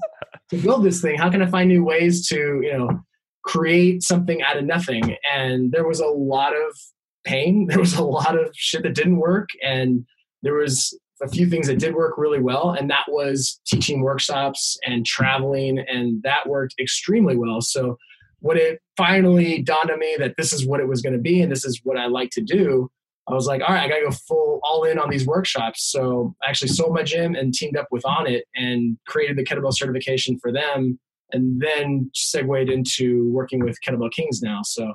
to 0.50 0.58
build 0.58 0.84
this 0.84 1.00
thing. 1.00 1.18
How 1.18 1.30
can 1.30 1.42
I 1.42 1.46
find 1.46 1.68
new 1.68 1.84
ways 1.84 2.28
to, 2.28 2.36
you 2.36 2.72
know, 2.76 3.00
create 3.44 4.02
something 4.02 4.42
out 4.42 4.58
of 4.58 4.64
nothing? 4.64 5.16
And 5.32 5.72
there 5.72 5.86
was 5.86 6.00
a 6.00 6.06
lot 6.06 6.52
of 6.52 6.76
pain. 7.24 7.66
There 7.68 7.78
was 7.78 7.94
a 7.94 8.04
lot 8.04 8.38
of 8.38 8.50
shit 8.54 8.82
that 8.82 8.94
didn't 8.94 9.16
work, 9.16 9.48
and 9.62 10.04
there 10.42 10.54
was 10.54 10.98
a 11.22 11.28
few 11.28 11.48
things 11.48 11.66
that 11.66 11.78
did 11.78 11.94
work 11.94 12.18
really 12.18 12.40
well, 12.40 12.72
and 12.72 12.90
that 12.90 13.06
was 13.08 13.60
teaching 13.66 14.02
workshops 14.02 14.76
and 14.84 15.06
traveling, 15.06 15.78
and 15.78 16.22
that 16.22 16.48
worked 16.48 16.74
extremely 16.78 17.36
well. 17.36 17.60
So 17.62 17.96
when 18.40 18.58
it 18.58 18.80
finally 18.96 19.62
dawned 19.62 19.90
on 19.90 19.98
me 19.98 20.16
that 20.18 20.34
this 20.36 20.52
is 20.52 20.66
what 20.66 20.80
it 20.80 20.88
was 20.88 21.02
going 21.02 21.14
to 21.14 21.18
be 21.18 21.40
and 21.40 21.50
this 21.50 21.64
is 21.64 21.80
what 21.84 21.96
I 21.96 22.06
like 22.06 22.30
to 22.32 22.42
do, 22.42 22.90
I 23.28 23.34
was 23.34 23.46
like, 23.46 23.60
all 23.60 23.74
right, 23.74 23.84
I 23.84 23.88
got 23.88 23.96
to 23.96 24.04
go 24.04 24.10
full 24.10 24.60
all 24.62 24.84
in 24.84 24.98
on 24.98 25.10
these 25.10 25.26
workshops. 25.26 25.90
So 25.90 26.34
I 26.44 26.50
actually 26.50 26.68
sold 26.68 26.94
my 26.94 27.02
gym 27.02 27.34
and 27.34 27.52
teamed 27.52 27.76
up 27.76 27.88
with 27.90 28.04
Onnit 28.04 28.42
and 28.54 28.96
created 29.06 29.36
the 29.36 29.44
kettlebell 29.44 29.74
certification 29.74 30.38
for 30.38 30.52
them, 30.52 30.98
and 31.32 31.60
then 31.60 32.10
segued 32.14 32.70
into 32.70 33.28
working 33.32 33.64
with 33.64 33.76
Kettlebell 33.84 34.12
Kings 34.12 34.42
now. 34.42 34.60
So 34.62 34.92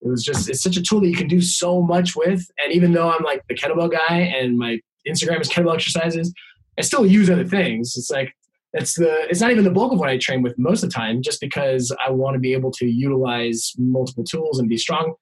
it 0.00 0.08
was 0.08 0.24
just 0.24 0.48
it's 0.48 0.62
such 0.62 0.76
a 0.76 0.82
tool 0.82 1.00
that 1.00 1.08
you 1.08 1.16
can 1.16 1.28
do 1.28 1.40
so 1.40 1.82
much 1.82 2.14
with. 2.16 2.44
And 2.62 2.72
even 2.72 2.92
though 2.92 3.10
I'm 3.10 3.24
like 3.24 3.42
the 3.48 3.54
kettlebell 3.54 3.90
guy 3.90 4.16
and 4.16 4.58
my 4.58 4.78
Instagram 5.06 5.40
is 5.40 5.48
kettlebell 5.48 5.74
exercises, 5.74 6.32
I 6.78 6.82
still 6.82 7.06
use 7.06 7.30
other 7.30 7.46
things. 7.46 7.94
It's 7.96 8.10
like 8.10 8.32
it's 8.72 8.94
the 8.94 9.26
it's 9.28 9.40
not 9.40 9.50
even 9.50 9.64
the 9.64 9.70
bulk 9.70 9.92
of 9.92 9.98
what 9.98 10.08
I 10.08 10.18
train 10.18 10.42
with 10.42 10.58
most 10.58 10.82
of 10.82 10.90
the 10.90 10.94
time, 10.94 11.22
just 11.22 11.40
because 11.40 11.94
I 12.04 12.10
want 12.10 12.34
to 12.34 12.40
be 12.40 12.52
able 12.52 12.70
to 12.72 12.86
utilize 12.86 13.72
multiple 13.76 14.24
tools 14.24 14.58
and 14.58 14.68
be 14.68 14.78
strong. 14.78 15.14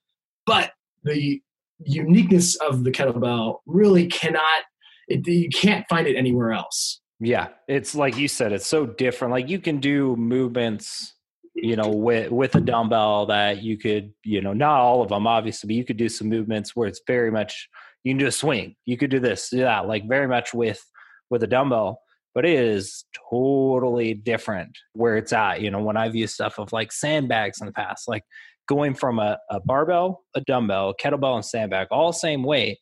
But 0.46 0.72
the 1.04 1.42
uniqueness 1.84 2.56
of 2.56 2.84
the 2.84 2.90
kettlebell 2.90 3.58
really 3.66 4.06
cannot 4.06 4.62
it, 5.08 5.26
you 5.26 5.48
can't 5.48 5.84
find 5.88 6.06
it 6.06 6.16
anywhere 6.16 6.52
else. 6.52 7.00
Yeah, 7.18 7.48
it's 7.68 7.94
like 7.94 8.16
you 8.16 8.28
said, 8.28 8.52
it's 8.52 8.66
so 8.66 8.86
different. 8.86 9.32
Like 9.32 9.48
you 9.48 9.58
can 9.58 9.80
do 9.80 10.16
movements 10.16 11.14
you 11.54 11.76
know 11.76 11.88
with 11.88 12.30
with 12.30 12.54
a 12.54 12.60
dumbbell 12.60 13.26
that 13.26 13.62
you 13.62 13.76
could 13.76 14.12
you 14.24 14.40
know 14.40 14.52
not 14.52 14.80
all 14.80 15.02
of 15.02 15.08
them 15.08 15.26
obviously 15.26 15.66
but 15.66 15.74
you 15.74 15.84
could 15.84 15.96
do 15.96 16.08
some 16.08 16.28
movements 16.28 16.74
where 16.74 16.88
it's 16.88 17.00
very 17.06 17.30
much 17.30 17.68
you 18.04 18.12
can 18.12 18.18
do 18.18 18.26
a 18.26 18.32
swing 18.32 18.76
you 18.86 18.96
could 18.96 19.10
do 19.10 19.18
this 19.18 19.50
do 19.50 19.58
that 19.58 19.88
like 19.88 20.08
very 20.08 20.28
much 20.28 20.54
with 20.54 20.80
with 21.28 21.42
a 21.42 21.46
dumbbell 21.46 22.00
but 22.34 22.44
it 22.44 22.58
is 22.58 23.04
totally 23.30 24.14
different 24.14 24.70
where 24.92 25.16
it's 25.16 25.32
at 25.32 25.60
you 25.60 25.70
know 25.70 25.82
when 25.82 25.96
i've 25.96 26.14
used 26.14 26.34
stuff 26.34 26.58
of 26.58 26.72
like 26.72 26.92
sandbags 26.92 27.60
in 27.60 27.66
the 27.66 27.72
past 27.72 28.08
like 28.08 28.22
going 28.70 28.94
from 28.94 29.18
a, 29.18 29.36
a 29.50 29.58
barbell 29.58 30.22
a 30.36 30.40
dumbbell 30.42 30.90
a 30.90 30.96
kettlebell 30.96 31.34
and 31.34 31.44
sandbag 31.44 31.88
all 31.90 32.12
same 32.12 32.44
weight 32.44 32.78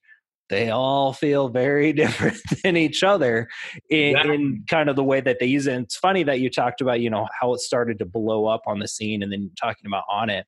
they 0.50 0.70
all 0.70 1.12
feel 1.12 1.48
very 1.48 1.92
different 2.02 2.38
than 2.62 2.76
each 2.76 3.02
other 3.02 3.48
in, 3.90 4.16
yeah. 4.16 4.32
in, 4.32 4.64
kind 4.68 4.88
of 4.88 4.96
the 4.96 5.04
way 5.04 5.20
that 5.20 5.38
they 5.40 5.46
use 5.46 5.66
it. 5.66 5.74
And 5.74 5.84
it's 5.84 5.96
funny 5.96 6.22
that 6.24 6.40
you 6.40 6.50
talked 6.50 6.80
about, 6.80 7.00
you 7.00 7.10
know, 7.10 7.26
how 7.40 7.52
it 7.54 7.60
started 7.60 7.98
to 7.98 8.06
blow 8.06 8.46
up 8.46 8.62
on 8.66 8.78
the 8.78 8.88
scene 8.88 9.22
and 9.22 9.32
then 9.32 9.50
talking 9.60 9.86
about 9.86 10.04
Onnit. 10.10 10.44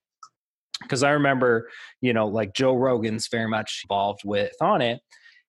Because 0.83 1.03
I 1.03 1.11
remember, 1.11 1.68
you 2.00 2.14
know, 2.14 2.26
like 2.26 2.55
Joe 2.55 2.74
Rogan's 2.74 3.29
very 3.29 3.48
much 3.48 3.83
involved 3.85 4.22
with 4.24 4.53
Onnit. 4.62 4.98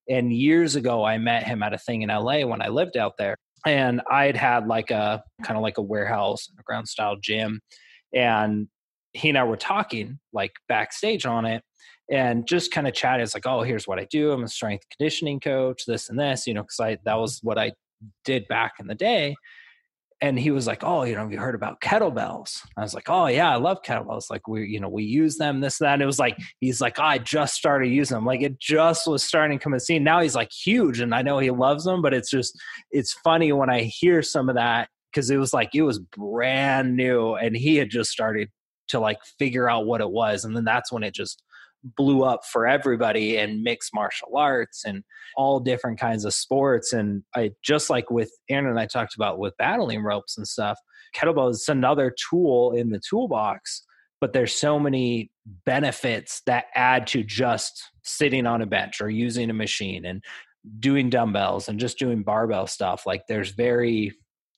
And 0.08 0.32
years 0.32 0.76
ago, 0.76 1.04
I 1.04 1.16
met 1.16 1.44
him 1.44 1.62
at 1.62 1.72
a 1.72 1.78
thing 1.78 2.02
in 2.02 2.10
LA 2.10 2.44
when 2.44 2.60
I 2.60 2.68
lived 2.68 2.96
out 2.96 3.14
there. 3.18 3.36
And 3.64 4.02
I'd 4.10 4.36
had 4.36 4.66
like 4.66 4.90
a 4.90 5.22
kind 5.44 5.56
of 5.56 5.62
like 5.62 5.78
a 5.78 5.82
warehouse, 5.82 6.48
a 6.58 6.62
ground 6.64 6.88
style 6.88 7.16
gym. 7.22 7.60
And 8.12 8.68
he 9.12 9.28
and 9.28 9.38
I 9.38 9.44
were 9.44 9.56
talking 9.56 10.18
like 10.32 10.52
backstage 10.68 11.26
on 11.26 11.44
it 11.44 11.62
and 12.10 12.46
just 12.46 12.72
kind 12.72 12.88
of 12.88 12.94
chat. 12.94 13.20
It's 13.20 13.34
like, 13.34 13.46
oh, 13.46 13.62
here's 13.62 13.86
what 13.86 13.98
I 13.98 14.06
do. 14.10 14.32
I'm 14.32 14.44
a 14.44 14.48
strength 14.48 14.84
conditioning 14.96 15.40
coach, 15.40 15.84
this 15.86 16.08
and 16.08 16.18
this, 16.18 16.46
you 16.46 16.54
know, 16.54 16.62
because 16.62 16.80
I 16.80 16.98
that 17.04 17.18
was 17.18 17.40
what 17.42 17.58
I 17.58 17.72
did 18.24 18.48
back 18.48 18.74
in 18.80 18.86
the 18.86 18.94
day. 18.94 19.34
And 20.20 20.38
he 20.38 20.52
was 20.52 20.68
like, 20.68 20.84
oh, 20.84 21.02
you 21.02 21.14
know, 21.14 21.22
have 21.22 21.32
you 21.32 21.38
heard 21.40 21.56
about 21.56 21.80
kettlebells? 21.80 22.60
I 22.76 22.82
was 22.82 22.94
like, 22.94 23.10
oh 23.10 23.26
yeah, 23.26 23.50
I 23.50 23.56
love 23.56 23.82
kettlebells. 23.82 24.30
Like 24.30 24.46
we, 24.46 24.68
you 24.68 24.78
know, 24.78 24.88
we 24.88 25.02
use 25.02 25.36
them, 25.36 25.60
this, 25.60 25.80
and 25.80 25.86
that. 25.88 25.94
And 25.94 26.02
it 26.02 26.06
was 26.06 26.20
like, 26.20 26.38
he's 26.60 26.80
like, 26.80 27.00
oh, 27.00 27.04
I 27.04 27.18
just 27.18 27.54
started 27.54 27.88
using 27.88 28.14
them. 28.14 28.24
Like 28.24 28.40
it 28.40 28.56
just 28.60 29.08
was 29.08 29.24
starting 29.24 29.58
to 29.58 29.62
come 29.62 29.72
and 29.72 29.82
see. 29.82 29.98
Now 29.98 30.20
he's 30.20 30.36
like 30.36 30.52
huge, 30.52 31.00
and 31.00 31.12
I 31.12 31.22
know 31.22 31.40
he 31.40 31.50
loves 31.50 31.84
them, 31.84 32.02
but 32.02 32.14
it's 32.14 32.30
just, 32.30 32.56
it's 32.92 33.12
funny 33.24 33.50
when 33.50 33.68
I 33.68 33.82
hear 33.82 34.22
some 34.22 34.48
of 34.48 34.54
that 34.54 34.88
because 35.10 35.28
it 35.28 35.38
was 35.38 35.52
like 35.52 35.74
it 35.74 35.82
was 35.82 35.98
brand 35.98 36.94
new, 36.96 37.34
and 37.34 37.56
he 37.56 37.76
had 37.76 37.90
just 37.90 38.10
started 38.10 38.48
to 38.92 39.00
like 39.00 39.18
figure 39.38 39.68
out 39.68 39.84
what 39.84 40.00
it 40.00 40.10
was, 40.10 40.44
and 40.44 40.56
then 40.56 40.64
that's 40.64 40.90
when 40.90 41.02
it 41.02 41.14
just 41.14 41.42
blew 41.96 42.22
up 42.22 42.44
for 42.44 42.66
everybody 42.66 43.36
in 43.36 43.62
mixed 43.62 43.92
martial 43.92 44.36
arts 44.36 44.84
and 44.84 45.02
all 45.36 45.58
different 45.58 45.98
kinds 45.98 46.24
of 46.24 46.32
sports. 46.32 46.92
And 46.92 47.24
I 47.34 47.50
just 47.62 47.90
like 47.90 48.10
with 48.10 48.30
Aaron 48.48 48.66
and 48.66 48.78
I 48.78 48.86
talked 48.86 49.16
about 49.16 49.38
with 49.38 49.56
battling 49.56 50.02
ropes 50.02 50.38
and 50.38 50.46
stuff, 50.46 50.78
kettlebell 51.16 51.50
is 51.50 51.68
another 51.68 52.14
tool 52.30 52.72
in 52.72 52.90
the 52.90 53.00
toolbox, 53.00 53.84
but 54.20 54.32
there's 54.32 54.54
so 54.54 54.78
many 54.78 55.30
benefits 55.66 56.42
that 56.46 56.66
add 56.74 57.06
to 57.08 57.24
just 57.24 57.90
sitting 58.02 58.46
on 58.46 58.62
a 58.62 58.66
bench 58.66 59.00
or 59.00 59.10
using 59.10 59.50
a 59.50 59.54
machine 59.54 60.04
and 60.06 60.22
doing 60.78 61.10
dumbbells 61.10 61.68
and 61.68 61.80
just 61.80 61.98
doing 61.98 62.22
barbell 62.22 62.68
stuff. 62.68 63.04
Like 63.06 63.26
there's 63.26 63.50
very 63.50 64.12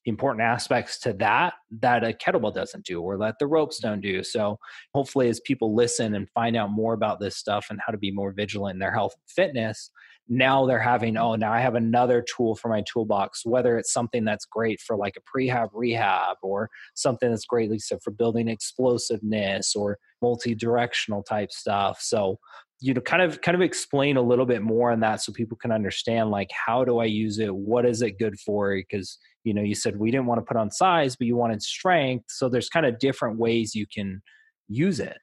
important 0.06 0.42
aspects 0.42 0.98
to 1.00 1.12
that 1.14 1.54
that 1.80 2.04
a 2.04 2.12
kettlebell 2.12 2.54
doesn't 2.54 2.84
do 2.84 3.00
or 3.00 3.16
that 3.18 3.36
the 3.38 3.46
ropes 3.46 3.78
don't 3.78 4.00
do. 4.00 4.22
So 4.22 4.58
hopefully 4.92 5.28
as 5.28 5.40
people 5.40 5.74
listen 5.74 6.14
and 6.14 6.28
find 6.30 6.56
out 6.56 6.70
more 6.70 6.92
about 6.92 7.20
this 7.20 7.36
stuff 7.36 7.66
and 7.70 7.80
how 7.84 7.90
to 7.90 7.98
be 7.98 8.10
more 8.10 8.32
vigilant 8.32 8.74
in 8.74 8.80
their 8.80 8.92
health 8.92 9.14
and 9.14 9.30
fitness, 9.30 9.90
now 10.28 10.66
they're 10.66 10.78
having, 10.78 11.16
oh, 11.16 11.34
now 11.34 11.52
I 11.52 11.60
have 11.60 11.74
another 11.74 12.22
tool 12.22 12.54
for 12.54 12.68
my 12.68 12.82
toolbox, 12.90 13.44
whether 13.44 13.76
it's 13.76 13.92
something 13.92 14.24
that's 14.24 14.46
great 14.46 14.80
for 14.80 14.96
like 14.96 15.16
a 15.16 15.38
prehab 15.38 15.68
rehab 15.72 16.36
or 16.42 16.70
something 16.94 17.30
that's 17.30 17.44
great, 17.44 17.70
Lisa, 17.70 17.98
for 18.00 18.10
building 18.10 18.48
explosiveness 18.48 19.74
or 19.76 19.98
multi-directional 20.22 21.22
type 21.22 21.52
stuff. 21.52 22.00
So 22.00 22.38
you 22.80 22.94
know 22.94 23.00
kind 23.00 23.22
of 23.22 23.40
kind 23.40 23.54
of 23.54 23.62
explain 23.62 24.16
a 24.16 24.22
little 24.22 24.46
bit 24.46 24.62
more 24.62 24.90
on 24.90 25.00
that 25.00 25.22
so 25.22 25.32
people 25.32 25.56
can 25.56 25.72
understand 25.72 26.30
like 26.30 26.50
how 26.66 26.84
do 26.84 26.98
i 26.98 27.04
use 27.04 27.38
it? 27.38 27.54
What 27.54 27.87
is 27.87 28.02
it 28.02 28.18
good 28.18 28.38
for? 28.40 28.74
Because 28.74 29.18
you 29.44 29.54
know 29.54 29.62
you 29.62 29.74
said 29.74 29.98
we 29.98 30.10
didn't 30.10 30.26
want 30.26 30.40
to 30.40 30.44
put 30.44 30.56
on 30.56 30.70
size 30.70 31.16
but 31.16 31.26
you 31.26 31.37
wanted 31.37 31.62
strength 31.62 32.26
so 32.28 32.48
there's 32.48 32.68
kind 32.68 32.87
of 32.87 32.98
different 32.98 33.38
ways 33.38 33.74
you 33.74 33.87
can 33.92 34.22
use 34.68 35.00
it. 35.00 35.18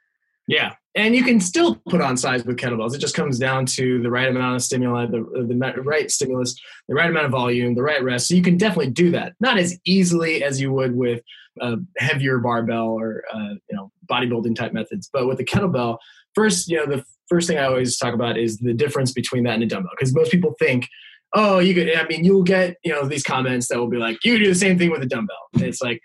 Yeah 0.48 0.74
and 0.96 1.16
you 1.16 1.24
can 1.24 1.40
still 1.40 1.76
put 1.90 2.02
on 2.02 2.18
size 2.18 2.44
with 2.44 2.58
kettlebells. 2.58 2.94
It 2.94 3.00
just 3.00 3.16
comes 3.16 3.40
down 3.40 3.66
to 3.68 4.02
the 4.02 4.12
right 4.12 4.28
amount 4.28 4.56
of 4.56 4.62
stimuli 4.62 5.06
the, 5.06 5.24
the 5.48 5.82
right 5.84 6.12
stimulus 6.12 6.56
the 6.88 6.96
right 6.96 7.10
amount 7.10 7.26
of 7.26 7.32
volume 7.32 7.76
the 7.76 7.84
right 7.84 8.04
rest 8.04 8.28
so 8.28 8.36
you 8.36 8.42
can 8.42 8.58
definitely 8.58 8.92
do 8.92 9.12
that. 9.12 9.34
Not 9.40 9.58
as 9.58 9.78
easily 9.86 10.44
as 10.44 10.60
you 10.60 10.72
would 10.74 10.96
with 10.96 11.22
a 11.60 11.78
heavier 11.98 12.40
barbell 12.40 12.88
or 12.88 13.24
uh, 13.34 13.56
you 13.70 13.76
know 13.76 13.92
bodybuilding 14.10 14.56
type 14.56 14.74
methods 14.74 15.10
but 15.12 15.28
with 15.28 15.38
the 15.38 15.44
kettlebell 15.44 15.98
first 16.36 16.70
you 16.70 16.78
know 16.78 16.86
the 16.86 17.04
first 17.32 17.48
thing 17.48 17.58
I 17.58 17.64
always 17.64 17.98
talk 17.98 18.14
about 18.14 18.38
is 18.38 18.58
the 18.58 18.74
difference 18.74 19.14
between 19.14 19.44
that 19.46 19.54
and 19.54 19.64
a 19.64 19.66
dumbbell. 19.66 19.94
Because 19.98 20.14
most 20.14 20.32
people 20.32 20.54
think, 20.60 20.90
oh, 21.34 21.60
you 21.60 21.74
could, 21.74 21.96
I 21.96 22.06
mean, 22.08 22.26
you'll 22.26 22.44
get, 22.44 22.76
you 22.84 22.92
know, 22.92 23.08
these 23.08 23.24
comments 23.24 23.70
that 23.70 23.80
will 23.80 23.88
be 23.88 23.98
like, 23.98 24.18
you 24.26 24.38
do 24.38 24.48
the 24.48 24.54
same 24.54 24.78
thing 24.78 24.92
with 24.92 25.02
a 25.02 25.06
dumbbell. 25.06 25.48
And 25.54 25.64
it's 25.64 25.82
like, 25.82 26.02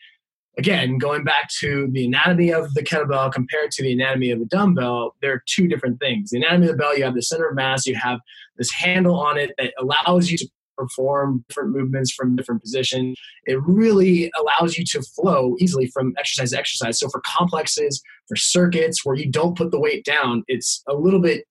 again, 0.57 0.99
going 0.99 1.25
back 1.25 1.51
to 1.61 1.89
the 1.91 2.07
anatomy 2.07 2.53
of 2.53 2.73
the 2.75 2.83
kettlebell 2.83 3.33
compared 3.33 3.73
to 3.73 3.83
the 3.83 3.93
anatomy 3.93 4.31
of 4.31 4.39
the 4.39 4.45
dumbbell, 4.47 5.17
they're 5.21 5.43
two 5.47 5.67
different 5.67 5.99
things. 5.99 6.31
The 6.31 6.39
anatomy 6.39 6.69
of 6.69 6.77
the 6.77 6.79
bell, 6.79 6.97
you 6.97 7.03
have 7.03 7.17
the 7.17 7.23
center 7.23 7.49
of 7.49 7.57
mass, 7.57 7.87
you 7.87 7.97
have 7.97 8.21
this 8.57 8.71
handle 8.71 9.19
on 9.19 9.37
it 9.37 9.51
that 9.59 9.75
allows 9.81 10.31
you 10.31 10.39
to 10.39 10.49
perform 10.77 11.45
different 11.49 11.71
movements 11.71 12.13
from 12.13 12.37
different 12.37 12.63
positions. 12.63 13.19
It 13.45 13.61
really 13.63 14.31
allows 14.39 14.77
you 14.77 14.85
to 14.93 15.03
flow 15.03 15.57
easily 15.59 15.87
from 15.89 16.15
exercise 16.19 16.51
to 16.51 16.59
exercise. 16.59 16.99
So 16.99 17.09
for 17.09 17.21
complexes, 17.25 18.03
for 18.29 18.37
circuits 18.37 19.05
where 19.05 19.17
you 19.17 19.31
don't 19.31 19.57
put 19.57 19.71
the 19.71 19.81
weight 19.81 20.05
down, 20.05 20.45
it's 20.49 20.83
a 20.89 20.95
little 20.95 21.21
bit 21.21 21.45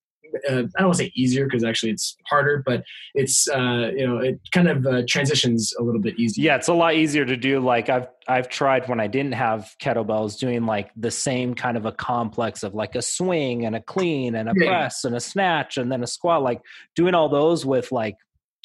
uh, 0.48 0.62
I 0.76 0.80
don't 0.80 0.86
want 0.86 0.98
to 0.98 1.04
say 1.04 1.12
easier 1.14 1.44
because 1.44 1.64
actually 1.64 1.92
it's 1.92 2.16
harder, 2.28 2.62
but 2.64 2.84
it's 3.14 3.48
uh, 3.48 3.90
you 3.94 4.06
know 4.06 4.18
it 4.18 4.40
kind 4.52 4.68
of 4.68 4.86
uh, 4.86 5.02
transitions 5.08 5.72
a 5.78 5.82
little 5.82 6.00
bit 6.00 6.18
easier. 6.18 6.44
Yeah, 6.44 6.56
it's 6.56 6.68
a 6.68 6.74
lot 6.74 6.94
easier 6.94 7.24
to 7.24 7.36
do. 7.36 7.60
Like 7.60 7.88
I've 7.88 8.08
I've 8.28 8.48
tried 8.48 8.88
when 8.88 9.00
I 9.00 9.06
didn't 9.06 9.32
have 9.32 9.74
kettlebells, 9.80 10.38
doing 10.38 10.66
like 10.66 10.90
the 10.96 11.10
same 11.10 11.54
kind 11.54 11.76
of 11.76 11.86
a 11.86 11.92
complex 11.92 12.62
of 12.62 12.74
like 12.74 12.94
a 12.94 13.02
swing 13.02 13.64
and 13.64 13.76
a 13.76 13.80
clean 13.80 14.34
and 14.34 14.48
a 14.48 14.52
yeah. 14.56 14.68
press 14.68 15.04
and 15.04 15.14
a 15.14 15.20
snatch 15.20 15.78
and 15.78 15.90
then 15.90 16.02
a 16.02 16.06
squat. 16.06 16.42
Like 16.42 16.60
doing 16.94 17.14
all 17.14 17.28
those 17.28 17.64
with 17.64 17.92
like 17.92 18.16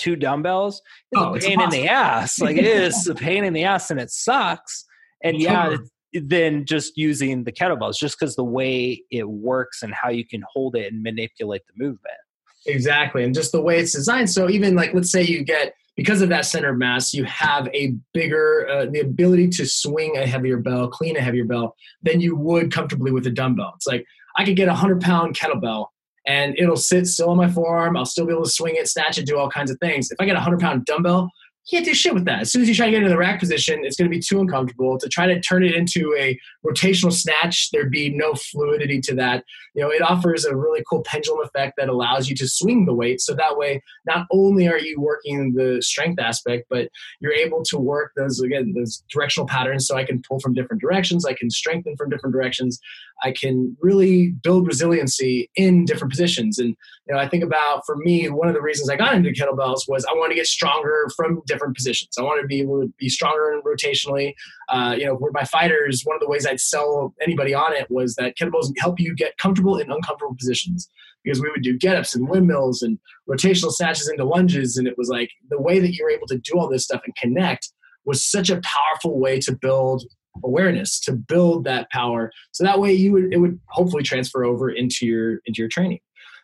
two 0.02 0.16
dumbbells 0.16 0.76
is 1.12 1.22
oh, 1.22 1.36
a 1.36 1.40
pain 1.40 1.62
in 1.62 1.70
the 1.70 1.88
ass. 1.88 2.40
Like 2.40 2.58
it 2.58 2.66
is 2.66 3.08
a 3.08 3.16
pain 3.16 3.44
in 3.44 3.54
the 3.54 3.64
ass 3.64 3.92
and 3.92 4.00
it 4.00 4.10
sucks. 4.10 4.86
And 5.24 5.40
yeah, 5.40 5.78
than 6.14 6.66
just 6.66 6.98
using 6.98 7.44
the 7.44 7.52
kettlebells 7.52 7.98
just 7.98 8.20
because 8.20 8.36
the 8.36 8.44
way 8.44 9.02
it 9.12 9.30
works 9.30 9.82
and 9.82 9.94
how 9.94 10.10
you 10.10 10.26
can 10.26 10.44
hold 10.52 10.76
it 10.76 10.92
and 10.92 11.04
manipulate 11.04 11.62
the 11.68 11.74
movement. 11.84 12.18
Exactly 12.66 13.24
and 13.24 13.34
just 13.34 13.52
the 13.52 13.62
way 13.62 13.80
it's 13.80 13.94
designed. 13.94 14.30
So 14.30 14.50
even 14.50 14.76
like 14.76 14.94
let's 14.94 15.12
say 15.12 15.24
you 15.24 15.44
get 15.44 15.74
because 15.96 16.22
of 16.22 16.30
that 16.30 16.46
center 16.46 16.72
of 16.72 16.78
mass 16.78 17.14
you 17.14 17.24
have 17.26 17.68
a 17.74 17.94
bigger 18.14 18.68
uh, 18.68 18.86
the 18.92 19.00
ability 19.00 19.50
to 19.50 19.66
swing 19.66 20.18
a 20.18 20.26
heavier 20.26 20.58
bell 20.58 20.88
clean 20.88 21.16
a 21.16 21.22
heavier 21.22 21.46
bell 21.46 21.76
than 22.02 22.20
you 22.20 22.36
would 22.36 22.72
comfortably 22.72 23.12
with 23.12 23.26
a 23.28 23.32
dumbbell. 23.32 23.74
It's 23.76 23.88
like 23.88 24.06
i 24.38 24.46
could 24.46 24.56
get 24.56 24.68
a 24.68 24.72
100 24.72 25.02
pound 25.02 25.38
kettlebell 25.38 25.88
and 26.28 26.58
it'll 26.58 26.78
sit 26.78 27.08
still 27.08 27.30
on 27.30 27.38
my 27.38 27.50
forearm. 27.50 27.98
I'll 27.98 28.06
still 28.06 28.26
be 28.26 28.34
able 28.34 28.44
to 28.44 28.50
swing 28.50 28.76
it 28.76 28.88
snatch 28.88 29.18
it 29.18 29.26
do 29.26 29.38
all 29.38 29.50
kinds 29.50 29.72
of 29.72 29.80
things. 29.80 30.12
If 30.12 30.20
i 30.20 30.26
get 30.26 30.34
a 30.34 30.36
100 30.36 30.60
pound 30.60 30.86
dumbbell 30.86 31.32
can't 31.72 31.86
do 31.86 31.94
shit 31.94 32.14
with 32.14 32.26
that. 32.26 32.42
As 32.42 32.52
soon 32.52 32.62
as 32.62 32.68
you 32.68 32.76
try 32.76 32.88
to 32.88 32.92
get 32.92 32.98
into 32.98 33.10
the 33.10 33.18
rack 33.18 33.40
position, 33.40 33.84
it's 33.84 33.96
going 33.96 34.10
to 34.10 34.16
be 34.16 34.22
too 34.22 34.42
uncomfortable. 34.42 35.00
To 35.00 35.08
try 35.08 35.26
to 35.26 35.40
turn 35.40 35.64
it 35.64 35.74
into 35.74 36.14
a 36.20 36.38
rotational 36.66 37.14
snatch, 37.14 37.70
there'd 37.72 37.90
be 37.90 38.10
no 38.10 38.34
fluidity 38.34 39.00
to 39.02 39.16
that. 39.16 39.46
You 39.74 39.82
know, 39.82 39.90
it 39.90 40.02
offers 40.02 40.44
a 40.44 40.56
really 40.56 40.84
cool 40.90 41.02
pendulum 41.04 41.40
effect 41.46 41.76
that 41.78 41.88
allows 41.88 42.30
you 42.30 42.36
to 42.36 42.48
swing 42.48 42.86
the 42.86 42.94
weight. 42.94 43.22
So 43.22 43.34
that 43.36 43.58
way, 43.58 43.82
not 44.06 44.28
only 44.32 44.68
are 44.68 44.78
you 44.78 45.00
working 45.00 45.54
the 45.54 45.82
strength 45.82 46.20
aspect, 46.20 46.66
but 46.70 46.90
you're 47.22 47.32
able 47.32 47.64
to 47.64 47.78
work 47.78 48.12
those 48.18 48.42
again 48.42 48.74
those 48.76 49.04
directional 49.10 49.48
patterns. 49.48 49.88
So 49.88 49.96
I 49.96 50.04
can 50.04 50.22
pull 50.22 50.40
from 50.40 50.54
different 50.54 50.82
directions. 50.82 51.26
I 51.26 51.34
can 51.34 51.50
strengthen 51.50 51.96
from 51.96 52.10
different 52.10 52.34
directions. 52.34 52.80
I 53.24 53.32
can 53.32 53.78
really 53.82 54.30
build 54.44 54.68
resiliency 54.68 55.50
in 55.56 55.86
different 55.86 56.12
positions. 56.12 56.60
And 56.60 56.76
you 57.08 57.16
know, 57.16 57.20
I 57.20 57.30
think 57.30 57.44
about 57.44 57.86
for 57.86 57.96
me, 57.98 58.30
one 58.30 58.48
of 58.48 58.54
the 58.54 58.62
reasons 58.62 58.90
I 58.90 58.98
got 58.98 59.14
into 59.14 59.30
kettlebells 59.30 59.88
was 59.88 60.06
I 60.06 60.14
wanted 60.14 60.30
to 60.30 60.40
get 60.40 60.48
stronger 60.48 61.08
from 61.16 61.42
different 61.46 61.61
positions. 61.69 62.15
I 62.17 62.24
wanted 62.24 62.41
to 62.41 62.47
be 62.47 62.62
able 62.62 62.82
to 62.82 62.93
be 62.97 63.10
stronger 63.10 63.60
rotationally. 63.65 64.34
Uh, 64.69 64.95
you 64.97 65.06
know, 65.06 65.17
with 65.19 65.34
my 65.34 65.43
fighters, 65.43 66.02
one 66.04 66.15
of 66.15 66.21
the 66.21 66.30
ways 66.30 66.45
I'd 66.45 66.60
sell 66.60 67.13
anybody 67.21 67.54
on 67.54 67.74
it 67.74 67.89
was 67.89 68.15
that 68.15 68.38
kettlebells 68.38 68.71
help 68.78 69.00
you 69.00 69.15
get 69.15 69.38
comfortable 69.38 69.78
in 69.78 69.91
uncomfortable 69.91 70.36
positions 70.36 70.89
because 71.24 71.41
we 71.41 71.50
would 71.52 71.63
do 71.63 71.78
get-ups 71.78 72.15
and 72.15 72.28
windmills 72.28 72.82
and 72.82 72.97
rotational 73.30 73.71
snatches 73.71 74.10
into 74.10 74.24
lunges 74.24 74.78
and 74.78 74.88
it 74.88 74.97
was 74.97 75.10
like 75.10 75.30
the 75.50 75.62
way 75.62 75.80
that 75.80 75.93
you're 75.93 76.10
able 76.10 76.28
to 76.28 76.38
do 76.38 76.58
all 76.58 76.67
this 76.67 76.84
stuff 76.84 77.02
and 77.06 77.15
connect 77.15 77.71
was 78.06 78.24
such 78.24 78.50
a 78.50 78.62
powerful 78.62 79.19
way 79.19 79.39
to 79.39 79.56
build 79.56 80.04
awareness 80.43 81.00
to 81.00 81.12
build 81.12 81.65
that 81.65 81.89
power 81.91 82.32
so 82.52 82.63
that 82.63 82.80
way 82.80 82.91
you 82.91 83.12
would 83.12 83.34
it 83.34 83.38
would 83.38 83.60
hopefully 83.67 84.02
transfer 84.02 84.45
over 84.45 84.69
into 84.69 85.06
your 85.06 85.39
into 85.45 85.60
your 85.60 85.67
training 85.67 86.00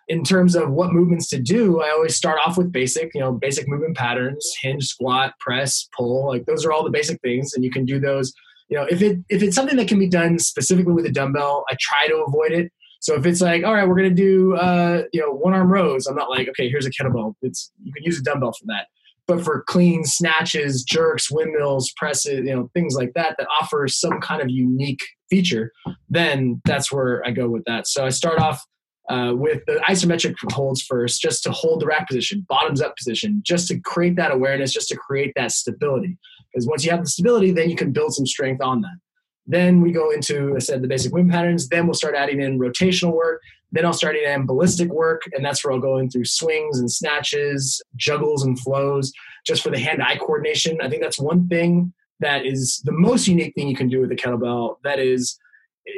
in 0.08 0.24
terms 0.24 0.56
of 0.56 0.72
what 0.72 0.94
movements 0.94 1.28
to 1.30 1.42
do 1.42 1.82
i 1.82 1.90
always 1.90 2.16
start 2.16 2.40
off 2.46 2.58
with 2.58 2.72
basic 2.72 3.12
you 3.14 3.22
know 3.22 3.32
basic 3.32 3.68
movement 3.68 3.96
patterns 3.96 4.54
hinge 4.62 4.86
squat 4.86 5.34
press 5.40 5.88
pull 5.96 6.28
like 6.28 6.46
those 6.46 6.66
are 6.66 6.72
all 6.72 6.84
the 6.84 6.90
basic 6.90 7.20
things 7.22 7.54
and 7.54 7.64
you 7.64 7.72
can 7.72 7.86
do 7.86 8.00
those. 8.00 8.34
You 8.70 8.78
know 8.78 8.86
if 8.90 9.02
it 9.02 9.20
if 9.30 9.42
it's 9.42 9.56
something 9.56 9.78
that 9.78 9.88
can 9.88 10.00
be 10.00 10.10
done 10.10 10.40
specifically 10.40 10.94
with 10.94 11.06
a 11.06 11.12
dumbbell 11.12 11.64
i 11.70 11.76
try 11.80 12.08
to 12.08 12.24
avoid 12.28 12.52
it. 12.52 12.72
So 13.00 13.16
if 13.16 13.26
it's 13.26 13.42
like 13.42 13.64
all 13.64 13.74
right 13.74 13.88
we're 13.88 14.02
to 14.02 14.10
do 14.10 14.56
uh, 14.56 15.04
you 15.14 15.22
know 15.22 15.32
one 15.32 15.54
arm 15.54 15.72
rows 15.72 16.08
i'm 16.08 16.16
not 16.16 16.30
like 16.30 16.50
okay 16.50 16.70
here's 16.70 16.86
a 16.86 16.92
kettlebell. 16.92 17.36
It's 17.42 17.72
you 17.84 17.94
can 17.94 18.04
use 18.04 18.20
a 18.20 18.24
dumbbell 18.24 18.54
for 18.54 18.66
that. 18.68 18.88
But 19.26 19.44
for 19.44 19.64
clean 19.68 20.06
snatches, 20.06 20.84
jerks, 20.84 21.30
windmills, 21.30 21.92
presses, 21.98 22.46
you 22.46 22.56
know, 22.56 22.72
things 22.74 22.96
like 22.96 23.12
that 23.16 23.36
that 23.38 23.48
offer 23.62 23.86
some 23.90 24.22
kind 24.22 24.42
of 24.42 24.50
unique 24.50 25.02
feature, 25.30 25.74
then 26.10 26.62
that's 26.64 26.94
where 26.94 27.22
I 27.26 27.32
go 27.32 27.50
with 27.50 27.66
that. 27.66 27.88
So 27.88 28.06
I 28.06 28.10
start 28.10 28.40
off 28.40 28.64
uh, 29.10 29.34
with 29.36 29.64
the 29.66 29.82
isometric 29.88 30.36
holds 30.52 30.82
first, 30.82 31.22
just 31.22 31.44
to 31.44 31.52
hold 31.52 31.82
the 31.82 31.86
rack 31.86 32.08
position, 32.08 32.46
bottoms 32.48 32.82
up 32.82 32.96
position, 32.98 33.42
just 33.46 33.68
to 33.70 33.80
create 33.80 34.16
that 34.16 34.32
awareness, 34.32 34.74
just 34.74 34.90
to 34.90 34.98
create 34.98 35.34
that 35.36 35.52
stability. 35.52 36.18
Because 36.52 36.68
once 36.68 36.84
you 36.84 36.92
have 36.92 37.04
the 37.04 37.10
stability, 37.10 37.52
then 37.52 37.70
you 37.70 37.76
can 37.76 37.92
build 37.92 38.14
some 38.14 38.26
strength 38.26 38.62
on 38.62 38.82
that. 38.82 38.98
Then 39.46 39.82
we 39.82 39.92
go 39.92 40.12
into, 40.12 40.56
I 40.56 40.60
said, 40.60 40.82
the 40.82 40.88
basic 40.90 41.14
movement 41.14 41.34
patterns. 41.34 41.70
Then 41.70 41.88
we'll 41.88 41.94
start 41.94 42.16
adding 42.16 42.42
in 42.42 42.60
rotational 42.60 43.14
work. 43.14 43.42
Then 43.72 43.86
I'll 43.86 43.94
start 43.94 44.16
adding 44.16 44.42
in 44.42 44.46
ballistic 44.46 44.90
work, 44.90 45.22
and 45.34 45.44
that's 45.44 45.64
where 45.64 45.74
I'll 45.74 45.80
go 45.80 45.98
in 45.98 46.10
through 46.10 46.26
swings 46.26 46.80
and 46.80 46.92
snatches, 46.92 47.82
juggles 47.96 48.44
and 48.44 48.60
flows, 48.60 49.12
just 49.46 49.62
for 49.62 49.70
the 49.70 49.80
hand-eye 49.80 50.18
coordination. 50.18 50.80
I 50.82 50.90
think 50.90 51.02
that's 51.02 51.20
one 51.20 51.48
thing 51.48 51.94
that 52.20 52.46
is 52.46 52.82
the 52.84 52.92
most 52.92 53.28
unique 53.28 53.54
thing 53.56 53.68
you 53.68 53.76
can 53.76 53.90
do 53.90 54.02
with 54.02 54.10
the 54.10 54.16
kettlebell. 54.16 54.78
That 54.84 55.00
is, 55.00 55.38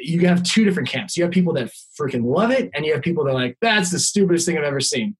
you 0.01 0.27
have 0.27 0.43
two 0.43 0.63
different 0.63 0.89
camps. 0.89 1.17
You 1.17 1.23
have 1.23 1.31
people 1.31 1.53
that 1.53 1.71
freaking 1.99 2.23
love 2.23 2.51
it, 2.51 2.69
and 2.73 2.85
you 2.85 2.93
have 2.93 3.01
people 3.01 3.23
that 3.23 3.31
are 3.31 3.35
like, 3.35 3.57
that's 3.61 3.91
the 3.91 3.99
stupidest 3.99 4.45
thing 4.45 4.57
I've 4.57 4.63
ever 4.63 4.79
seen. 4.79 5.15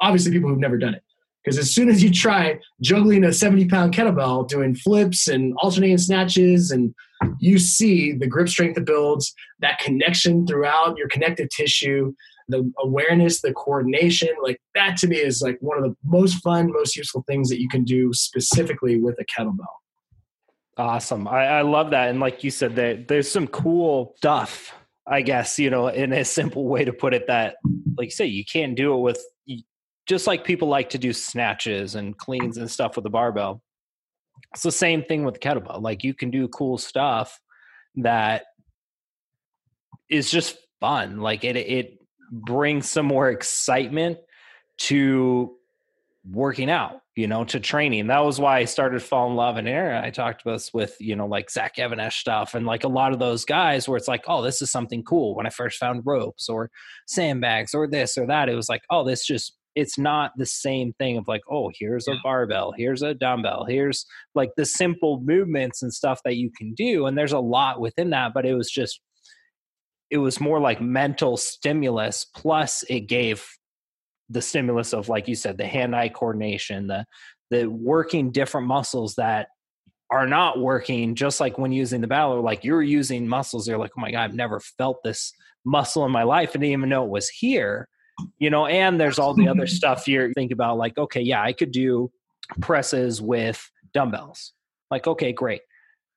Obviously, 0.00 0.32
people 0.32 0.48
who've 0.48 0.58
never 0.58 0.78
done 0.78 0.94
it. 0.94 1.02
Because 1.44 1.58
as 1.58 1.72
soon 1.72 1.88
as 1.88 2.02
you 2.02 2.10
try 2.10 2.58
juggling 2.82 3.24
a 3.24 3.32
70 3.32 3.68
pound 3.68 3.94
kettlebell, 3.94 4.48
doing 4.48 4.74
flips 4.74 5.28
and 5.28 5.54
alternating 5.58 5.98
snatches, 5.98 6.70
and 6.70 6.94
you 7.40 7.58
see 7.58 8.12
the 8.12 8.26
grip 8.26 8.48
strength 8.48 8.76
it 8.76 8.84
builds, 8.84 9.32
that 9.60 9.78
connection 9.78 10.46
throughout 10.46 10.96
your 10.98 11.08
connective 11.08 11.48
tissue, 11.48 12.12
the 12.48 12.70
awareness, 12.82 13.40
the 13.40 13.52
coordination, 13.52 14.28
like 14.42 14.60
that 14.74 14.96
to 14.98 15.06
me 15.06 15.16
is 15.16 15.40
like 15.42 15.58
one 15.60 15.78
of 15.78 15.84
the 15.84 15.94
most 16.04 16.42
fun, 16.42 16.72
most 16.72 16.96
useful 16.96 17.24
things 17.26 17.48
that 17.50 17.60
you 17.60 17.68
can 17.68 17.84
do 17.84 18.12
specifically 18.12 18.98
with 19.00 19.16
a 19.20 19.24
kettlebell. 19.24 19.66
Awesome. 20.78 21.26
I, 21.26 21.46
I 21.46 21.62
love 21.62 21.90
that. 21.90 22.08
And 22.08 22.20
like 22.20 22.44
you 22.44 22.50
said, 22.50 22.76
that 22.76 23.08
there's 23.08 23.30
some 23.30 23.48
cool 23.48 24.14
stuff, 24.16 24.72
I 25.06 25.22
guess, 25.22 25.58
you 25.58 25.70
know, 25.70 25.88
in 25.88 26.12
a 26.12 26.24
simple 26.38 26.66
way 26.66 26.84
to 26.84 26.92
put 26.92 27.14
it 27.14 27.26
that, 27.26 27.56
like 27.96 28.06
you 28.06 28.10
say, 28.12 28.26
you 28.26 28.44
can't 28.44 28.76
do 28.76 28.94
it 28.94 29.00
with 29.00 29.20
just 30.08 30.26
like 30.26 30.42
people 30.42 30.68
like 30.68 30.90
to 30.90 30.98
do 30.98 31.12
snatches 31.12 31.94
and 31.94 32.16
cleans 32.16 32.56
and 32.56 32.68
stuff 32.68 32.96
with 32.96 33.04
the 33.04 33.10
barbell 33.10 33.62
it's 34.52 34.62
the 34.62 34.72
same 34.72 35.04
thing 35.04 35.24
with 35.24 35.38
kettlebell 35.38 35.80
like 35.80 36.02
you 36.02 36.14
can 36.14 36.30
do 36.30 36.48
cool 36.48 36.78
stuff 36.78 37.38
that 37.96 38.44
is 40.10 40.30
just 40.30 40.56
fun 40.80 41.18
like 41.18 41.44
it 41.44 41.56
it 41.56 41.98
brings 42.32 42.88
some 42.88 43.06
more 43.06 43.28
excitement 43.30 44.18
to 44.78 45.54
working 46.30 46.70
out 46.70 47.02
you 47.18 47.26
know 47.26 47.42
to 47.42 47.58
training. 47.58 48.06
That 48.06 48.24
was 48.24 48.38
why 48.38 48.58
i 48.58 48.64
started 48.64 49.02
fall 49.02 49.28
in 49.28 49.34
love 49.34 49.56
and 49.56 49.66
air 49.66 50.00
i 50.00 50.08
talked 50.08 50.42
about 50.42 50.52
this 50.52 50.72
with 50.72 50.96
you 51.00 51.16
know 51.16 51.26
like 51.26 51.50
zach 51.50 51.76
Even-Esh 51.76 52.20
stuff 52.20 52.54
and 52.54 52.64
like 52.64 52.84
a 52.84 52.88
lot 52.88 53.12
of 53.12 53.18
those 53.18 53.44
guys 53.44 53.88
where 53.88 53.96
it's 53.96 54.06
like 54.06 54.22
oh 54.28 54.40
this 54.40 54.62
is 54.62 54.70
something 54.70 55.02
cool. 55.02 55.34
When 55.34 55.44
i 55.44 55.50
first 55.50 55.78
found 55.78 56.02
ropes 56.06 56.48
or 56.48 56.70
sandbags 57.08 57.74
or 57.74 57.88
this 57.88 58.16
or 58.16 58.26
that 58.28 58.48
it 58.48 58.54
was 58.54 58.68
like 58.68 58.82
oh 58.90 59.04
this 59.04 59.26
just 59.26 59.56
it's 59.74 59.98
not 59.98 60.30
the 60.36 60.46
same 60.46 60.92
thing 60.92 61.18
of 61.18 61.26
like 61.26 61.42
oh 61.50 61.70
here's 61.76 62.06
a 62.06 62.14
barbell 62.22 62.72
here's 62.76 63.02
a 63.02 63.14
dumbbell 63.14 63.64
here's 63.68 64.06
like 64.36 64.50
the 64.56 64.64
simple 64.64 65.20
movements 65.24 65.82
and 65.82 65.92
stuff 65.92 66.20
that 66.24 66.36
you 66.36 66.50
can 66.56 66.72
do. 66.74 67.06
And 67.06 67.18
there's 67.18 67.32
a 67.32 67.40
lot 67.40 67.80
within 67.80 68.10
that 68.10 68.32
but 68.32 68.46
it 68.46 68.54
was 68.54 68.70
just 68.70 69.00
it 70.10 70.18
was 70.18 70.40
more 70.40 70.60
like 70.60 70.80
mental 70.80 71.36
stimulus 71.36 72.24
plus 72.24 72.84
it 72.88 73.00
gave 73.00 73.44
the 74.30 74.42
stimulus 74.42 74.92
of 74.92 75.08
like 75.08 75.28
you 75.28 75.34
said 75.34 75.56
the 75.56 75.66
hand 75.66 75.94
eye 75.94 76.08
coordination 76.08 76.86
the 76.86 77.04
the 77.50 77.66
working 77.66 78.30
different 78.30 78.66
muscles 78.66 79.14
that 79.14 79.48
are 80.10 80.26
not 80.26 80.58
working 80.58 81.14
just 81.14 81.40
like 81.40 81.58
when 81.58 81.72
using 81.72 82.00
the 82.00 82.06
battle 82.06 82.42
like 82.42 82.64
you're 82.64 82.82
using 82.82 83.26
muscles 83.26 83.66
you're 83.68 83.78
like 83.78 83.92
oh 83.96 84.00
my 84.00 84.10
god 84.10 84.24
i've 84.24 84.34
never 84.34 84.60
felt 84.60 85.02
this 85.02 85.32
muscle 85.64 86.04
in 86.04 86.12
my 86.12 86.22
life 86.22 86.54
and 86.54 86.62
didn't 86.62 86.72
even 86.72 86.88
know 86.88 87.04
it 87.04 87.10
was 87.10 87.28
here 87.28 87.88
you 88.38 88.50
know, 88.50 88.66
and 88.66 89.00
there's 89.00 89.18
all 89.18 89.34
the 89.34 89.48
other 89.48 89.66
stuff 89.66 90.08
you 90.08 90.32
think 90.34 90.52
about, 90.52 90.78
like, 90.78 90.98
okay, 90.98 91.20
yeah, 91.20 91.42
I 91.42 91.52
could 91.52 91.70
do 91.70 92.10
presses 92.60 93.20
with 93.20 93.70
dumbbells. 93.92 94.52
Like, 94.90 95.06
okay, 95.06 95.32
great. 95.32 95.62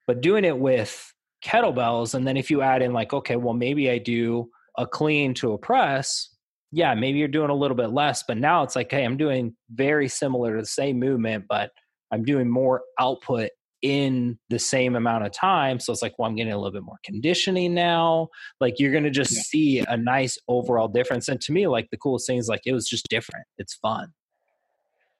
But 0.08 0.22
doing 0.22 0.46
it 0.46 0.58
with 0.58 1.14
kettlebells, 1.46 2.14
and 2.14 2.28
then 2.28 2.38
if 2.38 2.50
you 2.50 2.62
add 2.62 2.82
in, 2.82 2.94
like, 2.94 3.14
okay, 3.14 3.36
well, 3.36 3.54
maybe 3.54 3.90
I 3.90 3.98
do 3.98 4.50
a 4.78 4.88
clean 4.88 5.34
to 5.36 5.54
a 5.54 5.58
press, 5.58 6.31
yeah, 6.72 6.94
maybe 6.94 7.20
you're 7.20 7.28
doing 7.28 7.50
a 7.50 7.56
little 7.56 7.76
bit 7.76 7.90
less, 7.90 8.24
but 8.24 8.38
now 8.38 8.64
it's 8.64 8.76
like, 8.76 8.92
hey, 8.92 9.04
I'm 9.04 9.18
doing 9.18 9.56
very 9.72 10.08
similar 10.08 10.56
to 10.56 10.62
the 10.62 10.68
same 10.68 11.00
movement, 11.00 11.46
but 11.50 11.72
I'm 12.12 12.24
doing 12.24 12.50
more 12.50 12.82
output 13.00 13.50
in 13.82 14.38
the 14.50 14.60
same 14.60 14.96
amount 14.96 15.26
of 15.26 15.32
time. 15.32 15.80
So 15.80 15.92
it's 15.92 16.02
like, 16.02 16.18
well, 16.18 16.30
I'm 16.30 16.36
getting 16.36 16.54
a 16.54 16.58
little 16.58 16.72
bit 16.72 16.84
more 16.84 17.00
conditioning 17.04 17.74
now. 17.74 18.30
Like 18.60 18.80
you're 18.80 18.92
going 18.92 19.04
to 19.04 19.10
just 19.10 19.36
yeah. 19.36 19.42
see 19.42 19.80
a 19.80 19.98
nice 19.98 20.38
overall 20.48 20.88
difference. 20.88 21.28
And 21.28 21.42
to 21.42 21.52
me, 21.52 21.68
like 21.68 21.90
the 21.90 21.98
coolest 21.98 22.28
thing 22.28 22.38
is 22.38 22.48
like, 22.48 22.62
it 22.66 22.74
was 22.74 22.88
just 22.88 23.08
different. 23.10 23.46
It's 23.58 23.74
fun. 23.76 24.14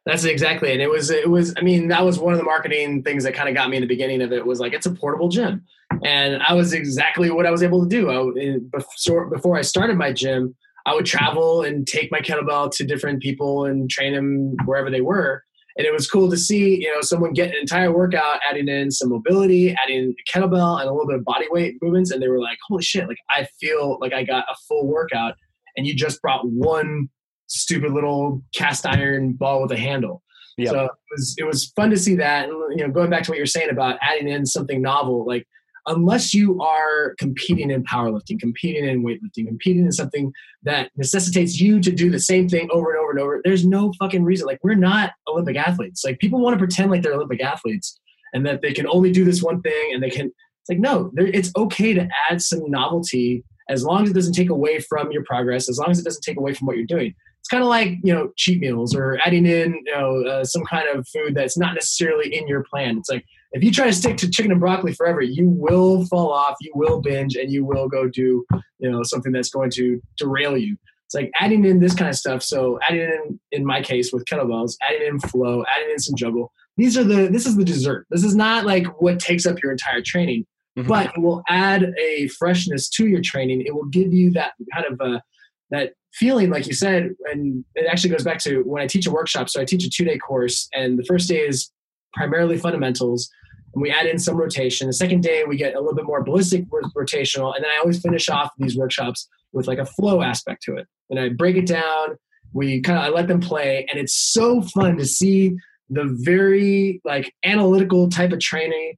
That's 0.06 0.24
exactly, 0.24 0.72
and 0.72 0.82
it 0.82 0.90
was 0.90 1.12
it 1.12 1.30
was. 1.30 1.54
I 1.60 1.62
mean, 1.62 1.88
that 1.90 2.04
was 2.04 2.18
one 2.18 2.34
of 2.34 2.40
the 2.40 2.44
marketing 2.44 3.04
things 3.04 3.24
that 3.24 3.36
kind 3.36 3.48
of 3.48 3.54
got 3.54 3.70
me 3.70 3.78
in 3.78 3.82
the 3.82 3.88
beginning 3.88 4.24
of 4.24 4.32
it. 4.32 4.44
Was 4.44 4.60
like 4.60 4.74
it's 4.74 4.88
a 4.88 4.92
portable 4.92 5.30
gym, 5.30 5.64
and 6.04 6.42
I 6.42 6.56
was 6.56 6.74
exactly 6.74 7.30
what 7.30 7.46
I 7.46 7.52
was 7.52 7.62
able 7.62 7.84
to 7.84 7.88
do. 7.88 8.10
I, 8.10 8.42
eh, 8.42 8.58
before 8.72 9.28
before 9.28 9.58
I 9.58 9.62
started 9.62 9.98
my 9.98 10.12
gym, 10.12 10.56
I 10.86 10.96
would 10.96 11.06
travel 11.06 11.62
and 11.62 11.86
take 11.88 12.12
my 12.12 12.20
kettlebell 12.20 12.72
to 12.72 12.84
different 12.86 13.22
people 13.22 13.66
and 13.66 13.90
train 13.90 14.14
them 14.14 14.56
wherever 14.66 14.90
they 14.90 15.02
were. 15.02 15.44
And 15.78 15.88
it 15.88 15.94
was 15.94 16.10
cool 16.10 16.30
to 16.30 16.38
see, 16.38 16.82
you 16.82 16.94
know, 16.94 17.02
someone 17.02 17.34
get 17.34 17.50
an 17.50 17.56
entire 17.56 17.96
workout, 17.96 18.40
adding 18.50 18.68
in 18.68 18.92
some 18.92 19.10
mobility, 19.10 19.76
adding 19.84 20.14
a 20.14 20.38
kettlebell 20.38 20.80
and 20.80 20.90
a 20.90 20.92
little 20.92 21.08
bit 21.08 21.18
of 21.18 21.24
body 21.24 21.46
weight 21.50 21.76
movements, 21.82 22.12
and 22.12 22.22
they 22.22 22.28
were 22.28 22.42
like, 22.42 22.58
"Holy 22.68 22.84
shit! 22.84 23.08
Like 23.08 23.18
I 23.30 23.48
feel 23.60 23.98
like 24.02 24.12
I 24.12 24.24
got 24.24 24.46
a 24.50 24.56
full 24.68 24.86
workout." 24.86 25.36
And 25.78 25.88
you 25.88 25.96
just 25.96 26.22
brought 26.22 26.46
one 26.46 27.08
stupid 27.48 27.92
little 27.92 28.42
cast 28.54 28.86
iron 28.86 29.34
ball 29.34 29.62
with 29.62 29.72
a 29.72 29.78
handle. 29.78 30.24
Yep. 30.58 30.70
So 30.70 30.84
it 30.86 30.92
was 31.12 31.36
it 31.38 31.44
was 31.46 31.72
fun 31.76 31.90
to 31.92 31.98
see 31.98 32.16
that. 32.16 32.50
And 32.50 32.78
you 32.78 32.86
know, 32.86 32.92
going 32.92 33.10
back 33.10 33.24
to 33.24 33.32
what 33.32 33.38
you're 33.38 33.46
saying 33.46 33.70
about 33.70 33.98
adding 34.02 34.28
in 34.28 34.46
something 34.46 34.82
novel, 34.82 35.26
like 35.26 35.48
unless 35.88 36.34
you 36.34 36.62
are 36.62 37.16
competing 37.18 37.72
in 37.72 37.84
powerlifting, 37.84 38.40
competing 38.40 38.86
in 38.86 39.04
weightlifting, 39.04 39.48
competing 39.48 39.86
in 39.86 39.92
something 39.92 40.32
that 40.64 40.92
necessitates 40.96 41.60
you 41.60 41.80
to 41.80 41.92
do 41.92 42.10
the 42.10 42.20
same 42.20 42.48
thing 42.48 42.70
over 42.72 42.92
and 42.92 43.00
over 43.00 43.12
and 43.12 43.20
over, 43.20 43.42
there's 43.44 43.66
no 43.66 43.92
fucking 44.00 44.24
reason. 44.24 44.48
Like 44.48 44.60
we're 44.64 44.76
not 44.76 45.14
Olympic 45.28 45.58
athletes. 45.58 46.04
Like 46.04 46.20
people 46.20 46.40
want 46.40 46.54
to 46.54 46.60
pretend 46.60 46.92
like 46.92 47.02
they're 47.02 47.14
Olympic 47.14 47.42
athletes 47.42 48.00
and 48.34 48.46
that 48.46 48.62
they 48.62 48.74
can 48.74 48.88
only 48.88 49.12
do 49.12 49.26
this 49.26 49.42
one 49.42 49.62
thing 49.62 49.92
and 49.94 50.02
they 50.02 50.10
can. 50.10 50.28
It's 50.28 50.70
like 50.70 50.80
no, 50.80 51.12
it's 51.18 51.52
okay 51.58 51.94
to 51.94 52.08
add 52.30 52.42
some 52.42 52.70
novelty 52.70 53.44
as 53.70 53.84
long 53.84 54.04
as 54.04 54.12
it 54.12 54.14
doesn't 54.14 54.34
take 54.34 54.50
away 54.50 54.80
from 54.80 55.12
your 55.12 55.24
progress, 55.24 55.70
as 55.70 55.80
long 55.80 55.90
as 55.90 56.00
it 56.00 56.04
doesn't 56.04 56.24
take 56.24 56.38
away 56.38 56.54
from 56.54 56.68
what 56.68 56.78
you're 56.78 56.86
doing 56.86 57.16
it's 57.42 57.50
kind 57.50 57.64
of 57.64 57.70
like 57.70 57.98
you 58.04 58.14
know 58.14 58.32
cheat 58.38 58.60
meals 58.60 58.96
or 58.96 59.20
adding 59.26 59.48
in 59.48 59.74
you 59.86 59.94
know 59.94 60.24
uh, 60.26 60.44
some 60.44 60.64
kind 60.66 60.88
of 60.88 61.08
food 61.08 61.34
that's 61.34 61.58
not 61.58 61.74
necessarily 61.74 62.34
in 62.36 62.48
your 62.48 62.64
plan 62.64 63.00
it's 63.00 63.10
like 63.10 63.26
if 63.54 63.64
you 63.64 63.72
try 63.72 63.86
to 63.86 63.94
stick 63.94 64.18
to 64.18 64.30
chicken 64.30 64.52
and 64.52 64.60
broccoli 64.60 64.94
forever 64.94 65.22
you 65.22 65.48
will 65.48 66.06
fall 66.06 66.32
off 66.32 66.56
you 66.62 66.72
will 66.76 67.02
binge 67.02 67.36
and 67.36 67.52
you 67.52 67.66
will 67.66 67.88
go 67.88 68.08
do 68.08 68.46
you 68.82 68.92
know 68.92 69.04
something 69.04 69.32
that's 69.32 69.50
going 69.50 69.70
to 69.72 70.02
derail 70.18 70.58
you. 70.58 70.76
It's 71.06 71.16
like 71.16 71.32
adding 71.40 71.66
in 71.66 71.80
this 71.80 71.94
kind 71.94 72.10
of 72.10 72.16
stuff. 72.16 72.42
So 72.42 72.80
adding 72.88 73.02
in 73.02 73.40
in 73.52 73.66
my 73.66 73.82
case 73.82 74.12
with 74.12 74.26
kettlebells 74.26 74.76
adding 74.82 75.08
in 75.08 75.20
flow 75.20 75.64
adding 75.74 75.92
in 75.92 76.00
some 76.00 76.16
juggle. 76.16 76.52
These 76.78 76.98
are 76.98 77.04
the 77.04 77.28
this 77.28 77.46
is 77.46 77.56
the 77.56 77.64
dessert. 77.64 78.08
This 78.10 78.24
is 78.24 78.36
not 78.36 78.66
like 78.66 79.02
what 79.02 79.20
takes 79.20 79.46
up 79.46 79.62
your 79.62 79.72
entire 79.72 80.02
training 80.02 80.46
mm-hmm. 80.78 80.88
but 80.88 81.14
it 81.16 81.22
will 81.22 81.44
add 81.48 81.94
a 82.00 82.28
freshness 82.30 82.90
to 82.90 83.08
your 83.08 83.22
training. 83.22 83.62
It 83.62 83.74
will 83.76 83.86
give 83.86 84.12
you 84.12 84.32
that 84.32 84.54
kind 84.74 84.86
of 84.92 85.00
a 85.00 85.22
that 85.70 85.94
feeling 86.14 86.50
like 86.50 86.68
you 86.68 86.74
said 86.74 87.12
and 87.32 87.64
it 87.76 87.88
actually 87.90 88.10
goes 88.10 88.26
back 88.26 88.38
to 88.38 88.64
when 88.64 88.82
i 88.82 88.88
teach 88.88 89.08
a 89.08 89.12
workshop. 89.12 89.50
So 89.50 89.62
i 89.62 89.66
teach 89.66 89.86
a 89.86 89.90
two 89.90 90.04
day 90.04 90.18
course 90.18 90.68
and 90.74 90.98
the 90.98 91.06
first 91.06 91.30
day 91.30 91.40
is 91.40 91.72
primarily 92.14 92.58
fundamentals 92.58 93.30
and 93.74 93.82
we 93.82 93.90
add 93.90 94.06
in 94.06 94.20
some 94.20 94.36
rotation. 94.36 94.88
The 94.88 94.94
second 94.94 95.22
day 95.22 95.44
we 95.48 95.58
get 95.58 95.76
a 95.76 95.80
little 95.80 95.96
bit 95.96 96.06
more 96.06 96.24
ballistic 96.24 96.66
rotational 96.96 97.56
and 97.56 97.64
then 97.64 97.72
i 97.72 97.80
always 97.80 98.02
finish 98.02 98.30
off 98.30 98.52
these 98.58 98.78
workshops 98.78 99.28
with 99.54 99.68
like 99.68 99.80
a 99.80 99.86
flow 99.86 100.22
aspect 100.22 100.64
to 100.64 100.76
it. 100.76 100.88
And 101.10 101.20
i 101.20 101.30
break 101.30 101.56
it 101.56 101.68
down. 101.68 102.18
We 102.54 102.82
kind 102.82 102.98
of 102.98 103.06
i 103.06 103.10
let 103.10 103.28
them 103.28 103.40
play 103.40 103.86
and 103.90 104.00
it's 104.00 104.14
so 104.14 104.62
fun 104.62 104.98
to 104.98 105.06
see 105.06 105.56
the 105.90 106.06
very 106.22 107.02
like 107.04 107.34
analytical 107.44 108.10
type 108.10 108.32
of 108.32 108.40
training 108.40 108.96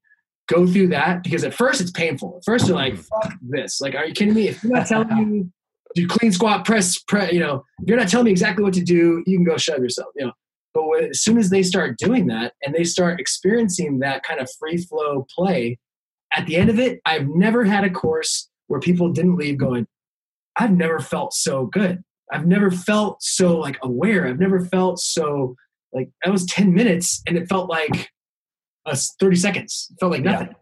go 0.47 0.67
through 0.67 0.87
that 0.89 1.23
because 1.23 1.43
at 1.43 1.53
first 1.53 1.81
it's 1.81 1.91
painful. 1.91 2.35
At 2.37 2.45
first 2.45 2.67
you're 2.67 2.75
like 2.75 2.97
fuck 2.97 3.33
this. 3.41 3.81
Like 3.81 3.95
are 3.95 4.05
you 4.05 4.13
kidding 4.13 4.33
me? 4.33 4.47
If 4.47 4.63
you're 4.63 4.73
not 4.73 4.87
telling 4.87 5.29
me 5.31 5.45
do 5.95 6.07
clean 6.07 6.31
squat, 6.31 6.65
press, 6.65 6.97
press. 6.99 7.31
You 7.31 7.39
know, 7.39 7.65
if 7.81 7.87
you're 7.87 7.97
not 7.97 8.07
telling 8.07 8.25
me 8.25 8.31
exactly 8.31 8.63
what 8.63 8.73
to 8.73 8.83
do, 8.83 9.23
you 9.25 9.37
can 9.37 9.45
go 9.45 9.57
shove 9.57 9.79
yourself. 9.79 10.09
You 10.15 10.27
know, 10.27 10.33
but 10.73 11.03
as 11.03 11.21
soon 11.21 11.37
as 11.37 11.49
they 11.49 11.63
start 11.63 11.97
doing 11.97 12.27
that 12.27 12.53
and 12.63 12.73
they 12.73 12.83
start 12.83 13.19
experiencing 13.19 13.99
that 13.99 14.23
kind 14.23 14.39
of 14.39 14.49
free 14.59 14.77
flow 14.77 15.25
play, 15.33 15.77
at 16.35 16.45
the 16.47 16.55
end 16.55 16.69
of 16.69 16.79
it, 16.79 16.99
I've 17.05 17.27
never 17.27 17.63
had 17.63 17.83
a 17.83 17.89
course 17.89 18.49
where 18.67 18.79
people 18.79 19.09
didn't 19.09 19.35
leave 19.35 19.57
going, 19.57 19.87
I've 20.57 20.71
never 20.71 20.99
felt 20.99 21.33
so 21.33 21.65
good. 21.65 22.03
I've 22.31 22.47
never 22.47 22.71
felt 22.71 23.21
so 23.21 23.57
like 23.57 23.77
aware. 23.83 24.27
I've 24.27 24.39
never 24.39 24.59
felt 24.59 24.99
so 24.99 25.55
like 25.93 26.09
that 26.23 26.31
was 26.31 26.45
10 26.47 26.73
minutes 26.73 27.21
and 27.27 27.37
it 27.37 27.47
felt 27.47 27.69
like 27.69 28.09
uh, 28.85 28.95
30 29.19 29.35
seconds. 29.35 29.87
It 29.91 29.99
felt 29.99 30.11
like 30.11 30.23
nothing. 30.23 30.47
Yeah. 30.47 30.53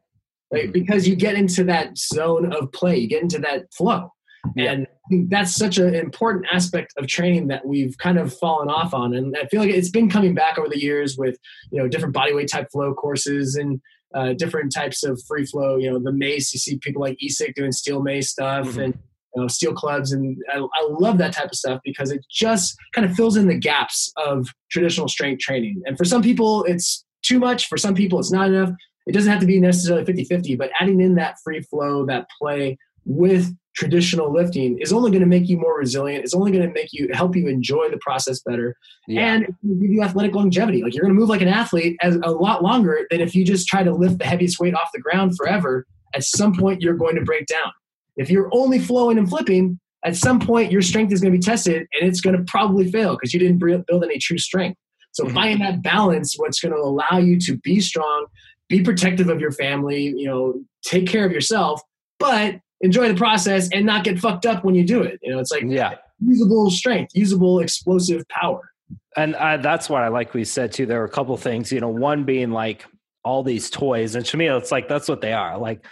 Like, 0.52 0.64
mm-hmm. 0.64 0.72
because 0.74 1.08
you 1.08 1.16
get 1.16 1.36
into 1.36 1.64
that 1.66 1.98
zone 1.98 2.52
of 2.54 2.72
play, 2.74 2.98
you 2.98 3.08
get 3.08 3.24
into 3.24 3.40
that 3.40 3.74
flow. 3.74 4.12
Yeah. 4.56 4.72
And 5.10 5.30
that's 5.30 5.56
such 5.56 5.78
an 5.78 5.94
important 5.94 6.46
aspect 6.52 6.94
of 6.98 7.08
training 7.08 7.48
that 7.48 7.66
we've 7.66 7.98
kind 7.98 8.18
of 8.18 8.34
fallen 8.34 8.70
off 8.70 8.94
on. 8.94 9.14
And 9.14 9.36
I 9.38 9.46
feel 9.48 9.62
like 9.62 9.70
it's 9.70 9.90
been 9.90 10.10
coming 10.10 10.34
back 10.34 10.58
over 10.58 10.70
the 10.70 10.80
years 10.80 11.18
with, 11.18 11.38
you 11.72 11.80
know, 11.80 11.88
different 11.88 12.16
bodyweight 12.16 12.48
type 12.48 12.68
flow 12.72 12.94
courses 12.94 13.56
and 13.56 13.82
uh, 14.14 14.34
different 14.34 14.74
types 14.74 15.04
of 15.04 15.22
free 15.28 15.46
flow. 15.46 15.78
You 15.78 15.92
know, 15.92 16.00
the 16.00 16.12
mace, 16.12 16.54
you 16.54 16.60
see 16.60 16.78
people 16.78 17.02
like 17.02 17.18
ESIC 17.24 17.54
doing 17.56 17.72
steel 17.72 18.02
mace 18.02 18.30
stuff 18.30 18.68
mm-hmm. 18.68 18.80
and 18.80 19.00
you 19.36 19.42
know, 19.42 19.48
steel 19.48 19.74
clubs. 19.74 20.12
And 20.12 20.38
I, 20.54 20.60
I 20.60 20.88
love 20.90 21.18
that 21.20 21.34
type 21.34 21.50
of 21.52 21.56
stuff 21.56 21.80
because 21.84 22.12
it 22.12 22.26
just 22.30 22.76
kind 22.94 23.06
of 23.06 23.16
fills 23.16 23.38
in 23.38 23.48
the 23.48 23.58
gaps 23.58 24.12
of 24.18 24.50
traditional 24.70 25.08
strength 25.08 25.40
training. 25.40 25.82
And 25.86 25.98
for 25.98 26.06
some 26.06 26.22
people, 26.22 26.64
it's 26.66 27.06
too 27.22 27.40
much. 27.40 27.68
For 27.68 27.78
some 27.78 27.96
people, 27.96 28.20
it's 28.20 28.32
not 28.32 28.48
enough. 28.48 28.72
It 29.08 29.14
doesn't 29.14 29.32
have 29.32 29.42
to 29.42 29.48
be 29.48 29.60
necessarily 29.60 30.06
50 30.06 30.26
50, 30.26 30.56
but 30.56 30.72
adding 30.80 31.02
in 31.02 31.16
that 31.16 31.38
free 31.44 31.62
flow, 31.62 32.06
that 32.06 32.28
play 32.40 32.78
with 33.06 33.56
traditional 33.76 34.32
lifting 34.32 34.78
is 34.80 34.92
only 34.92 35.12
going 35.12 35.22
to 35.22 35.28
make 35.28 35.48
you 35.48 35.58
more 35.58 35.78
resilient. 35.78 36.24
It's 36.24 36.34
only 36.34 36.52
going 36.52 36.68
to 36.68 36.74
make 36.74 36.90
you 36.92 37.10
help 37.14 37.36
you 37.36 37.48
enjoy 37.48 37.90
the 37.90 38.00
process 38.00 38.42
better, 38.42 38.76
yeah. 39.08 39.34
and 39.34 39.46
give 39.46 39.92
you 39.92 40.04
athletic 40.04 40.36
longevity. 40.36 40.84
Like 40.84 40.94
you're 40.94 41.04
going 41.04 41.14
to 41.14 41.20
move 41.20 41.30
like 41.30 41.42
an 41.42 41.48
athlete 41.48 41.98
as 42.02 42.16
a 42.24 42.32
lot 42.32 42.64
longer 42.64 43.08
than 43.10 43.22
if 43.22 43.34
you 43.34 43.46
just 43.46 43.68
try 43.68 43.84
to 43.84 43.94
lift 43.94 44.20
the 44.20 44.26
heaviest 44.26 44.60
weight 44.60 44.76
off 44.76 44.90
the 44.94 45.02
ground 45.02 45.38
forever. 45.38 45.86
At 46.14 46.24
some 46.24 46.54
point, 46.54 46.82
you're 46.82 46.98
going 46.98 47.16
to 47.16 47.24
break 47.24 47.46
down. 47.46 47.72
If 48.18 48.30
you're 48.30 48.50
only 48.52 48.80
flowing 48.80 49.18
and 49.18 49.30
flipping, 49.30 49.80
at 50.04 50.16
some 50.16 50.40
point 50.40 50.72
your 50.72 50.82
strength 50.82 51.14
is 51.14 51.22
going 51.22 51.32
to 51.32 51.38
be 51.38 51.44
tested, 51.44 51.88
and 51.94 52.10
it's 52.10 52.22
going 52.22 52.36
to 52.36 52.44
probably 52.44 52.92
fail 52.92 53.12
because 53.16 53.34
you 53.34 53.40
didn't 53.40 53.60
build 53.60 54.04
any 54.04 54.18
true 54.18 54.38
strength. 54.38 54.78
So 55.14 55.24
mm-hmm. 55.24 55.34
finding 55.34 55.60
that 55.60 55.82
balance, 55.82 56.36
what's 56.38 56.60
going 56.60 56.74
to 56.74 56.80
allow 56.80 57.20
you 57.20 57.40
to 57.40 57.58
be 57.58 57.80
strong, 57.80 58.26
be 58.68 58.82
protective 58.82 59.30
of 59.30 59.40
your 59.40 59.52
family, 59.52 60.14
you 60.16 60.26
know, 60.26 60.62
take 60.84 61.08
care 61.08 61.26
of 61.26 61.32
yourself, 61.32 61.82
but 62.20 62.60
enjoy 62.82 63.08
the 63.08 63.16
process 63.16 63.70
and 63.72 63.86
not 63.86 64.04
get 64.04 64.20
fucked 64.20 64.46
up 64.46 64.64
when 64.64 64.76
you 64.76 64.84
do 64.84 65.02
it. 65.02 65.20
You 65.22 65.34
know, 65.34 65.40
it's 65.40 65.52
like 65.52 65.64
yeah, 65.66 65.96
usable 66.20 66.70
strength, 66.72 67.16
usable 67.16 67.60
explosive 67.60 68.28
power. 68.30 68.72
And 69.16 69.36
uh, 69.36 69.58
that's 69.58 69.90
what 69.90 70.04
I 70.04 70.08
like. 70.08 70.34
We 70.34 70.46
said 70.46 70.72
too. 70.72 70.86
There 70.86 71.00
were 71.00 71.06
a 71.06 71.10
couple 71.10 71.36
things. 71.38 71.72
You 71.72 71.82
know, 71.82 71.90
one 71.90 72.24
being 72.24 72.52
like 72.52 72.86
all 73.24 73.44
these 73.44 73.70
toys, 73.70 74.16
and 74.16 74.26
to 74.26 74.38
me, 74.38 74.48
it's 74.48 74.72
like 74.72 74.88
that's 74.88 75.08
what 75.08 75.22
they 75.22 75.34
are. 75.34 75.58
Like 75.58 75.86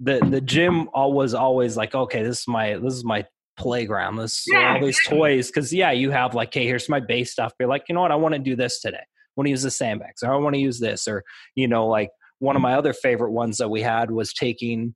the 0.00 0.20
the 0.28 0.40
gym 0.40 0.88
was 0.94 1.34
always 1.34 1.76
like, 1.76 1.94
okay, 1.94 2.22
this 2.22 2.40
is 2.40 2.48
my 2.48 2.74
this 2.78 2.94
is 2.94 3.04
my 3.04 3.26
playground. 3.56 4.16
This 4.16 4.44
yeah, 4.50 4.74
all 4.74 4.80
these 4.80 5.00
toys 5.06 5.48
because 5.48 5.72
yeah, 5.72 5.92
you 5.92 6.10
have 6.10 6.34
like, 6.34 6.52
hey, 6.52 6.66
here's 6.66 6.88
my 6.88 7.00
base 7.00 7.32
stuff. 7.32 7.52
You're 7.58 7.68
like, 7.68 7.84
you 7.88 7.94
know 7.94 8.02
what, 8.02 8.12
I 8.12 8.16
want 8.16 8.34
to 8.34 8.40
do 8.40 8.56
this 8.56 8.80
today. 8.80 8.98
I 8.98 9.32
want 9.36 9.46
to 9.46 9.50
use 9.50 9.62
the 9.62 9.70
sandbags, 9.70 10.22
or 10.22 10.32
I 10.32 10.36
want 10.36 10.54
to 10.54 10.60
use 10.60 10.80
this, 10.80 11.06
or 11.08 11.24
you 11.54 11.68
know, 11.68 11.86
like 11.86 12.10
one 12.38 12.56
of 12.56 12.62
my 12.62 12.74
other 12.74 12.92
favorite 12.92 13.32
ones 13.32 13.58
that 13.58 13.68
we 13.68 13.82
had 13.82 14.10
was 14.10 14.32
taking 14.32 14.94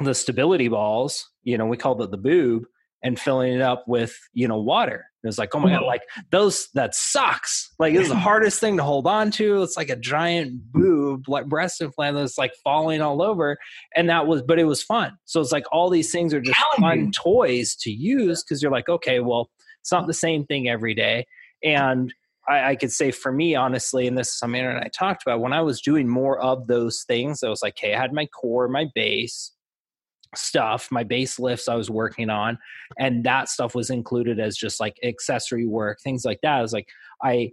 the 0.00 0.14
stability 0.14 0.68
balls, 0.68 1.30
you 1.42 1.56
know, 1.58 1.66
we 1.66 1.76
called 1.76 2.02
it 2.02 2.10
the 2.10 2.16
boob, 2.16 2.64
and 3.02 3.20
filling 3.20 3.52
it 3.52 3.60
up 3.60 3.84
with, 3.86 4.18
you 4.32 4.48
know, 4.48 4.60
water. 4.60 5.06
It 5.22 5.26
was 5.26 5.38
like, 5.38 5.54
oh 5.54 5.60
my 5.60 5.70
God, 5.70 5.84
like 5.84 6.02
those, 6.30 6.68
that 6.74 6.94
sucks. 6.94 7.72
Like 7.78 7.94
it's 7.94 8.08
the 8.08 8.16
hardest 8.28 8.58
thing 8.58 8.76
to 8.78 8.82
hold 8.82 9.06
on 9.06 9.30
to. 9.32 9.62
It's 9.62 9.76
like 9.76 9.90
a 9.90 9.96
giant 9.96 10.72
boob, 10.72 11.28
like 11.28 11.46
breast 11.46 11.80
implant 11.80 12.16
that's 12.16 12.38
like 12.38 12.52
falling 12.64 13.00
all 13.02 13.22
over. 13.22 13.58
And 13.94 14.08
that 14.08 14.26
was, 14.26 14.42
but 14.42 14.58
it 14.58 14.64
was 14.64 14.82
fun. 14.82 15.16
So 15.24 15.40
it's 15.40 15.52
like 15.52 15.64
all 15.70 15.90
these 15.90 16.10
things 16.10 16.32
are 16.32 16.40
just 16.40 16.58
fun 16.78 17.12
toys 17.12 17.76
to 17.76 17.90
use 17.90 18.42
because 18.42 18.62
you're 18.62 18.72
like, 18.72 18.88
okay, 18.88 19.20
well, 19.20 19.50
it's 19.80 19.92
not 19.92 20.06
the 20.06 20.14
same 20.14 20.44
thing 20.44 20.68
every 20.68 20.94
day. 20.94 21.26
And 21.62 22.12
I, 22.48 22.70
I, 22.70 22.76
could 22.76 22.92
say 22.92 23.10
for 23.10 23.30
me, 23.32 23.54
honestly, 23.54 24.06
and 24.06 24.16
this 24.16 24.28
is 24.28 24.38
something 24.38 24.62
that 24.62 24.82
I 24.82 24.88
talked 24.88 25.22
about, 25.22 25.40
when 25.40 25.52
I 25.52 25.62
was 25.62 25.80
doing 25.80 26.08
more 26.08 26.40
of 26.40 26.66
those 26.66 27.04
things, 27.06 27.42
I 27.42 27.48
was 27.48 27.62
like, 27.62 27.76
hey, 27.78 27.94
I 27.94 28.00
had 28.00 28.12
my 28.12 28.26
core, 28.26 28.68
my 28.68 28.86
base, 28.94 29.52
stuff, 30.38 30.88
my 30.90 31.04
base 31.04 31.38
lifts 31.38 31.68
I 31.68 31.74
was 31.74 31.90
working 31.90 32.30
on, 32.30 32.58
and 32.98 33.24
that 33.24 33.48
stuff 33.48 33.74
was 33.74 33.90
included 33.90 34.40
as 34.40 34.56
just 34.56 34.80
like 34.80 34.96
accessory 35.02 35.66
work, 35.66 36.00
things 36.00 36.24
like 36.24 36.40
that. 36.42 36.58
I 36.58 36.62
was 36.62 36.72
like, 36.72 36.88
I 37.22 37.52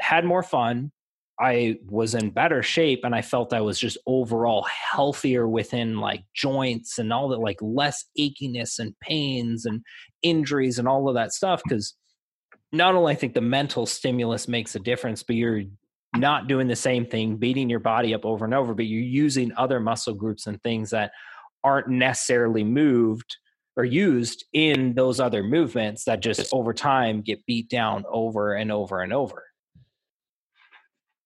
had 0.00 0.24
more 0.24 0.42
fun. 0.42 0.92
I 1.40 1.76
was 1.88 2.14
in 2.14 2.30
better 2.30 2.62
shape 2.62 3.00
and 3.04 3.14
I 3.14 3.22
felt 3.22 3.52
I 3.52 3.62
was 3.62 3.78
just 3.78 3.98
overall 4.06 4.64
healthier 4.64 5.48
within 5.48 5.98
like 5.98 6.22
joints 6.34 6.98
and 6.98 7.12
all 7.12 7.28
that, 7.30 7.40
like 7.40 7.58
less 7.60 8.04
achiness 8.18 8.78
and 8.78 8.94
pains 9.00 9.64
and 9.64 9.82
injuries 10.22 10.78
and 10.78 10.86
all 10.86 11.08
of 11.08 11.14
that 11.14 11.32
stuff. 11.32 11.62
Cause 11.68 11.94
not 12.70 12.94
only 12.94 13.12
I 13.12 13.16
think 13.16 13.34
the 13.34 13.40
mental 13.40 13.86
stimulus 13.86 14.46
makes 14.46 14.74
a 14.74 14.80
difference, 14.80 15.22
but 15.22 15.36
you're 15.36 15.62
not 16.14 16.46
doing 16.46 16.68
the 16.68 16.76
same 16.76 17.06
thing, 17.06 17.36
beating 17.36 17.70
your 17.70 17.80
body 17.80 18.14
up 18.14 18.24
over 18.24 18.44
and 18.44 18.54
over, 18.54 18.74
but 18.74 18.86
you're 18.86 19.00
using 19.00 19.52
other 19.56 19.80
muscle 19.80 20.14
groups 20.14 20.46
and 20.46 20.62
things 20.62 20.90
that 20.90 21.12
aren't 21.64 21.88
necessarily 21.88 22.64
moved 22.64 23.36
or 23.76 23.84
used 23.84 24.44
in 24.52 24.94
those 24.94 25.18
other 25.18 25.42
movements 25.42 26.04
that 26.04 26.20
just 26.20 26.52
over 26.52 26.74
time 26.74 27.22
get 27.22 27.44
beat 27.46 27.68
down 27.68 28.04
over 28.08 28.54
and 28.54 28.70
over 28.70 29.00
and 29.00 29.12
over. 29.12 29.44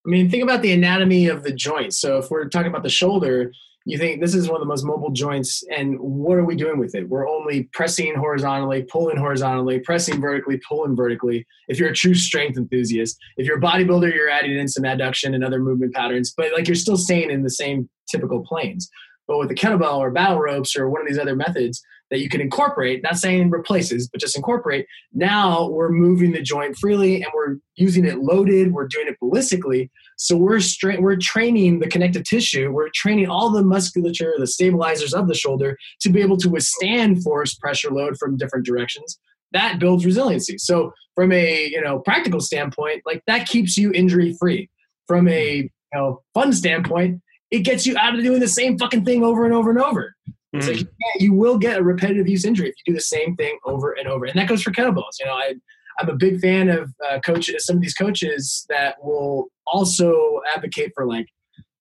I 0.07 0.09
mean, 0.09 0.31
think 0.31 0.45
about 0.45 0.63
the 0.63 0.73
anatomy 0.73 1.27
of 1.27 1.43
the 1.43 1.53
joint. 1.53 1.93
So 1.93 2.19
if 2.19 2.31
we're 2.31 2.49
talking 2.49 2.69
about 2.69 2.85
the 2.85 2.89
shoulder, 2.89 3.51
you 3.87 3.97
think 3.99 4.21
this 4.21 4.35
is 4.35 4.49
one 4.49 4.57
of 4.57 4.61
the 4.61 4.67
most 4.67 4.85
mobile 4.85 5.13
joints 5.13 5.63
and 5.75 5.99
what 6.01 6.37
are 6.37 6.45
we 6.45 6.57
doing 6.57 6.79
with 6.79 6.95
it 6.95 7.09
we're 7.09 7.29
only 7.29 7.63
pressing 7.73 8.15
horizontally 8.17 8.83
pulling 8.83 9.17
horizontally 9.17 9.79
pressing 9.79 10.21
vertically 10.21 10.61
pulling 10.69 10.95
vertically 10.95 11.47
if 11.69 11.79
you're 11.79 11.91
a 11.91 11.95
true 11.95 12.15
strength 12.15 12.59
enthusiast 12.59 13.17
if 13.37 13.47
you're 13.47 13.59
a 13.59 13.61
bodybuilder 13.61 14.13
you're 14.13 14.29
adding 14.29 14.59
in 14.59 14.69
some 14.69 14.83
adduction 14.83 15.35
and 15.35 15.45
other 15.45 15.61
movement 15.61 15.95
patterns 15.95 16.35
but 16.37 16.53
like 16.53 16.67
you're 16.67 16.75
still 16.75 16.97
staying 16.97 17.31
in 17.31 17.45
the 17.45 17.51
same 17.51 17.89
typical 18.11 18.45
planes 18.45 18.91
but 19.27 19.39
with 19.39 19.49
the 19.49 19.55
kettlebell 19.55 19.99
or 19.99 20.11
battle 20.11 20.39
ropes 20.39 20.77
or 20.77 20.89
one 20.89 21.01
of 21.01 21.09
these 21.09 21.19
other 21.19 21.37
methods 21.37 21.83
that 22.11 22.21
you 22.21 22.29
can 22.29 22.41
incorporate, 22.41 23.03
not 23.03 23.17
saying 23.17 23.51
replaces, 23.51 24.09
but 24.09 24.21
just 24.21 24.37
incorporate, 24.37 24.87
now 25.13 25.69
we're 25.69 25.91
moving 25.91 26.33
the 26.33 26.43
joint 26.43 26.77
freely 26.77 27.17
and 27.17 27.33
we're 27.35 27.57
using 27.75 28.05
it 28.05 28.19
loaded, 28.19 28.73
we're 28.73 28.87
doing 28.87 29.09
it 29.09 29.17
ballistically. 29.23 29.91
So 30.17 30.37
we're 30.37 30.61
stra- 30.61 31.01
we're 31.01 31.17
training 31.17 31.81
the 31.81 31.89
connective 31.89 32.25
tissue, 32.25 32.71
we're 32.71 32.91
training 32.95 33.29
all 33.29 33.51
the 33.51 33.63
musculature, 33.63 34.35
the 34.39 34.47
stabilizers 34.47 35.13
of 35.13 35.27
the 35.29 35.35
shoulder 35.35 35.77
to 36.01 36.09
be 36.09 36.21
able 36.21 36.37
to 36.39 36.49
withstand 36.49 37.23
force, 37.23 37.55
pressure, 37.55 37.91
load 37.91 38.17
from 38.19 38.37
different 38.37 38.65
directions. 38.65 39.19
That 39.53 39.79
builds 39.79 40.05
resiliency. 40.05 40.59
So 40.59 40.93
from 41.15 41.33
a 41.33 41.67
you 41.67 41.81
know 41.81 41.99
practical 41.99 42.41
standpoint, 42.41 43.03
like 43.05 43.23
that 43.27 43.49
keeps 43.49 43.77
you 43.77 43.91
injury 43.93 44.37
free. 44.39 44.71
From 45.09 45.29
a 45.29 45.57
you 45.57 45.69
know 45.93 46.23
fun 46.35 46.53
standpoint, 46.53 47.21
it 47.51 47.61
gets 47.61 47.87
you 47.87 47.97
out 47.97 48.15
of 48.15 48.23
doing 48.23 48.41
the 48.41 48.49
same 48.49 48.79
fucking 48.79 49.05
thing 49.05 49.23
over 49.23 49.45
and 49.45 49.55
over 49.55 49.71
and 49.71 49.81
over. 49.81 50.15
Mm-hmm. 50.55 50.61
So 50.61 50.71
you, 50.73 50.87
you 51.19 51.33
will 51.33 51.59
get 51.59 51.79
a 51.79 51.83
repetitive 51.83 52.29
use 52.29 52.45
injury 52.45 52.69
if 52.69 52.75
you 52.79 52.93
do 52.93 52.97
the 52.97 53.03
same 53.03 53.37
thing 53.37 53.59
over 53.65 53.93
and 53.93 54.09
over, 54.09 54.25
and 54.25 54.39
that 54.39 54.49
goes 54.49 54.63
for 54.63 54.71
kettlebells. 54.71 55.19
You 55.21 55.27
know, 55.27 55.35
I 55.35 55.55
I'm 55.99 56.09
a 56.09 56.15
big 56.15 56.41
fan 56.41 56.69
of 56.69 56.93
uh, 57.09 57.21
coaches. 57.21 57.65
Some 57.65 57.77
of 57.77 57.83
these 57.83 57.95
coaches 57.95 58.67
that 58.69 58.97
will 59.03 59.49
also 59.67 60.41
advocate 60.55 60.93
for 60.95 61.07
like, 61.07 61.27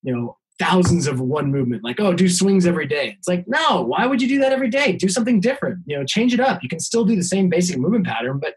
you 0.03 0.15
know, 0.15 0.37
thousands 0.57 1.05
of 1.07 1.19
one 1.19 1.51
movement. 1.51 1.83
Like, 1.83 1.99
oh, 1.99 2.13
do 2.13 2.29
swings 2.29 2.65
every 2.65 2.87
day. 2.87 3.15
It's 3.17 3.27
like, 3.27 3.45
no, 3.47 3.81
why 3.81 4.05
would 4.05 4.21
you 4.21 4.27
do 4.27 4.39
that 4.39 4.53
every 4.53 4.69
day? 4.69 4.93
Do 4.93 5.09
something 5.09 5.41
different. 5.41 5.79
You 5.85 5.97
know, 5.97 6.05
change 6.05 6.33
it 6.33 6.39
up. 6.39 6.63
You 6.63 6.69
can 6.69 6.79
still 6.79 7.03
do 7.03 7.15
the 7.15 7.23
same 7.23 7.49
basic 7.49 7.77
movement 7.77 8.05
pattern, 8.05 8.39
but 8.39 8.55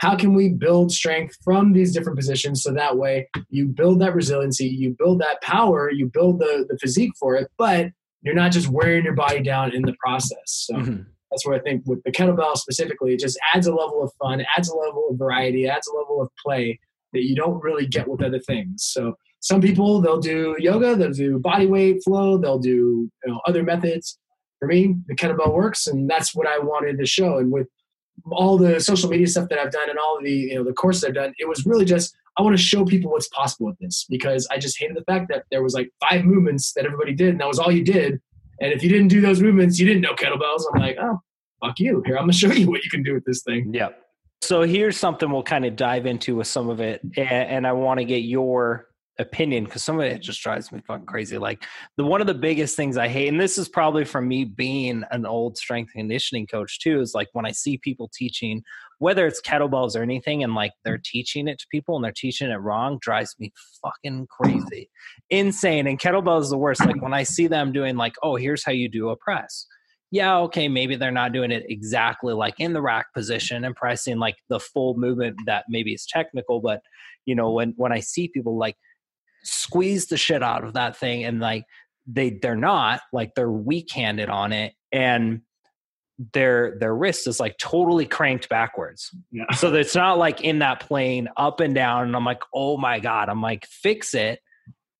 how 0.00 0.16
can 0.16 0.32
we 0.32 0.48
build 0.48 0.90
strength 0.90 1.36
from 1.44 1.74
these 1.74 1.92
different 1.92 2.18
positions 2.18 2.62
so 2.62 2.72
that 2.72 2.96
way 2.96 3.28
you 3.50 3.66
build 3.66 4.00
that 4.00 4.14
resiliency, 4.14 4.66
you 4.66 4.96
build 4.98 5.20
that 5.20 5.42
power, 5.42 5.90
you 5.90 6.10
build 6.12 6.40
the, 6.40 6.64
the 6.68 6.78
physique 6.78 7.12
for 7.20 7.36
it, 7.36 7.50
but 7.58 7.88
you're 8.22 8.34
not 8.34 8.50
just 8.50 8.68
wearing 8.68 9.04
your 9.04 9.14
body 9.14 9.42
down 9.42 9.74
in 9.74 9.82
the 9.82 9.94
process. 10.02 10.40
So 10.46 10.74
mm-hmm. 10.76 11.02
that's 11.30 11.46
where 11.46 11.54
I 11.54 11.60
think 11.60 11.82
with 11.84 12.02
the 12.04 12.12
kettlebell 12.12 12.56
specifically, 12.56 13.12
it 13.12 13.20
just 13.20 13.38
adds 13.54 13.66
a 13.66 13.74
level 13.74 14.02
of 14.02 14.10
fun, 14.18 14.42
adds 14.56 14.70
a 14.70 14.74
level 14.74 15.06
of 15.10 15.18
variety, 15.18 15.68
adds 15.68 15.86
a 15.86 15.94
level 15.94 16.22
of 16.22 16.30
play 16.42 16.80
that 17.12 17.24
you 17.24 17.36
don't 17.36 17.62
really 17.62 17.86
get 17.86 18.08
with 18.08 18.22
other 18.22 18.40
things. 18.40 18.88
So 18.90 19.16
some 19.40 19.60
people 19.60 20.00
they'll 20.00 20.20
do 20.20 20.56
yoga, 20.58 20.96
they'll 20.96 21.12
do 21.12 21.38
body 21.38 21.66
weight 21.66 22.02
flow, 22.04 22.38
they'll 22.38 22.58
do 22.58 22.70
you 22.70 23.10
know, 23.26 23.40
other 23.46 23.62
methods. 23.62 24.18
For 24.60 24.66
me, 24.66 24.94
the 25.08 25.14
kettlebell 25.14 25.52
works, 25.52 25.86
and 25.86 26.08
that's 26.08 26.34
what 26.34 26.46
I 26.46 26.58
wanted 26.58 26.98
to 26.98 27.06
show. 27.06 27.36
And 27.36 27.52
with 27.52 27.66
all 28.30 28.58
the 28.58 28.80
social 28.80 29.08
media 29.08 29.26
stuff 29.26 29.48
that 29.48 29.58
I've 29.58 29.72
done 29.72 29.88
and 29.88 29.98
all 29.98 30.18
the 30.22 30.30
you 30.30 30.54
know 30.54 30.64
the 30.64 30.72
courses 30.72 31.04
I've 31.04 31.14
done, 31.14 31.34
it 31.38 31.48
was 31.48 31.66
really 31.66 31.84
just 31.84 32.14
I 32.38 32.42
want 32.42 32.56
to 32.56 32.62
show 32.62 32.84
people 32.84 33.10
what's 33.10 33.28
possible 33.28 33.66
with 33.66 33.78
this 33.78 34.06
because 34.08 34.46
I 34.50 34.58
just 34.58 34.78
hated 34.78 34.96
the 34.96 35.04
fact 35.04 35.28
that 35.30 35.44
there 35.50 35.62
was 35.62 35.74
like 35.74 35.90
five 36.00 36.24
movements 36.24 36.72
that 36.74 36.84
everybody 36.84 37.14
did 37.14 37.30
and 37.30 37.40
that 37.40 37.48
was 37.48 37.58
all 37.58 37.72
you 37.72 37.84
did. 37.84 38.20
And 38.60 38.72
if 38.72 38.82
you 38.82 38.88
didn't 38.88 39.08
do 39.08 39.20
those 39.20 39.40
movements, 39.40 39.78
you 39.78 39.86
didn't 39.86 40.02
know 40.02 40.14
kettlebells. 40.14 40.62
I'm 40.72 40.80
like, 40.80 40.96
oh, 41.00 41.20
fuck 41.64 41.78
you. 41.78 42.02
Here, 42.04 42.16
I'm 42.16 42.22
gonna 42.22 42.32
show 42.32 42.52
you 42.52 42.68
what 42.68 42.84
you 42.84 42.90
can 42.90 43.02
do 43.02 43.14
with 43.14 43.24
this 43.24 43.42
thing. 43.42 43.72
Yeah. 43.72 43.90
So 44.42 44.62
here's 44.62 44.96
something 44.96 45.30
we'll 45.30 45.42
kind 45.42 45.66
of 45.66 45.76
dive 45.76 46.06
into 46.06 46.36
with 46.36 46.46
some 46.46 46.70
of 46.70 46.80
it, 46.80 47.02
and 47.16 47.66
I 47.66 47.72
want 47.72 47.98
to 47.98 48.04
get 48.04 48.18
your 48.18 48.89
opinion 49.20 49.64
because 49.64 49.82
some 49.82 50.00
of 50.00 50.06
it 50.06 50.22
just 50.22 50.42
drives 50.42 50.72
me 50.72 50.80
fucking 50.86 51.06
crazy. 51.06 51.38
Like 51.38 51.64
the 51.96 52.04
one 52.04 52.20
of 52.20 52.26
the 52.26 52.34
biggest 52.34 52.76
things 52.76 52.96
I 52.96 53.08
hate, 53.08 53.28
and 53.28 53.40
this 53.40 53.58
is 53.58 53.68
probably 53.68 54.04
from 54.04 54.26
me 54.26 54.44
being 54.44 55.04
an 55.10 55.26
old 55.26 55.56
strength 55.56 55.92
conditioning 55.92 56.46
coach 56.46 56.80
too, 56.80 57.00
is 57.00 57.14
like 57.14 57.28
when 57.32 57.46
I 57.46 57.52
see 57.52 57.78
people 57.78 58.10
teaching, 58.12 58.62
whether 58.98 59.26
it's 59.26 59.40
kettlebells 59.40 59.94
or 59.96 60.02
anything, 60.02 60.42
and 60.42 60.54
like 60.54 60.72
they're 60.84 61.00
teaching 61.04 61.46
it 61.48 61.58
to 61.58 61.66
people 61.70 61.96
and 61.96 62.04
they're 62.04 62.12
teaching 62.12 62.50
it 62.50 62.56
wrong, 62.56 62.98
drives 63.00 63.34
me 63.38 63.52
fucking 63.82 64.26
crazy, 64.30 64.90
insane. 65.28 65.86
And 65.86 66.00
kettlebell 66.00 66.40
is 66.40 66.50
the 66.50 66.58
worst. 66.58 66.84
Like 66.84 67.02
when 67.02 67.14
I 67.14 67.22
see 67.22 67.46
them 67.46 67.72
doing 67.72 67.96
like, 67.96 68.14
oh, 68.22 68.36
here's 68.36 68.64
how 68.64 68.72
you 68.72 68.88
do 68.88 69.10
a 69.10 69.16
press. 69.16 69.66
Yeah, 70.12 70.38
okay, 70.38 70.66
maybe 70.66 70.96
they're 70.96 71.12
not 71.12 71.32
doing 71.32 71.52
it 71.52 71.66
exactly 71.68 72.34
like 72.34 72.58
in 72.58 72.72
the 72.72 72.82
rack 72.82 73.06
position 73.14 73.64
and 73.64 73.76
pressing 73.76 74.18
like 74.18 74.34
the 74.48 74.58
full 74.58 74.96
movement 74.96 75.36
that 75.46 75.66
maybe 75.68 75.92
is 75.92 76.04
technical, 76.04 76.60
but 76.60 76.80
you 77.26 77.34
know, 77.36 77.52
when 77.52 77.74
when 77.76 77.92
I 77.92 78.00
see 78.00 78.28
people 78.28 78.58
like 78.58 78.76
squeeze 79.42 80.06
the 80.06 80.16
shit 80.16 80.42
out 80.42 80.64
of 80.64 80.74
that 80.74 80.96
thing 80.96 81.24
and 81.24 81.40
like 81.40 81.64
they 82.06 82.30
they're 82.42 82.56
not 82.56 83.00
like 83.12 83.34
they're 83.34 83.50
weak 83.50 83.90
handed 83.92 84.28
on 84.28 84.52
it 84.52 84.74
and 84.92 85.42
their 86.34 86.78
their 86.78 86.94
wrist 86.94 87.26
is 87.26 87.40
like 87.40 87.56
totally 87.58 88.06
cranked 88.06 88.48
backwards 88.48 89.10
yeah. 89.32 89.50
so 89.54 89.72
it's 89.74 89.94
not 89.94 90.18
like 90.18 90.42
in 90.42 90.58
that 90.58 90.80
plane 90.80 91.28
up 91.36 91.60
and 91.60 91.74
down 91.74 92.04
and 92.04 92.14
i'm 92.14 92.24
like 92.24 92.42
oh 92.54 92.76
my 92.76 93.00
god 93.00 93.28
i'm 93.28 93.40
like 93.40 93.66
fix 93.66 94.14
it 94.14 94.40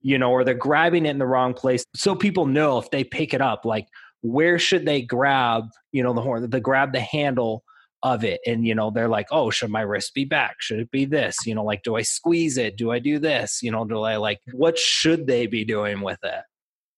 you 0.01 0.16
know 0.16 0.30
or 0.30 0.45
they're 0.45 0.55
grabbing 0.55 1.05
it 1.05 1.11
in 1.11 1.18
the 1.18 1.26
wrong 1.26 1.53
place 1.53 1.84
so 1.95 2.14
people 2.14 2.47
know 2.47 2.78
if 2.78 2.91
they 2.91 3.05
pick 3.05 3.34
it 3.34 3.43
up 3.43 3.66
like 3.66 3.86
where 4.22 4.59
should 4.59 4.86
they 4.86 5.03
grab 5.03 5.64
you 5.93 6.03
know 6.03 6.14
the 6.14 6.22
horn 6.22 6.49
they 6.49 6.61
grab 6.61 6.93
the 6.93 7.01
handle 7.01 7.64
of 8.03 8.25
it. 8.25 8.41
And 8.47 8.67
you 8.67 8.75
know 8.75 8.91
they're 8.91 9.09
like 9.09 9.29
oh 9.31 9.51
should 9.51 9.71
my 9.71 9.83
wrist 9.83 10.15
be 10.15 10.25
back? 10.25 10.57
Should 10.61 10.81
it 10.81 10.91
be 10.91 11.05
this? 11.05 11.37
You 11.47 11.55
know 11.55 11.65
like 11.65 11.83
do 11.83 11.97
i 11.97 12.03
squeeze 12.03 12.57
it? 12.57 12.77
Do 12.77 12.91
i 12.91 12.99
do 12.99 13.19
this? 13.19 13.63
You 13.63 13.71
know 13.71 13.85
do 13.85 14.01
i 14.01 14.17
like 14.17 14.41
what 14.53 14.79
should 14.79 15.27
they 15.27 15.47
be 15.47 15.65
doing 15.65 16.01
with 16.01 16.19
it? 16.23 16.43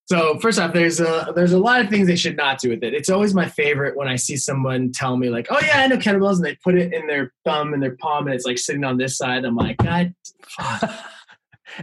So 0.06 0.38
first 0.38 0.58
off 0.58 0.72
there's 0.72 1.00
a 1.00 1.32
there's 1.34 1.52
a 1.52 1.58
lot 1.58 1.80
of 1.80 1.88
things 1.88 2.06
they 2.06 2.16
should 2.16 2.36
not 2.36 2.58
do 2.58 2.70
with 2.70 2.82
it. 2.82 2.94
It's 2.94 3.08
always 3.08 3.34
my 3.34 3.48
favorite 3.48 3.96
when 3.96 4.08
i 4.08 4.16
see 4.16 4.36
someone 4.36 4.92
tell 4.92 5.16
me 5.16 5.28
like 5.30 5.46
oh 5.50 5.60
yeah 5.60 5.80
i 5.80 5.86
know 5.86 5.96
kettlebells 5.96 6.36
and 6.36 6.44
they 6.44 6.56
put 6.56 6.76
it 6.76 6.92
in 6.92 7.06
their 7.06 7.32
thumb 7.44 7.72
and 7.74 7.82
their 7.82 7.96
palm 7.96 8.26
and 8.26 8.34
it's 8.34 8.46
like 8.46 8.58
sitting 8.58 8.84
on 8.84 8.98
this 8.98 9.16
side. 9.16 9.44
I'm 9.44 9.56
like 9.56 9.78
god 9.78 10.14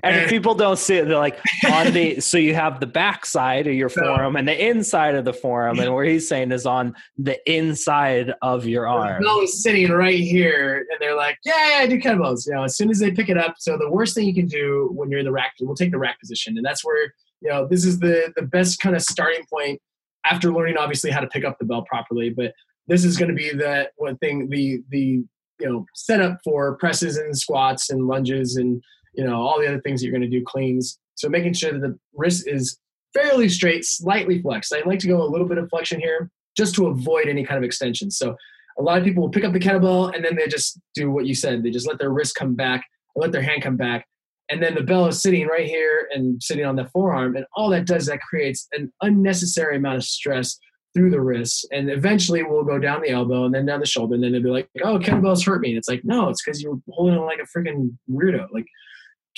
and 0.03 0.29
people 0.29 0.55
don't 0.55 0.77
see 0.77 0.95
it, 0.95 1.07
they're 1.07 1.17
like 1.17 1.39
on 1.69 1.91
the 1.93 2.19
so 2.19 2.37
you 2.37 2.53
have 2.53 2.79
the 2.79 2.87
back 2.87 3.25
side 3.25 3.67
of 3.67 3.73
your 3.73 3.89
forearm 3.89 4.35
and 4.35 4.47
the 4.47 4.67
inside 4.67 5.15
of 5.15 5.25
the 5.25 5.33
forearm, 5.33 5.79
and 5.79 5.93
where 5.93 6.05
he's 6.05 6.27
saying 6.27 6.51
is 6.51 6.65
on 6.65 6.95
the 7.17 7.37
inside 7.51 8.33
of 8.41 8.65
your 8.65 8.87
arm. 8.87 9.23
No, 9.23 9.41
is 9.41 9.61
sitting 9.61 9.89
right 9.89 10.19
here, 10.19 10.85
and 10.89 10.99
they're 10.99 11.15
like, 11.15 11.37
"Yeah, 11.43 11.53
yeah, 11.69 11.77
I 11.83 11.87
do 11.87 11.99
kettlebells." 11.99 12.47
You 12.47 12.53
know, 12.53 12.63
as 12.63 12.75
soon 12.75 12.89
as 12.89 12.99
they 12.99 13.11
pick 13.11 13.29
it 13.29 13.37
up. 13.37 13.55
So 13.59 13.77
the 13.77 13.89
worst 13.89 14.15
thing 14.15 14.27
you 14.27 14.33
can 14.33 14.47
do 14.47 14.89
when 14.93 15.09
you're 15.09 15.19
in 15.19 15.25
the 15.25 15.31
rack, 15.31 15.53
we'll 15.59 15.75
take 15.75 15.91
the 15.91 15.99
rack 15.99 16.19
position, 16.19 16.57
and 16.57 16.65
that's 16.65 16.83
where 16.83 17.13
you 17.41 17.49
know 17.49 17.67
this 17.67 17.85
is 17.85 17.99
the 17.99 18.31
the 18.35 18.43
best 18.43 18.79
kind 18.79 18.95
of 18.95 19.01
starting 19.01 19.45
point 19.51 19.81
after 20.25 20.51
learning 20.51 20.77
obviously 20.77 21.11
how 21.11 21.19
to 21.19 21.27
pick 21.27 21.45
up 21.45 21.57
the 21.59 21.65
bell 21.65 21.83
properly. 21.83 22.29
But 22.29 22.53
this 22.87 23.05
is 23.05 23.17
going 23.17 23.29
to 23.29 23.35
be 23.35 23.51
the 23.51 23.89
one 23.97 24.17
thing 24.17 24.49
the 24.49 24.81
the 24.89 25.23
you 25.59 25.69
know 25.69 25.85
setup 25.93 26.39
for 26.43 26.75
presses 26.77 27.17
and 27.17 27.37
squats 27.37 27.89
and 27.89 28.07
lunges 28.07 28.55
and 28.55 28.81
you 29.13 29.23
know, 29.23 29.35
all 29.35 29.59
the 29.59 29.67
other 29.67 29.81
things 29.81 30.01
that 30.01 30.07
you're 30.07 30.17
going 30.17 30.29
to 30.29 30.37
do 30.37 30.43
cleans. 30.45 30.99
So 31.15 31.29
making 31.29 31.53
sure 31.53 31.73
that 31.73 31.81
the 31.81 31.97
wrist 32.15 32.47
is 32.47 32.77
fairly 33.13 33.49
straight, 33.49 33.85
slightly 33.85 34.41
flexed. 34.41 34.73
I 34.73 34.81
like 34.87 34.99
to 34.99 35.07
go 35.07 35.21
a 35.21 35.27
little 35.29 35.47
bit 35.47 35.57
of 35.57 35.69
flexion 35.69 35.99
here 35.99 36.29
just 36.55 36.75
to 36.75 36.87
avoid 36.87 37.27
any 37.27 37.45
kind 37.45 37.57
of 37.57 37.63
extension. 37.63 38.11
So 38.11 38.35
a 38.77 38.81
lot 38.81 38.97
of 38.97 39.03
people 39.03 39.23
will 39.23 39.29
pick 39.29 39.43
up 39.43 39.53
the 39.53 39.59
kettlebell 39.59 40.15
and 40.15 40.23
then 40.23 40.35
they 40.35 40.47
just 40.47 40.79
do 40.93 41.11
what 41.11 41.25
you 41.25 41.35
said. 41.35 41.63
They 41.63 41.71
just 41.71 41.87
let 41.87 41.99
their 41.99 42.11
wrist 42.11 42.35
come 42.35 42.55
back, 42.55 42.85
let 43.15 43.31
their 43.31 43.41
hand 43.41 43.61
come 43.61 43.77
back, 43.77 44.05
and 44.49 44.63
then 44.63 44.73
the 44.73 44.81
bell 44.81 45.05
is 45.05 45.21
sitting 45.21 45.47
right 45.47 45.67
here 45.67 46.09
and 46.13 46.41
sitting 46.41 46.65
on 46.65 46.75
the 46.75 46.85
forearm. 46.85 47.35
And 47.35 47.45
all 47.55 47.69
that 47.69 47.85
does 47.85 48.07
that 48.07 48.19
creates 48.21 48.67
an 48.71 48.91
unnecessary 49.01 49.77
amount 49.77 49.97
of 49.97 50.03
stress 50.03 50.57
through 50.95 51.11
the 51.11 51.21
wrist. 51.21 51.67
And 51.71 51.91
eventually 51.91 52.41
we'll 52.41 52.63
go 52.63 52.79
down 52.79 53.01
the 53.01 53.09
elbow 53.09 53.45
and 53.45 53.53
then 53.53 53.67
down 53.67 53.79
the 53.79 53.85
shoulder. 53.85 54.15
And 54.15 54.23
then 54.23 54.31
they'll 54.31 54.41
be 54.41 54.49
like, 54.49 54.67
oh, 54.83 54.97
kettlebells 54.97 55.45
hurt 55.45 55.61
me. 55.61 55.69
And 55.69 55.77
it's 55.77 55.87
like, 55.87 56.01
no, 56.03 56.29
it's 56.29 56.43
because 56.43 56.63
you're 56.63 56.79
holding 56.89 57.15
it 57.15 57.19
like 57.19 57.39
a 57.39 57.57
freaking 57.57 57.95
weirdo. 58.09 58.47
Like 58.51 58.65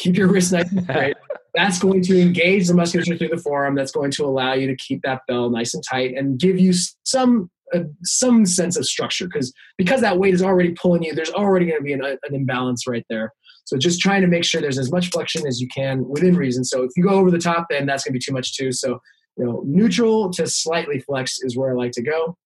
keep 0.01 0.17
your 0.17 0.27
wrist 0.27 0.51
nice 0.51 0.71
and 0.71 0.83
straight. 0.83 1.15
That's 1.53 1.79
going 1.79 2.01
to 2.03 2.19
engage 2.19 2.67
the 2.67 2.73
musculature 2.73 3.17
through 3.17 3.27
the 3.27 3.37
forearm. 3.37 3.75
That's 3.75 3.91
going 3.91 4.11
to 4.11 4.23
allow 4.23 4.53
you 4.53 4.67
to 4.67 4.75
keep 4.77 5.01
that 5.03 5.21
bell 5.27 5.49
nice 5.49 5.73
and 5.73 5.83
tight 5.89 6.15
and 6.15 6.39
give 6.39 6.57
you 6.57 6.73
some 7.03 7.51
uh, 7.73 7.81
some 8.03 8.45
sense 8.45 8.77
of 8.77 8.85
structure 8.85 9.25
because 9.25 9.53
because 9.77 9.99
that 9.99 10.17
weight 10.17 10.33
is 10.33 10.41
already 10.41 10.71
pulling 10.71 11.03
you. 11.03 11.13
There's 11.13 11.29
already 11.29 11.65
going 11.65 11.79
to 11.79 11.83
be 11.83 11.91
an, 11.91 12.03
an 12.03 12.33
imbalance 12.33 12.87
right 12.87 13.05
there. 13.09 13.33
So 13.65 13.77
just 13.77 13.99
trying 13.99 14.21
to 14.21 14.27
make 14.27 14.45
sure 14.45 14.61
there's 14.61 14.79
as 14.79 14.91
much 14.91 15.09
flexion 15.09 15.45
as 15.45 15.59
you 15.59 15.67
can 15.67 16.07
within 16.07 16.35
reason. 16.35 16.63
So 16.63 16.83
if 16.83 16.91
you 16.95 17.03
go 17.03 17.15
over 17.15 17.29
the 17.29 17.37
top, 17.37 17.67
then 17.69 17.85
that's 17.85 18.03
going 18.05 18.13
to 18.13 18.17
be 18.17 18.23
too 18.23 18.33
much 18.33 18.55
too. 18.55 18.71
So 18.71 19.01
you 19.37 19.45
know, 19.45 19.61
neutral 19.65 20.31
to 20.31 20.47
slightly 20.47 20.99
flex 20.99 21.39
is 21.41 21.57
where 21.57 21.71
I 21.71 21.75
like 21.75 21.91
to 21.93 22.01
go, 22.01 22.37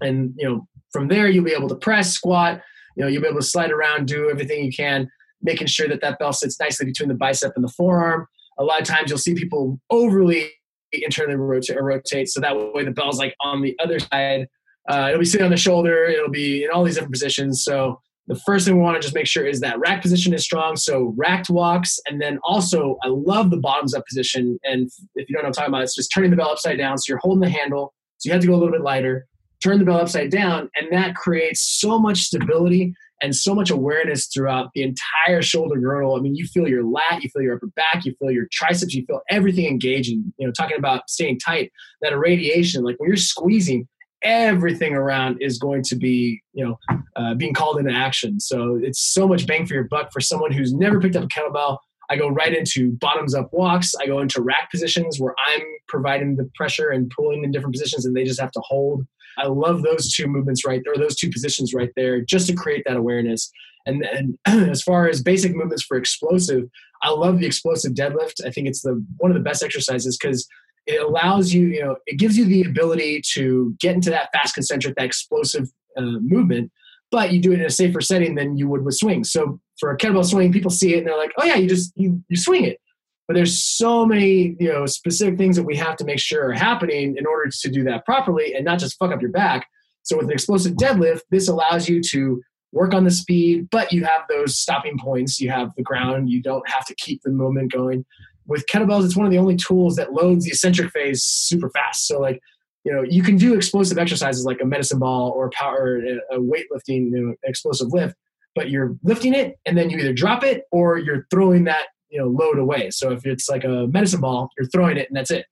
and 0.00 0.34
you 0.36 0.48
know, 0.48 0.66
from 0.92 1.06
there 1.06 1.28
you'll 1.28 1.44
be 1.44 1.54
able 1.54 1.68
to 1.68 1.76
press, 1.76 2.12
squat. 2.12 2.60
You 2.96 3.04
know, 3.04 3.08
you'll 3.08 3.22
be 3.22 3.28
able 3.28 3.38
to 3.38 3.46
slide 3.46 3.70
around, 3.70 4.08
do 4.08 4.28
everything 4.28 4.64
you 4.64 4.72
can 4.72 5.08
making 5.42 5.66
sure 5.66 5.88
that 5.88 6.00
that 6.00 6.18
bell 6.18 6.32
sits 6.32 6.58
nicely 6.60 6.86
between 6.86 7.08
the 7.08 7.14
bicep 7.14 7.52
and 7.54 7.64
the 7.64 7.72
forearm. 7.76 8.26
A 8.58 8.64
lot 8.64 8.80
of 8.80 8.86
times 8.86 9.08
you'll 9.08 9.18
see 9.18 9.34
people 9.34 9.80
overly 9.90 10.50
internally 10.92 11.36
rotate, 11.36 11.80
rotate 11.80 12.28
so 12.28 12.40
that 12.40 12.56
way 12.74 12.84
the 12.84 12.90
bell's 12.90 13.18
like 13.18 13.34
on 13.40 13.62
the 13.62 13.76
other 13.78 13.98
side. 13.98 14.48
Uh, 14.88 15.08
it'll 15.08 15.20
be 15.20 15.24
sitting 15.24 15.44
on 15.44 15.50
the 15.50 15.56
shoulder. 15.56 16.04
It'll 16.04 16.30
be 16.30 16.64
in 16.64 16.70
all 16.70 16.82
these 16.82 16.94
different 16.94 17.12
positions. 17.12 17.62
So 17.62 18.00
the 18.26 18.36
first 18.46 18.66
thing 18.66 18.76
we 18.76 18.82
want 18.82 18.96
to 18.96 19.00
just 19.00 19.14
make 19.14 19.26
sure 19.26 19.46
is 19.46 19.60
that 19.60 19.78
rack 19.78 20.02
position 20.02 20.34
is 20.34 20.44
strong. 20.44 20.76
So 20.76 21.14
racked 21.16 21.50
walks, 21.50 21.98
and 22.06 22.20
then 22.20 22.38
also 22.42 22.98
I 23.02 23.08
love 23.08 23.50
the 23.50 23.56
bottoms 23.56 23.94
up 23.94 24.04
position. 24.06 24.58
And 24.64 24.90
if 25.14 25.28
you 25.28 25.34
don't 25.34 25.42
know 25.42 25.46
what 25.46 25.46
I'm 25.46 25.52
talking 25.52 25.74
about, 25.74 25.82
it's 25.82 25.94
just 25.94 26.12
turning 26.12 26.30
the 26.30 26.36
bell 26.36 26.50
upside 26.50 26.78
down. 26.78 26.98
So 26.98 27.10
you're 27.10 27.18
holding 27.18 27.40
the 27.40 27.50
handle, 27.50 27.94
so 28.18 28.28
you 28.28 28.32
have 28.32 28.42
to 28.42 28.46
go 28.46 28.54
a 28.54 28.56
little 28.56 28.72
bit 28.72 28.82
lighter. 28.82 29.26
Turn 29.62 29.78
the 29.78 29.84
bell 29.84 30.00
upside 30.00 30.30
down, 30.30 30.70
and 30.76 30.92
that 30.92 31.16
creates 31.16 31.78
so 31.80 31.98
much 31.98 32.20
stability 32.20 32.94
and 33.20 33.34
so 33.34 33.54
much 33.54 33.70
awareness 33.70 34.26
throughout 34.26 34.70
the 34.74 34.82
entire 34.82 35.42
shoulder 35.42 35.78
girdle. 35.78 36.16
I 36.16 36.20
mean, 36.20 36.36
you 36.36 36.46
feel 36.46 36.68
your 36.68 36.84
lat, 36.84 37.22
you 37.22 37.28
feel 37.30 37.42
your 37.42 37.56
upper 37.56 37.66
back, 37.68 38.04
you 38.04 38.14
feel 38.18 38.30
your 38.30 38.46
triceps, 38.52 38.94
you 38.94 39.04
feel 39.06 39.20
everything 39.28 39.66
engaging. 39.66 40.32
You 40.38 40.46
know, 40.46 40.52
talking 40.52 40.76
about 40.76 41.08
staying 41.10 41.38
tight, 41.40 41.72
that 42.02 42.12
irradiation, 42.12 42.84
like 42.84 42.96
when 42.98 43.08
you're 43.08 43.16
squeezing, 43.16 43.88
everything 44.22 44.94
around 44.94 45.38
is 45.40 45.58
going 45.58 45.82
to 45.84 45.96
be, 45.96 46.40
you 46.52 46.64
know, 46.64 46.78
uh, 47.16 47.34
being 47.34 47.54
called 47.54 47.78
into 47.78 47.92
action. 47.92 48.40
So 48.40 48.78
it's 48.82 49.00
so 49.00 49.26
much 49.28 49.46
bang 49.46 49.66
for 49.66 49.74
your 49.74 49.84
buck 49.84 50.12
for 50.12 50.20
someone 50.20 50.52
who's 50.52 50.72
never 50.72 51.00
picked 51.00 51.16
up 51.16 51.24
a 51.24 51.28
kettlebell. 51.28 51.78
I 52.10 52.16
go 52.16 52.28
right 52.28 52.54
into 52.54 52.92
bottoms 52.92 53.34
up 53.34 53.50
walks. 53.52 53.94
I 53.94 54.06
go 54.06 54.20
into 54.20 54.40
rack 54.40 54.70
positions 54.70 55.20
where 55.20 55.34
I'm 55.46 55.62
providing 55.88 56.36
the 56.36 56.50
pressure 56.54 56.88
and 56.90 57.10
pulling 57.10 57.44
in 57.44 57.52
different 57.52 57.74
positions, 57.74 58.06
and 58.06 58.16
they 58.16 58.24
just 58.24 58.40
have 58.40 58.52
to 58.52 58.62
hold 58.64 59.06
I 59.38 59.46
love 59.46 59.82
those 59.82 60.12
two 60.12 60.26
movements 60.26 60.64
right 60.66 60.82
there, 60.84 60.96
those 60.96 61.16
two 61.16 61.30
positions 61.30 61.72
right 61.72 61.90
there, 61.96 62.20
just 62.20 62.48
to 62.48 62.54
create 62.54 62.84
that 62.86 62.96
awareness. 62.96 63.50
And, 63.86 64.04
and 64.04 64.38
as 64.70 64.82
far 64.82 65.08
as 65.08 65.22
basic 65.22 65.54
movements 65.54 65.84
for 65.84 65.96
explosive, 65.96 66.64
I 67.02 67.10
love 67.10 67.38
the 67.38 67.46
explosive 67.46 67.92
deadlift. 67.92 68.44
I 68.44 68.50
think 68.50 68.66
it's 68.66 68.82
the 68.82 69.02
one 69.18 69.30
of 69.30 69.36
the 69.36 69.42
best 69.42 69.62
exercises 69.62 70.16
because 70.16 70.46
it 70.86 71.00
allows 71.00 71.52
you, 71.52 71.66
you 71.66 71.84
know, 71.84 71.96
it 72.06 72.18
gives 72.18 72.36
you 72.36 72.44
the 72.44 72.62
ability 72.62 73.22
to 73.34 73.74
get 73.80 73.94
into 73.94 74.10
that 74.10 74.30
fast 74.32 74.54
concentric, 74.54 74.96
that 74.96 75.04
explosive 75.04 75.68
uh, 75.96 76.02
movement, 76.02 76.72
but 77.10 77.32
you 77.32 77.40
do 77.40 77.52
it 77.52 77.60
in 77.60 77.66
a 77.66 77.70
safer 77.70 78.00
setting 78.00 78.34
than 78.34 78.56
you 78.56 78.68
would 78.68 78.84
with 78.84 78.94
swings. 78.94 79.30
So 79.30 79.60
for 79.78 79.92
a 79.92 79.96
kettlebell 79.96 80.24
swing, 80.24 80.52
people 80.52 80.70
see 80.70 80.94
it 80.94 80.98
and 80.98 81.06
they're 81.06 81.16
like, 81.16 81.32
oh 81.38 81.44
yeah, 81.44 81.56
you 81.56 81.68
just 81.68 81.92
you, 81.96 82.22
you 82.28 82.36
swing 82.36 82.64
it 82.64 82.80
but 83.28 83.34
there's 83.34 83.62
so 83.62 84.06
many 84.06 84.56
you 84.58 84.72
know 84.72 84.86
specific 84.86 85.36
things 85.36 85.54
that 85.54 85.62
we 85.62 85.76
have 85.76 85.96
to 85.96 86.04
make 86.04 86.18
sure 86.18 86.48
are 86.48 86.52
happening 86.52 87.14
in 87.16 87.26
order 87.26 87.50
to 87.50 87.70
do 87.70 87.84
that 87.84 88.04
properly 88.06 88.54
and 88.54 88.64
not 88.64 88.78
just 88.78 88.98
fuck 88.98 89.12
up 89.12 89.20
your 89.20 89.30
back. 89.30 89.68
So 90.02 90.16
with 90.16 90.26
an 90.26 90.32
explosive 90.32 90.72
deadlift 90.72 91.20
this 91.30 91.48
allows 91.48 91.88
you 91.88 92.02
to 92.10 92.42
work 92.72 92.94
on 92.94 93.04
the 93.04 93.10
speed 93.10 93.68
but 93.70 93.92
you 93.92 94.04
have 94.04 94.22
those 94.28 94.58
stopping 94.58 94.98
points. 94.98 95.40
You 95.40 95.50
have 95.50 95.70
the 95.76 95.82
ground. 95.82 96.30
You 96.30 96.42
don't 96.42 96.68
have 96.68 96.86
to 96.86 96.94
keep 96.94 97.20
the 97.22 97.30
movement 97.30 97.70
going. 97.70 98.04
With 98.46 98.66
kettlebells 98.66 99.04
it's 99.04 99.16
one 99.16 99.26
of 99.26 99.32
the 99.32 99.38
only 99.38 99.56
tools 99.56 99.96
that 99.96 100.14
loads 100.14 100.46
the 100.46 100.50
eccentric 100.50 100.90
phase 100.90 101.22
super 101.22 101.68
fast. 101.70 102.08
So 102.08 102.18
like 102.18 102.40
you 102.84 102.92
know 102.92 103.02
you 103.02 103.22
can 103.22 103.36
do 103.36 103.54
explosive 103.54 103.98
exercises 103.98 104.46
like 104.46 104.62
a 104.62 104.66
medicine 104.66 105.00
ball 105.00 105.32
or 105.36 105.50
power 105.50 105.98
a 106.32 106.38
weightlifting 106.38 107.10
you 107.10 107.20
know, 107.20 107.34
explosive 107.44 107.88
lift 107.92 108.16
but 108.54 108.70
you're 108.70 108.96
lifting 109.04 109.34
it 109.34 109.58
and 109.66 109.76
then 109.76 109.90
you 109.90 109.98
either 109.98 110.14
drop 110.14 110.42
it 110.42 110.62
or 110.72 110.96
you're 110.96 111.26
throwing 111.30 111.64
that 111.64 111.88
you 112.10 112.20
know 112.20 112.28
load 112.28 112.58
away. 112.58 112.90
So 112.90 113.12
if 113.12 113.26
it's 113.26 113.48
like 113.48 113.64
a 113.64 113.86
medicine 113.88 114.20
ball, 114.20 114.50
you're 114.58 114.68
throwing 114.68 114.96
it 114.96 115.08
and 115.08 115.16
that's 115.16 115.30
it. 115.30 115.46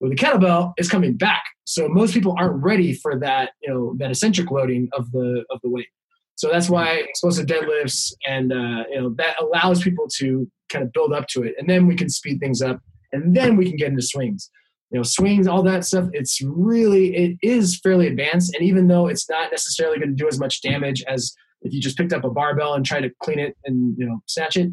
With 0.00 0.12
a 0.12 0.16
kettlebell, 0.16 0.72
it's 0.76 0.88
coming 0.88 1.16
back. 1.16 1.42
So 1.64 1.88
most 1.88 2.14
people 2.14 2.34
aren't 2.38 2.62
ready 2.62 2.94
for 2.94 3.18
that 3.20 3.50
you 3.62 3.72
know 3.72 3.94
that 3.98 4.10
eccentric 4.10 4.50
loading 4.50 4.88
of 4.92 5.10
the 5.12 5.44
of 5.50 5.60
the 5.62 5.70
weight. 5.70 5.88
So 6.36 6.48
that's 6.50 6.70
why 6.70 6.94
explosive 6.94 7.46
deadlifts 7.46 8.14
and 8.26 8.52
uh, 8.52 8.84
you 8.90 9.00
know 9.00 9.14
that 9.18 9.40
allows 9.40 9.82
people 9.82 10.08
to 10.16 10.50
kind 10.70 10.84
of 10.84 10.92
build 10.92 11.12
up 11.12 11.26
to 11.28 11.42
it, 11.42 11.54
and 11.58 11.68
then 11.68 11.86
we 11.86 11.94
can 11.94 12.08
speed 12.08 12.40
things 12.40 12.62
up, 12.62 12.80
and 13.12 13.36
then 13.36 13.56
we 13.56 13.66
can 13.66 13.76
get 13.76 13.88
into 13.88 14.02
swings. 14.02 14.50
You 14.90 14.98
know, 14.98 15.02
swings, 15.04 15.46
all 15.46 15.62
that 15.64 15.84
stuff. 15.84 16.08
It's 16.12 16.40
really 16.42 17.14
it 17.14 17.36
is 17.42 17.78
fairly 17.78 18.06
advanced, 18.06 18.54
and 18.54 18.64
even 18.64 18.88
though 18.88 19.06
it's 19.06 19.28
not 19.28 19.50
necessarily 19.50 19.98
going 19.98 20.10
to 20.10 20.16
do 20.16 20.28
as 20.28 20.40
much 20.40 20.62
damage 20.62 21.04
as 21.06 21.34
if 21.62 21.74
you 21.74 21.80
just 21.80 21.96
picked 21.96 22.12
up 22.12 22.24
a 22.24 22.30
barbell 22.30 22.74
and 22.74 22.84
tried 22.84 23.02
to 23.02 23.10
clean 23.22 23.38
it 23.38 23.56
and 23.64 23.94
you 23.98 24.06
know 24.06 24.22
snatch 24.26 24.56
it, 24.56 24.70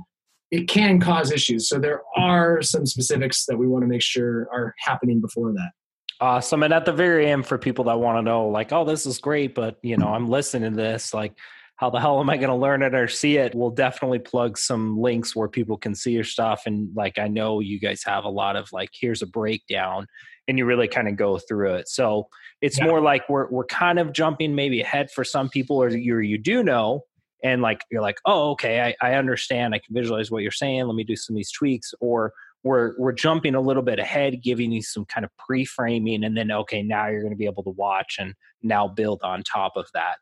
it 0.52 0.68
can 0.68 1.00
cause 1.00 1.32
issues. 1.32 1.68
So 1.68 1.80
there 1.80 2.02
are 2.16 2.62
some 2.62 2.86
specifics 2.86 3.46
that 3.46 3.58
we 3.58 3.68
want 3.68 3.84
to 3.84 3.88
make 3.88 4.02
sure 4.02 4.48
are 4.52 4.74
happening 4.80 5.20
before 5.20 5.52
that. 5.54 5.72
Uh, 6.20 6.26
awesome. 6.26 6.64
And 6.64 6.74
at 6.74 6.86
the 6.86 6.94
very 6.94 7.30
end, 7.30 7.46
for 7.46 7.58
people 7.58 7.86
that 7.86 8.00
want 8.00 8.18
to 8.18 8.22
know, 8.22 8.48
like, 8.48 8.72
oh, 8.72 8.86
this 8.86 9.06
is 9.06 9.20
great, 9.20 9.54
but 9.54 9.78
you 9.84 9.98
know, 9.98 10.08
I'm 10.08 10.30
listening 10.30 10.72
to 10.72 10.76
this, 10.76 11.14
like, 11.14 11.34
how 11.76 11.92
the 11.92 12.00
hell 12.00 12.20
am 12.20 12.30
I 12.30 12.38
going 12.38 12.50
to 12.50 12.56
learn 12.56 12.82
it 12.82 12.96
or 12.96 13.08
see 13.08 13.38
it? 13.38 13.54
We'll 13.54 13.70
definitely 13.70 14.18
plug 14.18 14.58
some 14.58 15.00
links 15.00 15.36
where 15.36 15.48
people 15.48 15.78
can 15.78 15.94
see 15.94 16.12
your 16.12 16.24
stuff. 16.24 16.64
And 16.66 16.90
like, 16.96 17.20
I 17.20 17.28
know 17.28 17.60
you 17.60 17.80
guys 17.80 18.02
have 18.04 18.24
a 18.24 18.30
lot 18.30 18.56
of 18.56 18.68
like, 18.74 18.90
here's 18.94 19.22
a 19.22 19.28
breakdown, 19.28 20.08
and 20.48 20.58
you 20.58 20.66
really 20.66 20.88
kind 20.88 21.08
of 21.08 21.18
go 21.18 21.38
through 21.38 21.76
it. 21.76 21.88
So 21.88 22.30
it's 22.62 22.80
yeah. 22.80 22.86
more 22.86 23.00
like 23.00 23.30
we're 23.30 23.48
we're 23.52 23.66
kind 23.66 24.00
of 24.00 24.12
jumping 24.12 24.56
maybe 24.56 24.82
ahead 24.82 25.12
for 25.12 25.24
some 25.24 25.50
people, 25.50 25.78
or 25.78 25.90
you 25.90 26.18
you 26.18 26.40
do 26.40 26.64
know, 26.64 27.02
and 27.44 27.62
like 27.62 27.84
you're 27.92 28.02
like 28.02 28.18
oh 28.26 28.52
okay 28.52 28.96
I, 29.02 29.10
I 29.10 29.14
understand 29.16 29.76
i 29.76 29.80
can 29.80 29.94
visualize 29.94 30.32
what 30.32 30.44
you're 30.44 30.52
saying 30.52 30.86
let 30.86 30.96
me 30.96 31.04
do 31.04 31.16
some 31.16 31.36
of 31.36 31.38
these 31.38 31.52
tweaks 31.52 31.94
or 32.00 32.34
we're 32.64 32.94
we're 32.98 33.12
jumping 33.14 33.56
a 33.56 33.62
little 33.62 33.84
bit 33.84 34.00
ahead 34.00 34.42
giving 34.42 34.72
you 34.72 34.82
some 34.82 35.06
kind 35.06 35.24
of 35.24 35.32
pre-framing 35.38 36.24
and 36.24 36.36
then 36.36 36.52
okay 36.52 36.82
now 36.84 37.08
you're 37.08 37.22
going 37.22 37.34
to 37.34 37.38
be 37.38 37.46
able 37.46 37.64
to 37.64 37.70
watch 37.72 38.18
and 38.20 38.34
now 38.62 38.88
build 38.88 39.22
on 39.24 39.44
top 39.44 39.74
of 39.76 39.88
that. 39.94 40.18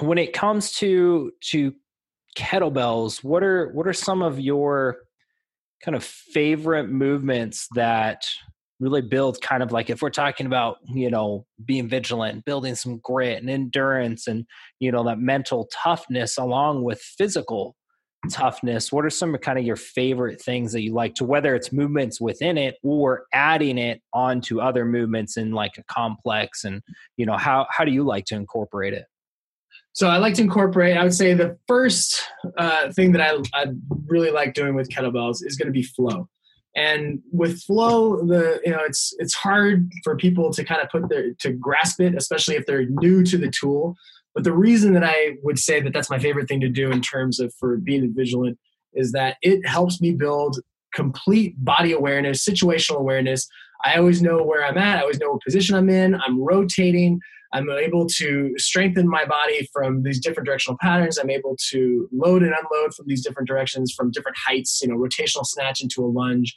When 0.00 0.18
it 0.18 0.32
comes 0.32 0.72
to 0.72 1.32
to 1.44 1.74
kettlebells 2.36 3.24
what 3.24 3.42
are 3.42 3.72
what 3.72 3.86
are 3.86 3.94
some 3.94 4.20
of 4.20 4.38
your 4.38 4.98
kind 5.82 5.94
of 5.94 6.04
favorite 6.04 6.90
movements 6.90 7.66
that 7.74 8.28
really 8.80 9.02
build 9.02 9.40
kind 9.40 9.62
of 9.62 9.72
like 9.72 9.90
if 9.90 10.02
we're 10.02 10.10
talking 10.10 10.46
about 10.46 10.76
you 10.84 11.10
know 11.10 11.46
being 11.64 11.88
vigilant 11.88 12.44
building 12.44 12.74
some 12.74 12.98
grit 12.98 13.40
and 13.40 13.50
endurance 13.50 14.26
and 14.26 14.46
you 14.80 14.92
know 14.92 15.04
that 15.04 15.18
mental 15.18 15.68
toughness 15.72 16.36
along 16.36 16.82
with 16.82 17.00
physical 17.00 17.74
toughness 18.30 18.90
what 18.90 19.04
are 19.04 19.10
some 19.10 19.34
of 19.34 19.40
kind 19.40 19.58
of 19.58 19.64
your 19.64 19.76
favorite 19.76 20.40
things 20.40 20.72
that 20.72 20.82
you 20.82 20.92
like 20.92 21.14
to 21.14 21.24
whether 21.24 21.54
it's 21.54 21.72
movements 21.72 22.20
within 22.20 22.58
it 22.58 22.76
or 22.82 23.24
adding 23.32 23.78
it 23.78 24.00
onto 24.12 24.60
other 24.60 24.84
movements 24.84 25.36
in 25.36 25.52
like 25.52 25.78
a 25.78 25.84
complex 25.84 26.64
and 26.64 26.82
you 27.16 27.24
know 27.24 27.36
how 27.36 27.66
how 27.70 27.84
do 27.84 27.92
you 27.92 28.02
like 28.02 28.24
to 28.24 28.34
incorporate 28.34 28.92
it 28.92 29.04
so 29.96 30.08
I 30.08 30.18
like 30.18 30.34
to 30.34 30.42
incorporate. 30.42 30.94
I 30.98 31.02
would 31.02 31.14
say 31.14 31.32
the 31.32 31.56
first 31.66 32.22
uh, 32.58 32.92
thing 32.92 33.12
that 33.12 33.22
I, 33.22 33.38
I 33.58 33.68
really 34.04 34.30
like 34.30 34.52
doing 34.52 34.74
with 34.74 34.90
kettlebells 34.90 35.38
is 35.40 35.56
going 35.56 35.68
to 35.68 35.72
be 35.72 35.82
flow. 35.82 36.28
And 36.76 37.22
with 37.32 37.62
flow, 37.62 38.18
the 38.26 38.60
you 38.64 38.70
know 38.70 38.80
it's 38.84 39.14
it's 39.18 39.34
hard 39.34 39.90
for 40.04 40.14
people 40.14 40.52
to 40.52 40.62
kind 40.62 40.82
of 40.82 40.90
put 40.90 41.08
their 41.08 41.32
to 41.40 41.52
grasp 41.52 42.00
it, 42.00 42.14
especially 42.14 42.54
if 42.56 42.66
they're 42.66 42.84
new 42.86 43.24
to 43.24 43.38
the 43.38 43.50
tool. 43.50 43.96
But 44.34 44.44
the 44.44 44.52
reason 44.52 44.92
that 44.92 45.02
I 45.02 45.36
would 45.42 45.58
say 45.58 45.80
that 45.80 45.94
that's 45.94 46.10
my 46.10 46.18
favorite 46.18 46.48
thing 46.48 46.60
to 46.60 46.68
do 46.68 46.90
in 46.90 47.00
terms 47.00 47.40
of 47.40 47.54
for 47.54 47.78
being 47.78 48.12
vigilant 48.14 48.58
is 48.92 49.12
that 49.12 49.38
it 49.40 49.66
helps 49.66 50.02
me 50.02 50.12
build 50.12 50.60
complete 50.94 51.54
body 51.64 51.92
awareness, 51.92 52.46
situational 52.46 52.98
awareness. 52.98 53.48
I 53.84 53.96
always 53.96 54.20
know 54.20 54.42
where 54.42 54.64
I'm 54.64 54.76
at. 54.76 54.98
I 54.98 55.02
always 55.02 55.18
know 55.18 55.32
what 55.32 55.42
position 55.42 55.74
I'm 55.74 55.88
in. 55.88 56.14
I'm 56.14 56.42
rotating. 56.42 57.20
I'm 57.56 57.70
able 57.70 58.06
to 58.18 58.52
strengthen 58.58 59.08
my 59.08 59.24
body 59.24 59.66
from 59.72 60.02
these 60.02 60.20
different 60.20 60.46
directional 60.46 60.76
patterns. 60.78 61.16
I'm 61.16 61.30
able 61.30 61.56
to 61.70 62.06
load 62.12 62.42
and 62.42 62.52
unload 62.52 62.94
from 62.94 63.06
these 63.08 63.24
different 63.24 63.48
directions, 63.48 63.94
from 63.96 64.10
different 64.10 64.36
heights, 64.36 64.80
you 64.82 64.88
know, 64.88 64.96
rotational 64.96 65.46
snatch 65.46 65.80
into 65.80 66.04
a 66.04 66.06
lunge. 66.06 66.54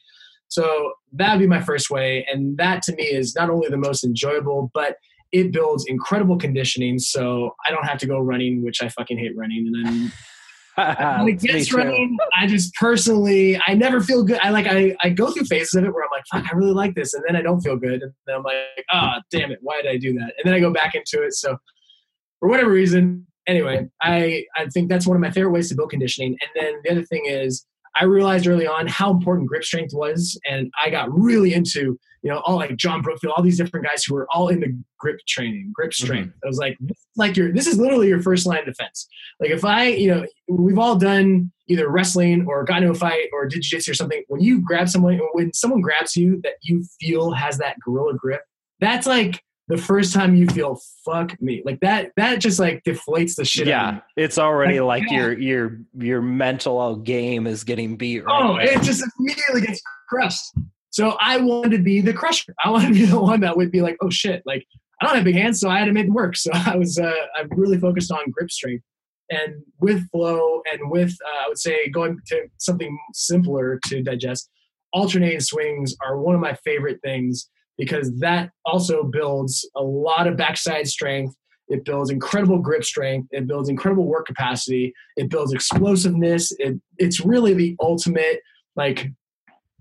So 0.49 0.93
that 1.13 1.31
would 1.31 1.39
be 1.39 1.47
my 1.47 1.61
first 1.61 1.89
way. 1.89 2.27
And 2.29 2.57
that 2.57 2.83
to 2.83 2.95
me 2.95 3.03
is 3.03 3.33
not 3.33 3.49
only 3.49 3.69
the 3.69 3.77
most 3.77 4.03
enjoyable, 4.03 4.71
but 4.73 4.97
it 5.31 5.53
builds 5.53 5.85
incredible 5.85 6.37
conditioning. 6.37 6.99
So 6.99 7.55
I 7.65 7.71
don't 7.71 7.85
have 7.85 7.99
to 7.99 8.07
go 8.07 8.19
running, 8.19 8.61
which 8.61 8.83
I 8.83 8.89
fucking 8.89 9.17
hate 9.17 9.37
running. 9.37 9.71
And 9.73 9.85
then 9.85 10.11
when 11.19 11.29
it 11.29 11.39
gets 11.41 11.73
running, 11.73 12.17
I 12.37 12.47
just 12.47 12.73
personally, 12.75 13.59
I 13.65 13.73
never 13.73 14.01
feel 14.01 14.23
good. 14.23 14.39
I 14.41 14.49
like, 14.49 14.67
I, 14.67 14.95
I 15.01 15.09
go 15.09 15.31
through 15.31 15.45
phases 15.45 15.73
of 15.75 15.83
it 15.83 15.93
where 15.93 16.03
I'm 16.03 16.09
like, 16.11 16.23
fuck, 16.31 16.51
I 16.51 16.57
really 16.57 16.73
like 16.73 16.95
this. 16.95 17.13
And 17.13 17.23
then 17.27 17.35
I 17.35 17.41
don't 17.41 17.61
feel 17.61 17.77
good. 17.77 18.01
And 18.01 18.13
then 18.25 18.37
I'm 18.37 18.43
like, 18.43 18.85
ah, 18.91 19.15
oh, 19.17 19.21
damn 19.31 19.51
it. 19.51 19.59
Why 19.61 19.81
did 19.81 19.91
I 19.91 19.97
do 19.97 20.13
that? 20.13 20.33
And 20.37 20.45
then 20.45 20.53
I 20.53 20.59
go 20.59 20.71
back 20.71 20.95
into 20.95 21.23
it. 21.23 21.33
So 21.33 21.57
for 22.39 22.49
whatever 22.49 22.71
reason, 22.71 23.25
anyway, 23.47 23.87
I, 24.01 24.45
I 24.55 24.67
think 24.67 24.89
that's 24.89 25.07
one 25.07 25.17
of 25.17 25.21
my 25.21 25.31
favorite 25.31 25.51
ways 25.51 25.69
to 25.69 25.75
build 25.75 25.89
conditioning. 25.89 26.37
And 26.41 26.49
then 26.55 26.81
the 26.83 26.91
other 26.91 27.03
thing 27.03 27.25
is 27.25 27.65
I 27.95 28.05
realized 28.05 28.47
early 28.47 28.67
on 28.67 28.87
how 28.87 29.11
important 29.11 29.47
grip 29.47 29.63
strength 29.63 29.93
was. 29.93 30.39
And 30.49 30.71
I 30.81 30.89
got 30.89 31.11
really 31.11 31.53
into 31.53 31.99
you 32.21 32.29
know, 32.29 32.41
all 32.45 32.57
like 32.57 32.75
John 32.75 33.01
Brookfield, 33.01 33.33
all 33.35 33.43
these 33.43 33.57
different 33.57 33.85
guys 33.85 34.03
who 34.03 34.13
were 34.13 34.27
all 34.33 34.49
into 34.49 34.73
grip 34.97 35.19
training, 35.27 35.71
grip 35.73 35.91
mm-hmm. 35.91 36.05
strength. 36.05 36.29
Mm-hmm. 36.29 36.45
I 36.45 36.47
was 36.47 36.57
like, 36.57 36.77
like 37.15 37.37
your, 37.37 37.51
this 37.51 37.67
is 37.67 37.77
literally 37.77 38.07
your 38.07 38.21
first 38.21 38.45
line 38.45 38.59
of 38.59 38.65
defense. 38.65 39.07
Like 39.39 39.51
if 39.51 39.63
I, 39.63 39.87
you 39.87 40.13
know, 40.13 40.25
we've 40.47 40.79
all 40.79 40.95
done 40.95 41.51
either 41.67 41.89
wrestling 41.89 42.45
or 42.47 42.63
got 42.63 42.77
into 42.77 42.91
a 42.91 42.95
fight 42.95 43.27
or 43.31 43.45
did 43.45 43.61
jiu-jitsu 43.61 43.91
or 43.91 43.93
something. 43.93 44.23
When 44.27 44.41
you 44.41 44.61
grab 44.61 44.89
someone, 44.89 45.19
when 45.33 45.53
someone 45.53 45.81
grabs 45.81 46.15
you 46.15 46.41
that 46.43 46.53
you 46.61 46.83
feel 46.99 47.31
has 47.31 47.57
that 47.59 47.77
gorilla 47.79 48.15
grip, 48.15 48.41
that's 48.79 49.05
like 49.05 49.41
the 49.69 49.77
first 49.77 50.13
time 50.13 50.35
you 50.35 50.47
feel 50.47 50.81
fuck 51.05 51.39
me 51.41 51.61
like 51.63 51.79
that 51.79 52.11
that 52.17 52.39
just 52.39 52.59
like 52.59 52.83
deflates 52.83 53.35
the 53.35 53.45
shit 53.45 53.67
yeah 53.67 53.99
it's 54.17 54.39
already 54.39 54.79
like, 54.79 55.03
like 55.03 55.11
your 55.11 55.37
your 55.37 55.79
your 55.97 56.21
mental 56.21 56.95
game 56.95 57.45
is 57.45 57.63
getting 57.63 57.95
beat 57.95 58.25
right 58.25 58.41
oh 58.41 58.55
it 58.57 58.81
just 58.81 59.05
immediately 59.19 59.61
gets 59.61 59.81
crushed 60.09 60.51
so 60.91 61.15
I 61.19 61.37
wanted 61.37 61.77
to 61.77 61.83
be 61.83 62.01
the 62.01 62.13
crusher. 62.13 62.53
I 62.63 62.71
wanted 62.71 62.87
to 62.87 62.93
be 62.93 63.05
the 63.05 63.19
one 63.19 63.41
that 63.41 63.57
would 63.57 63.71
be 63.71 63.81
like, 63.81 63.97
oh 64.01 64.09
shit, 64.09 64.41
like 64.45 64.65
I 65.01 65.05
don't 65.05 65.15
have 65.15 65.23
big 65.23 65.35
hands, 65.35 65.59
so 65.59 65.69
I 65.69 65.79
had 65.79 65.85
to 65.85 65.93
make 65.93 66.05
them 66.05 66.15
work. 66.15 66.35
So 66.37 66.51
I 66.53 66.75
was 66.75 66.97
uh, 66.97 67.13
I 67.35 67.45
really 67.51 67.77
focused 67.77 68.11
on 68.11 68.31
grip 68.31 68.51
strength. 68.51 68.83
And 69.31 69.61
with 69.79 70.09
flow 70.09 70.61
and 70.71 70.89
with, 70.89 71.15
uh, 71.23 71.45
I 71.45 71.47
would 71.47 71.59
say, 71.59 71.87
going 71.89 72.17
to 72.27 72.47
something 72.57 72.97
simpler 73.13 73.79
to 73.85 74.01
digest, 74.01 74.49
alternating 74.91 75.39
swings 75.39 75.95
are 76.03 76.19
one 76.19 76.33
of 76.33 76.41
my 76.41 76.55
favorite 76.65 76.99
things 77.03 77.47
because 77.77 78.11
that 78.19 78.49
also 78.65 79.03
builds 79.03 79.69
a 79.75 79.83
lot 79.83 80.25
of 80.25 80.35
backside 80.35 80.87
strength. 80.87 81.35
It 81.67 81.85
builds 81.85 82.09
incredible 82.09 82.57
grip 82.57 82.83
strength. 82.83 83.27
It 83.31 83.45
builds 83.45 83.69
incredible 83.69 84.05
work 84.05 84.25
capacity. 84.25 84.93
It 85.15 85.29
builds 85.29 85.53
explosiveness. 85.53 86.51
It, 86.57 86.81
it's 86.97 87.23
really 87.23 87.53
the 87.53 87.75
ultimate, 87.79 88.41
like, 88.75 89.09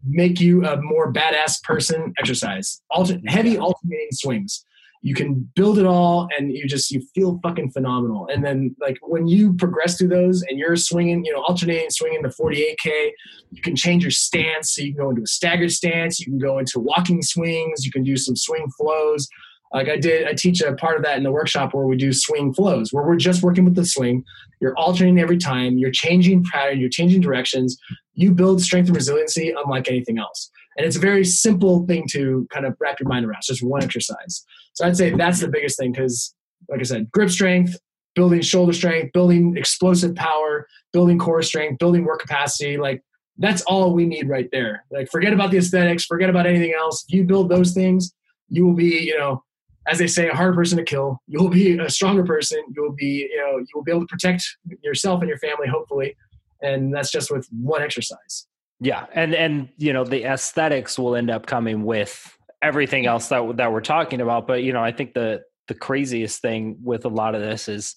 make 0.07 0.41
you 0.41 0.65
a 0.65 0.81
more 0.81 1.13
badass 1.13 1.63
person 1.63 2.13
exercise. 2.19 2.81
Alter, 2.91 3.19
heavy 3.27 3.59
alternating 3.59 4.09
swings. 4.13 4.65
You 5.01 5.15
can 5.15 5.49
build 5.55 5.79
it 5.79 5.87
all 5.87 6.29
and 6.37 6.53
you 6.53 6.67
just 6.67 6.91
you 6.91 7.03
feel 7.15 7.39
fucking 7.43 7.71
phenomenal. 7.71 8.27
And 8.33 8.45
then 8.45 8.75
like 8.81 8.99
when 9.03 9.29
you 9.29 9.55
progress 9.55 9.97
through 9.97 10.09
those 10.09 10.43
and 10.43 10.59
you're 10.59 10.75
swinging 10.75 11.25
you 11.25 11.33
know 11.33 11.43
alternating 11.43 11.91
swinging 11.91 12.23
the 12.23 12.29
48k 12.29 13.11
you 13.53 13.63
can 13.63 13.77
change 13.77 14.03
your 14.03 14.11
stance. 14.11 14.75
So 14.75 14.83
you 14.83 14.95
can 14.95 15.05
go 15.05 15.11
into 15.11 15.23
a 15.23 15.27
staggered 15.27 15.71
stance. 15.71 16.19
You 16.19 16.27
can 16.27 16.39
go 16.39 16.59
into 16.59 16.81
walking 16.81 17.23
swings. 17.23 17.85
You 17.85 17.93
can 17.93 18.03
do 18.03 18.17
some 18.17 18.35
swing 18.35 18.69
flows 18.77 19.29
like 19.73 19.89
i 19.89 19.97
did 19.97 20.27
i 20.27 20.33
teach 20.33 20.61
a 20.61 20.75
part 20.75 20.97
of 20.97 21.03
that 21.03 21.17
in 21.17 21.23
the 21.23 21.33
workshop 21.33 21.75
where 21.75 21.87
we 21.87 21.97
do 21.97 22.13
swing 22.13 22.53
flows 22.53 22.93
where 22.93 23.05
we're 23.05 23.17
just 23.17 23.43
working 23.43 23.65
with 23.65 23.75
the 23.75 23.85
swing 23.85 24.25
you're 24.61 24.77
alternating 24.77 25.19
every 25.19 25.39
time 25.39 25.79
you're 25.79 25.91
changing 25.91 26.45
pattern 26.45 26.79
you're 26.79 26.89
changing 26.89 27.21
directions 27.21 27.79
you 28.15 28.33
build 28.33 28.61
strength 28.61 28.87
and 28.87 28.97
resiliency 28.97 29.55
unlike 29.65 29.89
anything 29.89 30.19
else 30.19 30.51
and 30.79 30.87
it's 30.87 30.97
a 30.97 31.01
very 31.01 31.25
simple 31.25 31.85
thing 31.87 32.07
to 32.13 32.47
kind 32.53 32.65
of 32.65 32.77
wrap 32.81 33.01
your 33.01 33.09
mind 33.09 33.27
around. 33.27 33.39
It's 33.39 33.49
just 33.49 33.65
one 33.65 33.83
exercise. 33.83 34.45
So 34.75 34.87
I'd 34.87 34.97
say 34.97 35.11
that's 35.11 35.41
the 35.41 35.49
biggest 35.49 35.77
thing 35.77 35.91
because, 35.91 36.33
like 36.69 36.79
I 36.79 36.85
said, 36.85 37.11
grip 37.11 37.31
strength, 37.31 37.77
building 38.15 38.41
shoulder 38.41 38.73
strength, 38.73 39.13
building 39.13 39.57
explosive 39.57 40.15
power, 40.15 40.69
building 40.93 41.19
core 41.19 41.43
strength, 41.43 41.81
building 41.81 42.05
work 42.05 42.21
capacity. 42.21 42.77
Like 42.77 43.03
that's 43.39 43.61
all 43.63 43.93
we 43.93 44.07
need 44.07 44.29
right 44.29 44.49
there. 44.53 44.85
Like 44.93 45.11
forget 45.11 45.33
about 45.33 45.51
the 45.51 45.59
aesthetics, 45.59 46.05
forget 46.05 46.31
about 46.31 46.47
anything 46.47 46.75
else. 46.79 47.05
If 47.09 47.15
you 47.15 47.25
build 47.25 47.49
those 47.49 47.75
things, 47.75 48.15
you 48.49 48.65
will 48.65 48.75
be, 48.75 49.01
you 49.01 49.19
know, 49.19 49.43
as 49.89 49.99
they 49.99 50.07
say, 50.07 50.29
a 50.29 50.35
harder 50.35 50.55
person 50.55 50.79
to 50.79 50.85
kill. 50.85 51.21
You 51.27 51.41
will 51.41 51.49
be 51.49 51.79
a 51.79 51.91
stronger 51.91 52.25
person. 52.25 52.63
You 52.75 52.83
will 52.83 52.93
be, 52.93 53.29
you 53.31 53.39
know, 53.39 53.59
you 53.59 53.67
will 53.75 53.83
be 53.83 53.91
able 53.91 54.03
to 54.03 54.07
protect 54.07 54.45
yourself 54.83 55.21
and 55.21 55.29
your 55.29 55.39
family, 55.39 55.67
hopefully. 55.67 56.17
And 56.63 56.93
that's 56.93 57.11
just 57.11 57.31
with 57.31 57.49
one 57.51 57.83
exercise. 57.83 58.47
Yeah, 58.81 59.07
and 59.13 59.35
and 59.35 59.69
you 59.77 59.93
know 59.93 60.05
the 60.05 60.25
aesthetics 60.25 60.99
will 60.99 61.17
end 61.17 61.31
up 61.31 61.47
coming 61.47 61.85
with 61.85 62.37
everything 62.63 63.07
else 63.07 63.29
that 63.29 63.57
that 63.57 63.73
we're 63.73 63.81
talking 63.81 64.21
about. 64.21 64.47
But 64.47 64.63
you 64.63 64.73
know, 64.73 64.83
I 64.83 64.93
think 64.93 65.15
the 65.15 65.43
the 65.67 65.75
craziest 65.75 66.41
thing 66.41 66.79
with 66.83 67.05
a 67.05 67.09
lot 67.09 67.35
of 67.35 67.41
this 67.41 67.69
is, 67.69 67.97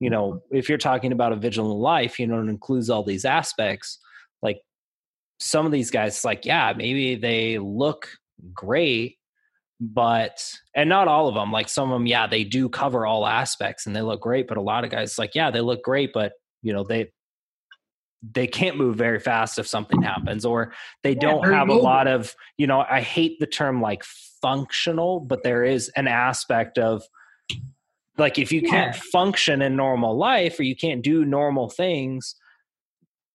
you 0.00 0.10
know, 0.10 0.42
if 0.50 0.68
you're 0.68 0.78
talking 0.78 1.12
about 1.12 1.32
a 1.32 1.36
vigilant 1.36 1.78
life, 1.78 2.18
you 2.18 2.26
know, 2.26 2.40
it 2.40 2.48
includes 2.48 2.88
all 2.88 3.04
these 3.04 3.24
aspects. 3.24 3.98
Like 4.42 4.60
some 5.38 5.66
of 5.66 5.72
these 5.72 5.90
guys, 5.90 6.24
like 6.24 6.46
yeah, 6.46 6.72
maybe 6.74 7.16
they 7.16 7.58
look 7.58 8.08
great, 8.54 9.18
but 9.82 10.40
and 10.76 10.88
not 10.88 11.08
all 11.08 11.28
of 11.28 11.34
them. 11.34 11.50
Like 11.50 11.68
some 11.68 11.90
of 11.90 11.96
them, 11.96 12.06
yeah, 12.06 12.28
they 12.28 12.44
do 12.44 12.68
cover 12.68 13.04
all 13.04 13.26
aspects 13.26 13.86
and 13.86 13.96
they 13.96 14.02
look 14.02 14.20
great. 14.20 14.46
But 14.46 14.56
a 14.56 14.62
lot 14.62 14.84
of 14.84 14.90
guys, 14.90 15.18
like 15.18 15.34
yeah, 15.34 15.50
they 15.50 15.60
look 15.60 15.82
great, 15.82 16.12
but 16.12 16.32
you 16.62 16.72
know 16.72 16.84
they 16.84 17.10
they 18.22 18.46
can't 18.46 18.76
move 18.76 18.94
very 18.94 19.18
fast 19.18 19.58
if 19.58 19.66
something 19.66 20.00
happens 20.00 20.44
or 20.44 20.72
they 21.02 21.10
yeah, 21.10 21.20
don't 21.20 21.52
have 21.52 21.68
a 21.68 21.74
lot 21.74 22.06
of 22.06 22.36
you 22.56 22.68
know 22.68 22.84
i 22.88 23.00
hate 23.00 23.40
the 23.40 23.48
term 23.48 23.82
like 23.82 24.04
functional 24.40 25.18
but 25.18 25.42
there 25.42 25.64
is 25.64 25.90
an 25.96 26.06
aspect 26.06 26.78
of 26.78 27.02
like 28.18 28.38
if 28.38 28.52
you 28.52 28.60
yeah. 28.60 28.70
can't 28.70 28.94
function 28.94 29.60
in 29.60 29.74
normal 29.74 30.16
life 30.16 30.56
or 30.60 30.62
you 30.62 30.76
can't 30.76 31.02
do 31.02 31.24
normal 31.24 31.68
things 31.68 32.36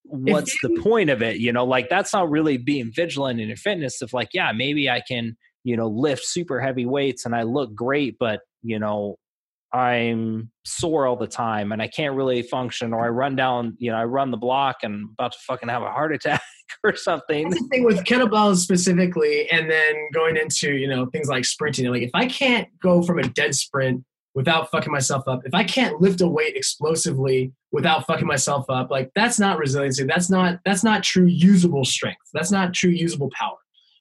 what's 0.04 0.56
the 0.62 0.80
point 0.82 1.10
of 1.10 1.22
it 1.22 1.36
you 1.36 1.52
know 1.52 1.66
like 1.66 1.90
that's 1.90 2.14
not 2.14 2.30
really 2.30 2.58
being 2.58 2.90
vigilant 2.90 3.42
in 3.42 3.50
your 3.50 3.58
fitness 3.58 4.02
of 4.02 4.14
like 4.14 4.30
yeah 4.34 4.54
maybe 4.54 4.90
i 4.90 5.02
can 5.06 5.36
you 5.68 5.76
know 5.76 5.88
lift 5.88 6.24
super 6.24 6.62
heavy 6.62 6.86
weights 6.86 7.26
and 7.26 7.36
i 7.36 7.44
look 7.44 7.76
great 7.76 8.18
but 8.18 8.40
you 8.64 8.80
know 8.80 9.18
I'm 9.74 10.50
sore 10.64 11.06
all 11.06 11.18
the 11.18 11.28
time 11.28 11.74
and 11.74 11.82
I 11.82 11.88
can't 11.88 12.16
really 12.16 12.42
function, 12.42 12.94
or 12.94 13.06
I 13.06 13.10
run 13.10 13.36
down, 13.36 13.76
you 13.80 13.92
know, 13.92 13.98
I 13.98 14.06
run 14.06 14.32
the 14.32 14.38
block 14.38 14.78
and 14.84 14.94
I'm 14.94 15.10
about 15.12 15.34
to 15.34 15.38
fucking 15.46 15.68
have 15.68 15.84
a 15.84 15.92
heart 15.92 16.14
attack 16.16 16.42
or 16.84 16.96
something. 16.96 17.50
That's 17.50 17.62
the 17.62 17.68
thing 17.68 17.84
with 17.84 18.06
kettlebells 18.06 18.58
specifically, 18.58 19.50
and 19.52 19.70
then 19.70 19.94
going 20.14 20.38
into, 20.38 20.74
you 20.74 20.88
know, 20.88 21.08
things 21.08 21.28
like 21.28 21.44
sprinting. 21.44 21.88
Like 21.92 22.02
if 22.02 22.12
I 22.14 22.28
can't 22.28 22.68
go 22.82 23.02
from 23.02 23.20
a 23.20 23.28
dead 23.28 23.56
sprint 23.56 24.06
without 24.34 24.72
fucking 24.72 24.92
myself 24.92 25.28
up, 25.28 25.42
if 25.46 25.54
I 25.54 25.66
can't 25.66 26.00
lift 26.00 26.22
a 26.22 26.28
weight 26.28 26.56
explosively 26.56 27.52
without 27.74 28.08
fucking 28.08 28.28
myself 28.28 28.70
up, 28.70 28.90
like 28.90 29.12
that's 29.16 29.38
not 29.38 29.60
resiliency. 29.60 30.06
That's 30.06 30.30
not 30.30 30.60
that's 30.64 30.84
not 30.84 31.04
true 31.04 31.26
usable 31.26 31.84
strength. 31.84 32.22
That's 32.34 32.52
not 32.52 32.74
true 32.74 32.92
usable 32.92 33.30
power 33.38 33.58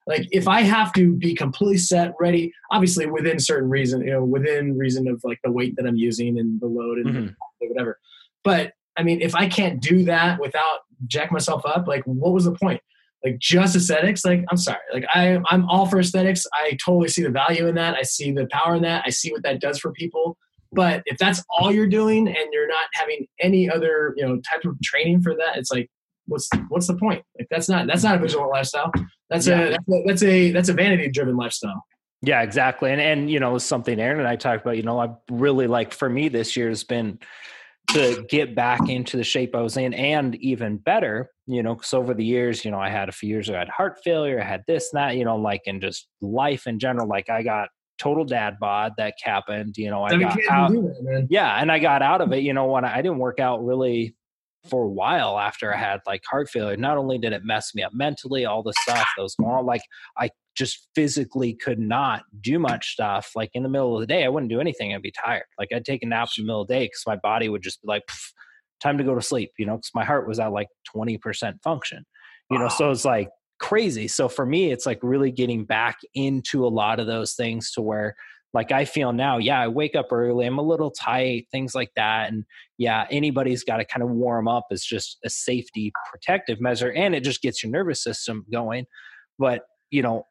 like 0.06 0.26
if 0.30 0.46
i 0.48 0.60
have 0.62 0.92
to 0.92 1.12
be 1.14 1.34
completely 1.34 1.78
set 1.78 2.12
ready 2.20 2.52
obviously 2.70 3.06
within 3.06 3.38
certain 3.38 3.68
reason 3.68 4.00
you 4.02 4.12
know 4.12 4.24
within 4.24 4.76
reason 4.76 5.08
of 5.08 5.20
like 5.24 5.38
the 5.44 5.50
weight 5.50 5.74
that 5.76 5.86
i'm 5.86 5.96
using 5.96 6.38
and 6.38 6.60
the 6.60 6.66
load 6.66 6.98
and 6.98 7.14
mm-hmm. 7.14 7.68
whatever. 7.68 7.98
But 8.44 8.72
i 8.96 9.02
mean 9.02 9.20
if 9.20 9.34
i 9.34 9.48
can't 9.48 9.80
do 9.80 10.04
that 10.04 10.40
without 10.40 10.80
jack 11.06 11.30
myself 11.32 11.64
up 11.66 11.86
like 11.86 12.04
what 12.04 12.32
was 12.32 12.44
the 12.44 12.52
point? 12.52 12.80
Like 13.24 13.38
just 13.38 13.74
aesthetics? 13.74 14.24
Like 14.24 14.44
i'm 14.50 14.56
sorry. 14.56 14.78
Like 14.92 15.04
i 15.14 15.38
i'm 15.50 15.68
all 15.68 15.86
for 15.86 15.98
aesthetics. 15.98 16.46
I 16.54 16.76
totally 16.84 17.08
see 17.08 17.22
the 17.22 17.30
value 17.30 17.66
in 17.66 17.74
that. 17.74 17.96
I 17.96 18.02
see 18.02 18.30
the 18.32 18.46
power 18.52 18.76
in 18.76 18.82
that. 18.82 19.02
I 19.06 19.10
see 19.10 19.32
what 19.32 19.42
that 19.42 19.60
does 19.60 19.78
for 19.78 19.92
people. 19.92 20.36
But 20.72 21.02
if 21.06 21.16
that's 21.18 21.42
all 21.48 21.72
you're 21.72 21.86
doing 21.86 22.28
and 22.28 22.52
you're 22.52 22.68
not 22.68 22.86
having 22.92 23.26
any 23.40 23.68
other 23.68 24.14
you 24.16 24.26
know 24.26 24.40
type 24.48 24.64
of 24.64 24.80
training 24.82 25.22
for 25.22 25.34
that 25.34 25.56
it's 25.56 25.70
like 25.70 25.90
what's 26.26 26.48
what's 26.68 26.86
the 26.86 26.96
point? 26.96 27.24
Like 27.38 27.48
that's 27.50 27.68
not 27.68 27.86
that's 27.86 28.04
not 28.04 28.16
a 28.16 28.18
vigilant 28.18 28.50
lifestyle 28.50 28.92
that's, 29.30 29.46
yeah. 29.46 29.60
a, 29.60 29.70
that's 29.70 29.88
a 29.88 30.02
that's 30.06 30.22
a 30.22 30.50
that's 30.52 30.68
a 30.68 30.72
vanity 30.72 31.08
driven 31.08 31.36
lifestyle. 31.36 31.84
Yeah, 32.22 32.42
exactly. 32.42 32.90
And 32.92 33.00
and 33.00 33.30
you 33.30 33.40
know, 33.40 33.58
something 33.58 34.00
Aaron 34.00 34.18
and 34.18 34.28
I 34.28 34.36
talked 34.36 34.62
about, 34.62 34.76
you 34.76 34.82
know, 34.82 35.00
I 35.00 35.10
really 35.30 35.66
like 35.66 35.92
for 35.92 36.08
me 36.08 36.28
this 36.28 36.56
year 36.56 36.68
has 36.68 36.84
been 36.84 37.18
to 37.88 38.26
get 38.28 38.54
back 38.54 38.88
into 38.88 39.16
the 39.16 39.24
shape 39.24 39.54
I 39.54 39.60
was 39.60 39.76
in 39.76 39.94
and 39.94 40.34
even 40.36 40.76
better, 40.76 41.30
you 41.46 41.62
know, 41.62 41.74
because 41.74 41.94
over 41.94 42.14
the 42.14 42.24
years, 42.24 42.64
you 42.64 42.70
know, 42.70 42.80
I 42.80 42.88
had 42.88 43.08
a 43.08 43.12
few 43.12 43.28
years 43.28 43.48
I 43.48 43.58
had 43.58 43.68
heart 43.68 43.98
failure, 44.02 44.40
I 44.40 44.44
had 44.44 44.64
this, 44.66 44.92
and 44.92 44.98
that, 45.00 45.16
you 45.16 45.24
know, 45.24 45.36
like 45.36 45.62
in 45.66 45.80
just 45.80 46.08
life 46.20 46.66
in 46.66 46.78
general, 46.78 47.06
like 47.06 47.30
I 47.30 47.42
got 47.42 47.68
total 47.98 48.24
dad 48.24 48.58
bod 48.58 48.94
that 48.98 49.14
happened, 49.22 49.76
you 49.76 49.90
know, 49.90 50.02
I, 50.02 50.14
I 50.14 50.18
got 50.18 50.38
out, 50.50 50.72
that, 50.72 51.26
yeah, 51.30 51.60
and 51.60 51.70
I 51.70 51.78
got 51.78 52.02
out 52.02 52.20
of 52.20 52.32
it, 52.32 52.42
you 52.42 52.52
know, 52.52 52.66
when 52.66 52.84
I, 52.84 52.94
I 52.94 53.02
didn't 53.02 53.18
work 53.18 53.38
out 53.38 53.64
really 53.64 54.16
for 54.68 54.84
a 54.84 54.88
while 54.88 55.38
after 55.38 55.74
I 55.74 55.78
had 55.78 56.00
like 56.06 56.22
heart 56.28 56.48
failure. 56.48 56.76
Not 56.76 56.98
only 56.98 57.18
did 57.18 57.32
it 57.32 57.44
mess 57.44 57.74
me 57.74 57.82
up 57.82 57.92
mentally, 57.94 58.44
all 58.44 58.62
the 58.62 58.74
stuff 58.82 59.08
that 59.16 59.22
was 59.22 59.34
going 59.34 59.50
on, 59.50 59.66
like 59.66 59.82
I 60.18 60.30
just 60.56 60.88
physically 60.94 61.54
could 61.54 61.78
not 61.78 62.22
do 62.40 62.58
much 62.58 62.92
stuff. 62.92 63.30
Like 63.34 63.50
in 63.54 63.62
the 63.62 63.68
middle 63.68 63.94
of 63.94 64.00
the 64.00 64.06
day, 64.06 64.24
I 64.24 64.28
wouldn't 64.28 64.50
do 64.50 64.60
anything. 64.60 64.94
I'd 64.94 65.02
be 65.02 65.12
tired. 65.12 65.44
Like 65.58 65.68
I'd 65.74 65.84
take 65.84 66.02
a 66.02 66.06
nap 66.06 66.28
in 66.36 66.44
the 66.44 66.46
middle 66.46 66.62
of 66.62 66.68
the 66.68 66.74
day 66.74 66.84
because 66.84 67.02
my 67.06 67.16
body 67.16 67.48
would 67.48 67.62
just 67.62 67.82
be 67.82 67.88
like, 67.88 68.02
time 68.80 68.98
to 68.98 69.04
go 69.04 69.14
to 69.14 69.22
sleep, 69.22 69.52
you 69.58 69.66
know, 69.66 69.76
because 69.76 69.90
my 69.94 70.04
heart 70.04 70.28
was 70.28 70.38
at 70.38 70.52
like 70.52 70.68
20% 70.94 71.62
function, 71.62 72.04
you 72.50 72.58
wow. 72.58 72.64
know, 72.64 72.68
so 72.68 72.90
it's 72.90 73.04
like 73.04 73.28
crazy. 73.58 74.08
So 74.08 74.28
for 74.28 74.44
me, 74.44 74.70
it's 74.70 74.86
like 74.86 74.98
really 75.02 75.30
getting 75.30 75.64
back 75.64 75.98
into 76.14 76.66
a 76.66 76.68
lot 76.68 77.00
of 77.00 77.06
those 77.06 77.34
things 77.34 77.72
to 77.72 77.82
where 77.82 78.16
like 78.54 78.72
I 78.72 78.84
feel 78.84 79.12
now, 79.12 79.38
yeah, 79.38 79.60
I 79.60 79.68
wake 79.68 79.94
up 79.94 80.06
early, 80.12 80.46
I'm 80.46 80.58
a 80.58 80.62
little 80.62 80.90
tight, 80.90 81.46
things 81.52 81.74
like 81.74 81.90
that. 81.96 82.32
And 82.32 82.44
yeah, 82.78 83.06
anybody's 83.10 83.64
got 83.64 83.78
to 83.78 83.84
kind 83.84 84.02
of 84.02 84.10
warm 84.10 84.48
up 84.48 84.66
as 84.70 84.82
just 84.82 85.18
a 85.24 85.30
safety 85.30 85.92
protective 86.10 86.60
measure 86.60 86.92
and 86.92 87.14
it 87.14 87.22
just 87.22 87.42
gets 87.42 87.62
your 87.62 87.70
nervous 87.70 88.02
system 88.02 88.44
going. 88.50 88.86
But, 89.38 89.62
you 89.90 90.02
know, 90.02 90.26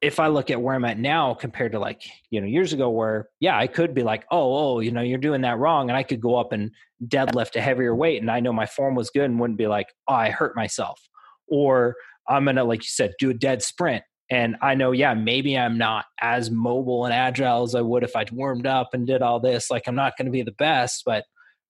if 0.00 0.18
I 0.18 0.28
look 0.28 0.50
at 0.50 0.62
where 0.62 0.74
I'm 0.74 0.84
at 0.84 0.98
now 0.98 1.34
compared 1.34 1.72
to 1.72 1.78
like, 1.78 2.02
you 2.30 2.40
know, 2.40 2.46
years 2.46 2.72
ago 2.72 2.88
where, 2.88 3.28
yeah, 3.40 3.58
I 3.58 3.66
could 3.66 3.94
be 3.94 4.02
like, 4.02 4.24
oh, 4.30 4.76
oh, 4.76 4.80
you 4.80 4.92
know, 4.92 5.02
you're 5.02 5.18
doing 5.18 5.42
that 5.42 5.58
wrong. 5.58 5.90
And 5.90 5.96
I 5.96 6.02
could 6.02 6.20
go 6.20 6.36
up 6.36 6.52
and 6.52 6.70
deadlift 7.06 7.56
a 7.56 7.60
heavier 7.60 7.94
weight 7.94 8.20
and 8.20 8.30
I 8.30 8.40
know 8.40 8.52
my 8.52 8.66
form 8.66 8.94
was 8.94 9.10
good 9.10 9.24
and 9.24 9.40
wouldn't 9.40 9.58
be 9.58 9.66
like, 9.66 9.88
oh, 10.08 10.14
I 10.14 10.30
hurt 10.30 10.56
myself. 10.56 11.00
Or 11.48 11.96
I'm 12.28 12.44
going 12.44 12.56
to, 12.56 12.64
like 12.64 12.82
you 12.82 12.88
said, 12.88 13.12
do 13.18 13.30
a 13.30 13.34
dead 13.34 13.60
sprint 13.62 14.04
and 14.30 14.56
I 14.62 14.74
know, 14.76 14.92
yeah, 14.92 15.14
maybe 15.14 15.58
I'm 15.58 15.76
not 15.76 16.04
as 16.20 16.50
mobile 16.50 17.04
and 17.04 17.12
agile 17.12 17.64
as 17.64 17.74
I 17.74 17.80
would 17.80 18.04
if 18.04 18.14
I'd 18.14 18.30
warmed 18.30 18.66
up 18.66 18.90
and 18.92 19.06
did 19.06 19.22
all 19.22 19.40
this. 19.40 19.70
Like, 19.70 19.88
I'm 19.88 19.96
not 19.96 20.16
going 20.16 20.26
to 20.26 20.32
be 20.32 20.42
the 20.42 20.52
best, 20.52 21.02
but 21.04 21.24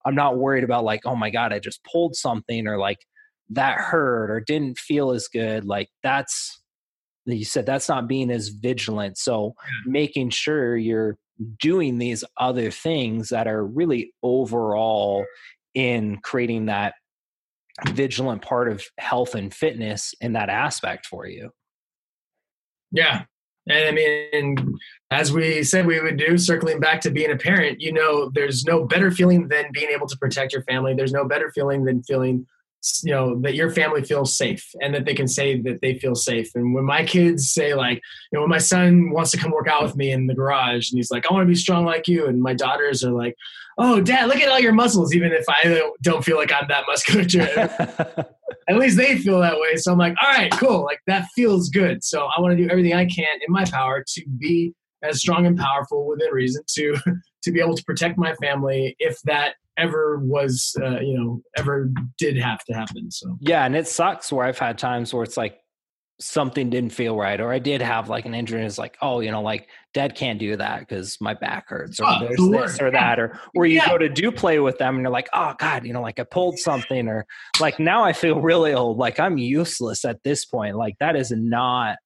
I'm 0.05 0.15
not 0.15 0.37
worried 0.39 0.65
about, 0.65 0.85
like, 0.85 1.01
oh 1.07 1.17
my 1.17 1.31
God, 1.31 1.53
I 1.53 1.59
just 1.59 1.83
pulled 1.85 2.15
something 2.17 2.67
or 2.67 2.79
like 2.79 2.99
that 3.51 3.79
hurt 3.79 4.31
or 4.31 4.41
didn't 4.41 4.79
feel 4.79 5.11
as 5.11 5.27
good. 5.27 5.65
Like, 5.65 5.89
that's, 6.03 6.61
you 7.25 7.45
said 7.45 7.65
that's 7.65 7.89
not 7.89 8.09
being 8.09 8.31
as 8.31 8.49
vigilant. 8.49 9.17
So, 9.17 9.55
making 9.87 10.31
sure 10.31 10.77
you're 10.77 11.17
doing 11.61 11.97
these 11.97 12.25
other 12.37 12.71
things 12.71 13.31
that 13.31 13.47
are 13.47 13.65
really 13.65 14.13
overall 14.23 15.25
in 15.75 16.19
creating 16.23 16.67
that 16.67 16.95
vigilant 17.89 18.43
part 18.43 18.71
of 18.71 18.85
health 18.99 19.35
and 19.35 19.55
fitness 19.55 20.13
in 20.21 20.35
that 20.35 20.51
aspect 20.51 21.07
for 21.07 21.27
you. 21.27 21.51
Yeah. 22.93 23.25
And 23.69 23.89
I 23.89 23.91
mean, 23.93 24.79
as 25.11 25.33
we 25.33 25.63
said 25.63 25.87
we 25.87 26.01
would 26.01 26.17
do, 26.17 26.39
circling 26.39 26.81
back 26.81 27.01
to 27.03 27.11
being 27.11 27.31
a 27.31 27.37
parent, 27.37 27.81
you 27.81 27.93
know, 27.93 28.31
there's 28.31 28.65
no 28.65 28.85
better 28.85 29.11
feeling 29.11 29.49
than 29.49 29.67
being 29.73 29.91
able 29.91 30.07
to 30.07 30.17
protect 30.17 30.53
your 30.53 30.63
family. 30.63 30.95
There's 30.95 31.13
no 31.13 31.25
better 31.25 31.53
feeling 31.53 31.85
than 31.85 32.03
feeling, 32.03 32.47
you 33.03 33.13
know, 33.13 33.39
that 33.43 33.55
your 33.55 33.71
family 33.71 34.03
feels 34.03 34.37
safe 34.37 34.67
and 34.81 34.95
that 34.95 35.05
they 35.05 35.15
can 35.15 35.29
say 35.29 35.61
that 35.61 35.81
they 35.83 35.99
feel 35.99 36.15
safe. 36.15 36.51
And 36.55 36.75
when 36.75 36.85
my 36.85 37.05
kids 37.05 37.53
say, 37.53 37.75
like, 37.75 38.01
you 38.33 38.37
know, 38.37 38.41
when 38.41 38.51
my 38.51 38.59
son 38.59 39.11
wants 39.11 39.31
to 39.33 39.39
come 39.39 39.53
work 39.53 39.69
out 39.69 39.83
with 39.83 39.97
me 39.97 40.11
in 40.11 40.27
the 40.27 40.35
garage 40.35 40.91
and 40.91 40.99
he's 40.99 41.11
like, 41.11 41.27
I 41.31 41.35
want 41.35 41.45
to 41.45 41.49
be 41.49 41.55
strong 41.55 41.85
like 41.85 42.09
you. 42.09 42.27
And 42.27 42.43
my 42.43 42.55
daughters 42.55 43.05
are 43.05 43.13
like, 43.13 43.37
oh, 43.79 44.01
dad, 44.01 44.29
look 44.29 44.39
at 44.39 44.49
all 44.49 44.61
your 44.61 44.73
muscles, 44.73 45.15
even 45.15 45.33
if 45.33 45.45
I 45.49 45.91
don't 46.03 46.25
feel 46.25 46.37
like 46.37 46.53
I'm 46.53 46.69
that 46.69 46.85
muscular. 46.87 48.27
at 48.71 48.77
least 48.77 48.97
they 48.97 49.19
feel 49.19 49.41
that 49.41 49.59
way. 49.59 49.77
So 49.77 49.93
I'm 49.93 49.99
like, 49.99 50.15
all 50.23 50.31
right, 50.31 50.53
cool. 50.53 50.85
Like 50.85 51.01
that 51.07 51.27
feels 51.35 51.69
good. 51.69 52.05
So 52.05 52.29
I 52.37 52.41
want 52.41 52.57
to 52.57 52.63
do 52.63 52.71
everything 52.71 52.95
I 52.95 53.05
can 53.05 53.39
in 53.47 53.53
my 53.53 53.65
power 53.65 54.05
to 54.07 54.25
be 54.39 54.73
as 55.03 55.19
strong 55.19 55.47
and 55.47 55.59
powerful 55.59 56.07
within 56.07 56.31
reason 56.33 56.63
to 56.75 56.97
to 57.43 57.53
be 57.53 57.61
able 57.61 57.75
to 57.75 57.85
protect 57.85 58.19
my 58.19 58.35
family 58.35 58.95
if 58.99 59.21
that 59.23 59.55
ever 59.79 60.19
was 60.19 60.77
uh, 60.83 61.01
you 61.01 61.19
know 61.19 61.41
ever 61.57 61.91
did 62.19 62.37
have 62.37 62.63
to 62.65 62.75
happen 62.75 63.11
so 63.11 63.37
yeah 63.41 63.65
and 63.65 63.75
it 63.75 63.89
sucks 63.89 64.31
where 64.31 64.45
i've 64.45 64.59
had 64.59 64.77
times 64.77 65.15
where 65.15 65.23
it's 65.23 65.39
like 65.39 65.60
something 66.21 66.69
didn't 66.69 66.93
feel 66.93 67.17
right 67.17 67.41
or 67.41 67.51
i 67.53 67.59
did 67.59 67.81
have 67.81 68.09
like 68.09 68.27
an 68.27 68.35
injury 68.35 68.61
and 68.61 68.67
it's 68.67 68.77
like 68.77 68.97
oh 69.01 69.21
you 69.21 69.31
know 69.31 69.41
like 69.41 69.69
dad 69.95 70.15
can't 70.15 70.39
do 70.39 70.55
that 70.55 70.81
because 70.81 71.17
my 71.21 71.33
back 71.33 71.69
hurts 71.69 71.99
or 71.99 72.07
oh, 72.07 72.21
there's 72.21 72.37
sure. 72.37 72.51
this 72.51 72.81
or 72.81 72.91
that 72.91 73.19
or 73.19 73.41
or 73.55 73.65
you 73.65 73.77
yeah. 73.77 73.89
go 73.89 73.97
to 73.97 74.09
do 74.09 74.31
play 74.31 74.61
with 74.61 74.77
them 74.79 74.97
and 74.97 75.03
you're 75.03 75.11
like 75.11 75.29
oh 75.33 75.55
god 75.59 75.85
you 75.87 75.93
know 75.93 76.03
like 76.03 76.19
i 76.19 76.25
pulled 76.25 76.59
something 76.59 77.09
or 77.09 77.25
like 77.59 77.81
now 77.81 78.05
i 78.05 78.13
feel 78.13 78.41
really 78.41 78.75
old 78.75 78.99
like 78.99 79.19
i'm 79.19 79.39
useless 79.39 80.05
at 80.05 80.23
this 80.23 80.45
point 80.45 80.77
like 80.77 80.95
that 81.01 81.17
is 81.17 81.31
not 81.31 81.97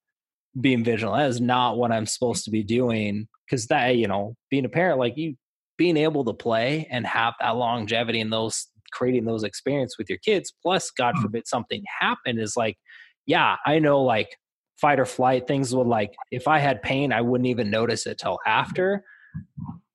being 0.61 0.85
vigilant. 0.85 1.19
That 1.19 1.31
is 1.31 1.41
not 1.41 1.77
what 1.77 1.93
I'm 1.93 2.07
supposed 2.07 2.45
to 2.45 2.51
be 2.51 2.63
doing. 2.63 3.29
Cause 3.51 3.67
that, 3.67 3.97
you 3.97 4.09
know, 4.09 4.37
being 4.51 4.65
a 4.65 4.69
parent, 4.69 4.99
like 4.99 5.17
you 5.17 5.37
being 5.77 5.97
able 5.97 6.25
to 6.25 6.33
play 6.33 6.87
and 6.91 7.07
have 7.07 7.35
that 7.41 7.57
longevity 7.57 8.21
and 8.21 8.33
those 8.33 8.69
creating 8.93 9.25
those 9.25 9.43
experience 9.43 9.99
with 9.99 10.09
your 10.09 10.19
kids, 10.19 10.53
plus 10.63 10.91
God 10.97 11.17
mm. 11.17 11.23
forbid 11.23 11.47
something 11.47 11.83
happened 12.01 12.41
is 12.41 12.57
like, 12.57 12.79
yeah, 13.27 13.57
I 13.65 13.79
know 13.79 14.03
like 14.03 14.37
fight 14.77 15.01
or 15.01 15.07
flight 15.07 15.47
things 15.47 15.75
would 15.75 15.87
like 15.87 16.15
if 16.31 16.49
I 16.49 16.59
had 16.59 16.83
pain, 16.83 17.13
I 17.13 17.21
wouldn't 17.21 17.49
even 17.49 17.71
notice 17.71 18.07
it 18.07 18.19
till 18.19 18.39
after 18.47 19.05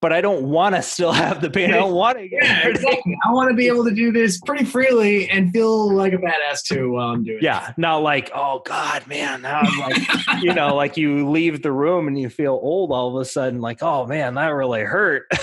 but 0.01 0.13
I 0.13 0.21
don't 0.21 0.43
want 0.43 0.75
to 0.75 0.81
still 0.81 1.11
have 1.11 1.41
the 1.41 1.49
pain. 1.49 1.73
I 1.73 1.77
don't 1.77 1.93
want 1.93 2.17
to 2.17 2.27
get 2.27 2.43
yeah, 2.43 2.67
exactly. 2.67 3.17
I 3.25 3.31
want 3.31 3.49
to 3.49 3.55
be 3.55 3.67
able 3.67 3.83
to 3.85 3.91
do 3.93 4.11
this 4.11 4.39
pretty 4.39 4.65
freely 4.65 5.29
and 5.29 5.51
feel 5.51 5.91
like 5.93 6.13
a 6.13 6.17
badass 6.17 6.63
too 6.63 6.91
while 6.93 7.09
I'm 7.09 7.23
doing 7.23 7.39
yeah, 7.41 7.59
it. 7.59 7.67
Yeah, 7.67 7.73
not 7.77 7.97
like, 7.97 8.31
oh 8.33 8.61
God, 8.65 9.05
man. 9.07 9.41
Now 9.41 9.61
I'm 9.61 9.79
like, 9.79 10.41
you 10.41 10.53
know, 10.53 10.75
like 10.79 10.97
you 10.97 11.29
leave 11.29 11.61
the 11.61 11.71
room 11.71 12.07
and 12.07 12.19
you 12.19 12.29
feel 12.29 12.59
old 12.61 12.91
all 12.91 13.15
of 13.15 13.21
a 13.21 13.25
sudden, 13.25 13.61
like, 13.61 13.81
oh 13.81 14.05
man, 14.05 14.35
that 14.35 14.47
really 14.47 14.81
hurt. 14.81 15.29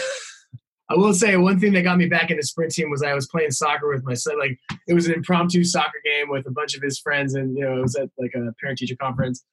I 0.88 0.94
will 0.94 1.14
say 1.14 1.36
one 1.36 1.58
thing 1.58 1.72
that 1.72 1.82
got 1.82 1.98
me 1.98 2.06
back 2.06 2.30
into 2.30 2.42
sprint 2.44 2.72
team 2.72 2.90
was 2.90 3.02
I 3.02 3.14
was 3.14 3.26
playing 3.26 3.50
soccer 3.50 3.88
with 3.88 4.04
my 4.04 4.14
son. 4.14 4.38
Like 4.38 4.58
it 4.86 4.94
was 4.94 5.06
an 5.06 5.14
impromptu 5.14 5.64
soccer 5.64 6.00
game 6.04 6.28
with 6.28 6.46
a 6.46 6.50
bunch 6.50 6.76
of 6.76 6.82
his 6.82 6.98
friends, 6.98 7.34
and 7.34 7.56
you 7.56 7.64
know 7.64 7.78
it 7.78 7.82
was 7.82 7.96
at 7.96 8.08
like 8.18 8.32
a 8.34 8.52
parent 8.60 8.78
teacher 8.78 8.96
conference 9.00 9.44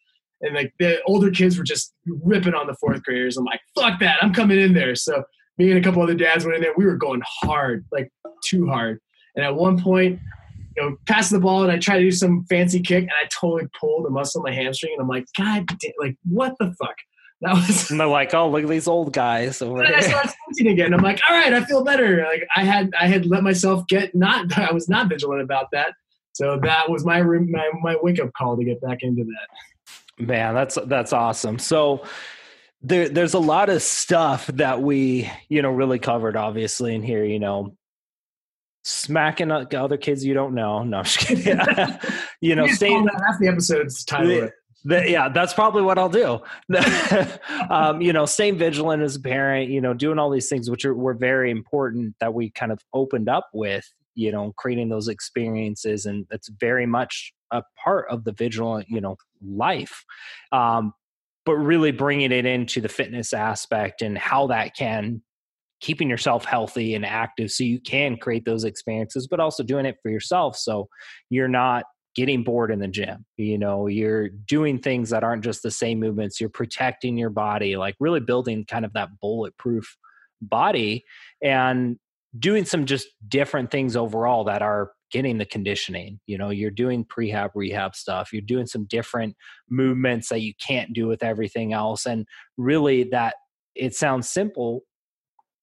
and 0.43 0.53
like 0.53 0.73
the 0.77 1.01
older 1.05 1.31
kids 1.31 1.57
were 1.57 1.63
just 1.63 1.93
ripping 2.05 2.53
on 2.53 2.67
the 2.67 2.75
fourth 2.75 3.01
graders. 3.03 3.37
I'm 3.37 3.45
like, 3.45 3.61
fuck 3.75 3.99
that, 4.01 4.17
I'm 4.21 4.33
coming 4.33 4.59
in 4.59 4.73
there. 4.73 4.93
So 4.93 5.23
me 5.57 5.71
and 5.71 5.79
a 5.79 5.83
couple 5.83 6.03
other 6.03 6.15
dads 6.15 6.45
went 6.45 6.57
in 6.57 6.61
there. 6.61 6.73
We 6.75 6.85
were 6.85 6.97
going 6.97 7.21
hard, 7.25 7.85
like 7.91 8.11
too 8.43 8.67
hard. 8.67 8.99
And 9.35 9.45
at 9.45 9.55
one 9.55 9.81
point, 9.81 10.19
you 10.75 10.83
know, 10.83 10.97
passing 11.07 11.37
the 11.37 11.41
ball 11.41 11.63
and 11.63 11.71
I 11.71 11.77
tried 11.77 11.99
to 11.99 12.03
do 12.03 12.11
some 12.11 12.45
fancy 12.49 12.81
kick 12.81 13.03
and 13.03 13.11
I 13.11 13.27
totally 13.39 13.69
pulled 13.79 14.05
a 14.05 14.09
muscle 14.09 14.45
in 14.45 14.51
my 14.51 14.55
hamstring. 14.55 14.93
And 14.93 15.01
I'm 15.01 15.07
like, 15.07 15.25
God, 15.37 15.65
damn, 15.67 15.91
like 15.99 16.17
what 16.23 16.55
the 16.59 16.73
fuck? 16.79 16.95
That 17.43 17.55
was. 17.55 17.91
And 17.91 17.99
they're 17.99 18.07
like, 18.07 18.33
oh, 18.33 18.49
look 18.49 18.63
at 18.63 18.69
these 18.69 18.87
old 18.87 19.11
guys 19.11 19.61
over 19.61 19.83
here. 19.83 19.95
I 19.95 19.99
started 19.99 20.67
again. 20.67 20.93
I'm 20.93 21.01
like, 21.01 21.19
all 21.29 21.35
right, 21.35 21.53
I 21.53 21.63
feel 21.65 21.83
better. 21.83 22.23
Like 22.23 22.47
I 22.55 22.63
had, 22.63 22.91
I 22.99 23.07
had 23.07 23.25
let 23.25 23.43
myself 23.43 23.85
get 23.87 24.15
not. 24.15 24.57
I 24.57 24.71
was 24.71 24.87
not 24.87 25.09
vigilant 25.09 25.41
about 25.41 25.67
that. 25.73 25.93
So 26.31 26.59
that 26.63 26.89
was 26.89 27.05
my 27.05 27.21
my 27.21 27.69
my 27.81 27.95
wake 28.01 28.19
up 28.19 28.31
call 28.33 28.57
to 28.57 28.63
get 28.63 28.81
back 28.81 28.99
into 29.01 29.23
that. 29.23 30.25
Man, 30.25 30.55
that's 30.55 30.77
that's 30.85 31.11
awesome. 31.11 31.59
So 31.59 32.05
there, 32.81 33.09
there's 33.09 33.33
a 33.33 33.39
lot 33.39 33.69
of 33.69 33.81
stuff 33.81 34.47
that 34.47 34.81
we, 34.81 35.29
you 35.49 35.61
know, 35.61 35.69
really 35.69 35.99
covered 35.99 36.35
obviously 36.35 36.95
in 36.95 37.03
here, 37.03 37.23
you 37.23 37.39
know, 37.39 37.75
smacking 38.83 39.51
other 39.51 39.97
kids 39.97 40.25
you 40.25 40.33
don't 40.33 40.53
know. 40.55 40.83
No, 40.83 40.99
I'm 40.99 41.03
just 41.03 41.19
kidding. 41.19 41.59
you 42.41 42.55
know, 42.55 42.67
staying 42.67 43.07
half 43.07 43.39
the 43.39 43.47
episodes 43.47 44.03
title. 44.03 44.49
The, 44.85 45.09
yeah, 45.09 45.29
that's 45.29 45.53
probably 45.53 45.81
what 45.81 45.97
I'll 45.97 46.09
do. 46.09 46.41
um, 47.69 48.01
you 48.01 48.11
know, 48.11 48.25
staying 48.25 48.57
vigilant 48.57 49.01
as 49.01 49.15
a 49.15 49.19
parent, 49.19 49.69
you 49.69 49.79
know, 49.79 49.93
doing 49.93 50.19
all 50.19 50.29
these 50.29 50.49
things, 50.49 50.69
which 50.69 50.83
are, 50.83 50.93
were 50.93 51.13
very 51.13 51.51
important 51.51 52.15
that 52.19 52.33
we 52.33 52.49
kind 52.49 52.71
of 52.71 52.79
opened 52.93 53.29
up 53.29 53.49
with, 53.53 53.85
you 54.15 54.31
know, 54.31 54.53
creating 54.57 54.89
those 54.89 55.07
experiences. 55.07 56.05
And 56.05 56.25
that's 56.29 56.49
very 56.49 56.85
much 56.85 57.33
a 57.51 57.63
part 57.81 58.07
of 58.09 58.25
the 58.25 58.33
vigilant, 58.33 58.87
you 58.89 58.99
know, 58.99 59.15
life. 59.41 60.03
Um, 60.51 60.93
but 61.45 61.55
really 61.55 61.91
bringing 61.91 62.31
it 62.31 62.45
into 62.45 62.81
the 62.81 62.89
fitness 62.89 63.33
aspect 63.33 64.01
and 64.01 64.17
how 64.17 64.47
that 64.47 64.75
can 64.75 65.21
keeping 65.81 66.09
yourself 66.09 66.45
healthy 66.45 66.95
and 66.95 67.05
active 67.05 67.51
so 67.51 67.61
you 67.61 67.77
can 67.77 68.15
create 68.15 68.45
those 68.45 68.63
experiences 68.63 69.27
but 69.27 69.41
also 69.41 69.63
doing 69.63 69.85
it 69.85 69.97
for 70.01 70.09
yourself 70.09 70.55
so 70.55 70.87
you're 71.29 71.49
not 71.49 71.83
getting 72.15 72.43
bored 72.43 72.71
in 72.71 72.79
the 72.79 72.87
gym 72.87 73.25
you 73.37 73.57
know 73.57 73.87
you're 73.87 74.29
doing 74.29 74.79
things 74.79 75.09
that 75.09 75.23
aren't 75.23 75.43
just 75.43 75.63
the 75.63 75.71
same 75.71 75.99
movements 75.99 76.39
you're 76.39 76.49
protecting 76.49 77.17
your 77.17 77.29
body 77.29 77.75
like 77.75 77.95
really 77.99 78.19
building 78.19 78.65
kind 78.65 78.85
of 78.85 78.93
that 78.93 79.09
bulletproof 79.21 79.97
body 80.41 81.03
and 81.41 81.97
doing 82.37 82.65
some 82.65 82.85
just 82.85 83.07
different 83.27 83.71
things 83.71 83.95
overall 83.95 84.43
that 84.43 84.61
are 84.61 84.91
getting 85.11 85.37
the 85.37 85.45
conditioning. 85.45 86.19
You 86.25 86.37
know, 86.37 86.49
you're 86.49 86.71
doing 86.71 87.05
prehab, 87.05 87.51
rehab 87.53 87.95
stuff. 87.95 88.33
You're 88.33 88.41
doing 88.41 88.65
some 88.65 88.85
different 88.85 89.35
movements 89.69 90.29
that 90.29 90.41
you 90.41 90.53
can't 90.65 90.91
do 90.93 91.07
with 91.07 91.23
everything 91.23 91.71
else. 91.71 92.05
And 92.05 92.25
really, 92.57 93.03
that 93.11 93.35
it 93.75 93.95
sounds 93.95 94.27
simple, 94.27 94.81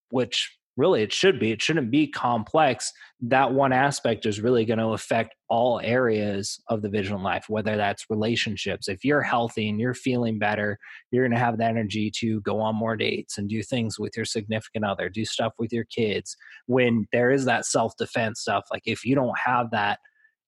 which 0.09 0.57
really 0.77 1.01
it 1.01 1.11
should 1.11 1.39
be 1.39 1.51
it 1.51 1.61
shouldn't 1.61 1.91
be 1.91 2.07
complex. 2.07 2.91
That 3.21 3.53
one 3.53 3.73
aspect 3.73 4.25
is 4.25 4.41
really 4.41 4.65
going 4.65 4.79
to 4.79 4.89
affect 4.89 5.35
all 5.49 5.79
areas 5.83 6.59
of 6.69 6.81
the 6.81 6.89
vigilant 6.89 7.23
life 7.23 7.45
whether 7.49 7.75
that's 7.75 8.09
relationships. 8.09 8.87
If 8.87 9.03
you're 9.03 9.21
healthy 9.21 9.69
and 9.69 9.79
you're 9.79 9.93
feeling 9.93 10.39
better 10.39 10.79
you're 11.11 11.27
going 11.27 11.37
to 11.37 11.43
have 11.43 11.57
the 11.57 11.65
energy 11.65 12.11
to 12.19 12.41
go 12.41 12.59
on 12.61 12.75
more 12.75 12.95
dates 12.95 13.37
and 13.37 13.49
do 13.49 13.61
things 13.61 13.99
with 13.99 14.15
your 14.15 14.25
significant 14.25 14.85
other 14.85 15.09
do 15.09 15.25
stuff 15.25 15.53
with 15.59 15.73
your 15.73 15.85
kids. 15.85 16.35
When 16.67 17.07
there 17.11 17.31
is 17.31 17.45
that 17.45 17.65
self-defense 17.65 18.39
stuff 18.39 18.65
like 18.71 18.83
if 18.85 19.05
you 19.05 19.15
don't 19.15 19.37
have 19.37 19.71
that 19.71 19.99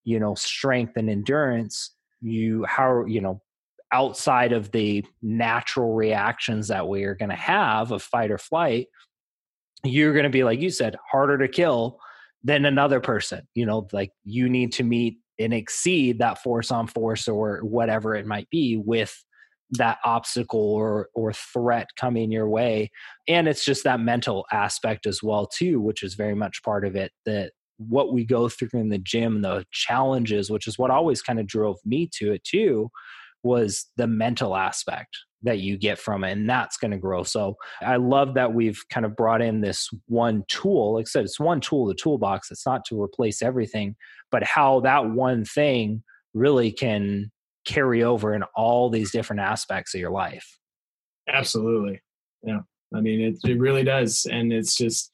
you 0.03 0.19
know 0.19 0.36
strength 0.36 0.93
and 0.95 1.09
endurance 1.09 1.91
you 2.21 2.65
how 2.65 3.05
you 3.05 3.21
know 3.21 3.41
outside 3.91 4.51
of 4.51 4.71
the 4.71 5.05
natural 5.21 5.93
reactions 5.93 6.67
that 6.67 6.88
we 6.88 7.03
are 7.03 7.13
going 7.13 7.30
to 7.30 7.36
have 7.36 7.91
of 7.91 8.01
fight 8.01 8.32
or 8.32 8.39
flight 8.39 8.88
you're 9.84 10.13
going 10.13 10.23
to 10.23 10.29
be 10.29 10.43
like 10.43 10.59
you 10.59 10.69
said 10.69 10.95
harder 11.11 11.38
to 11.38 11.47
kill 11.47 11.99
than 12.43 12.65
another 12.65 12.99
person 12.99 13.47
you 13.53 13.65
know 13.65 13.88
like 13.91 14.11
you 14.23 14.49
need 14.49 14.71
to 14.71 14.84
meet 14.84 15.17
and 15.39 15.53
exceed 15.53 16.19
that 16.19 16.41
force 16.41 16.71
on 16.71 16.88
force 16.88 17.27
or 17.27 17.59
whatever 17.63 18.15
it 18.15 18.25
might 18.25 18.49
be 18.49 18.77
with 18.77 19.23
that 19.71 19.97
obstacle 20.03 20.73
or 20.73 21.09
or 21.15 21.34
threat 21.34 21.88
coming 21.95 22.31
your 22.31 22.47
way. 22.47 22.91
And 23.27 23.47
it's 23.47 23.65
just 23.65 23.84
that 23.84 23.99
mental 23.99 24.45
aspect 24.51 25.05
as 25.05 25.21
well 25.23 25.47
too 25.47 25.79
which 25.79 26.03
is 26.03 26.13
very 26.13 26.36
much 26.36 26.63
part 26.63 26.86
of 26.86 26.95
it 26.95 27.11
that 27.25 27.51
what 27.77 28.13
we 28.13 28.23
go 28.23 28.47
through 28.47 28.69
in 28.73 28.89
the 28.89 28.99
gym 28.99 29.41
the 29.41 29.65
challenges 29.71 30.49
which 30.49 30.67
is 30.67 30.77
what 30.77 30.91
always 30.91 31.21
kind 31.21 31.39
of 31.39 31.47
drove 31.47 31.77
me 31.84 32.07
to 32.13 32.31
it 32.31 32.43
too 32.43 32.89
was 33.41 33.88
the 33.97 34.07
mental 34.07 34.55
aspect 34.55 35.17
that 35.43 35.59
you 35.59 35.77
get 35.77 35.99
from 35.99 36.23
it 36.23 36.31
and 36.31 36.49
that's 36.49 36.77
going 36.77 36.91
to 36.91 36.97
grow. 36.97 37.23
So 37.23 37.55
i 37.81 37.97
love 37.97 38.33
that 38.35 38.53
we've 38.53 38.81
kind 38.89 39.05
of 39.05 39.15
brought 39.15 39.41
in 39.41 39.61
this 39.61 39.89
one 40.07 40.43
tool. 40.47 40.95
Like 40.95 41.03
i 41.03 41.09
said 41.09 41.25
it's 41.25 41.39
one 41.39 41.61
tool 41.61 41.85
the 41.85 41.93
toolbox. 41.93 42.49
It's 42.51 42.65
not 42.65 42.85
to 42.85 43.01
replace 43.01 43.41
everything 43.41 43.95
but 44.31 44.43
how 44.43 44.79
that 44.79 45.11
one 45.11 45.45
thing 45.45 46.03
really 46.33 46.71
can 46.71 47.31
carry 47.65 48.03
over 48.03 48.33
in 48.33 48.43
all 48.55 48.89
these 48.89 49.11
different 49.11 49.41
aspects 49.41 49.93
of 49.93 50.01
your 50.01 50.11
life. 50.11 50.57
Absolutely. 51.29 52.01
Yeah. 52.41 52.61
I 52.95 53.01
mean 53.01 53.21
it, 53.21 53.49
it 53.49 53.59
really 53.59 53.83
does 53.83 54.25
and 54.29 54.51
it's 54.51 54.75
just 54.75 55.11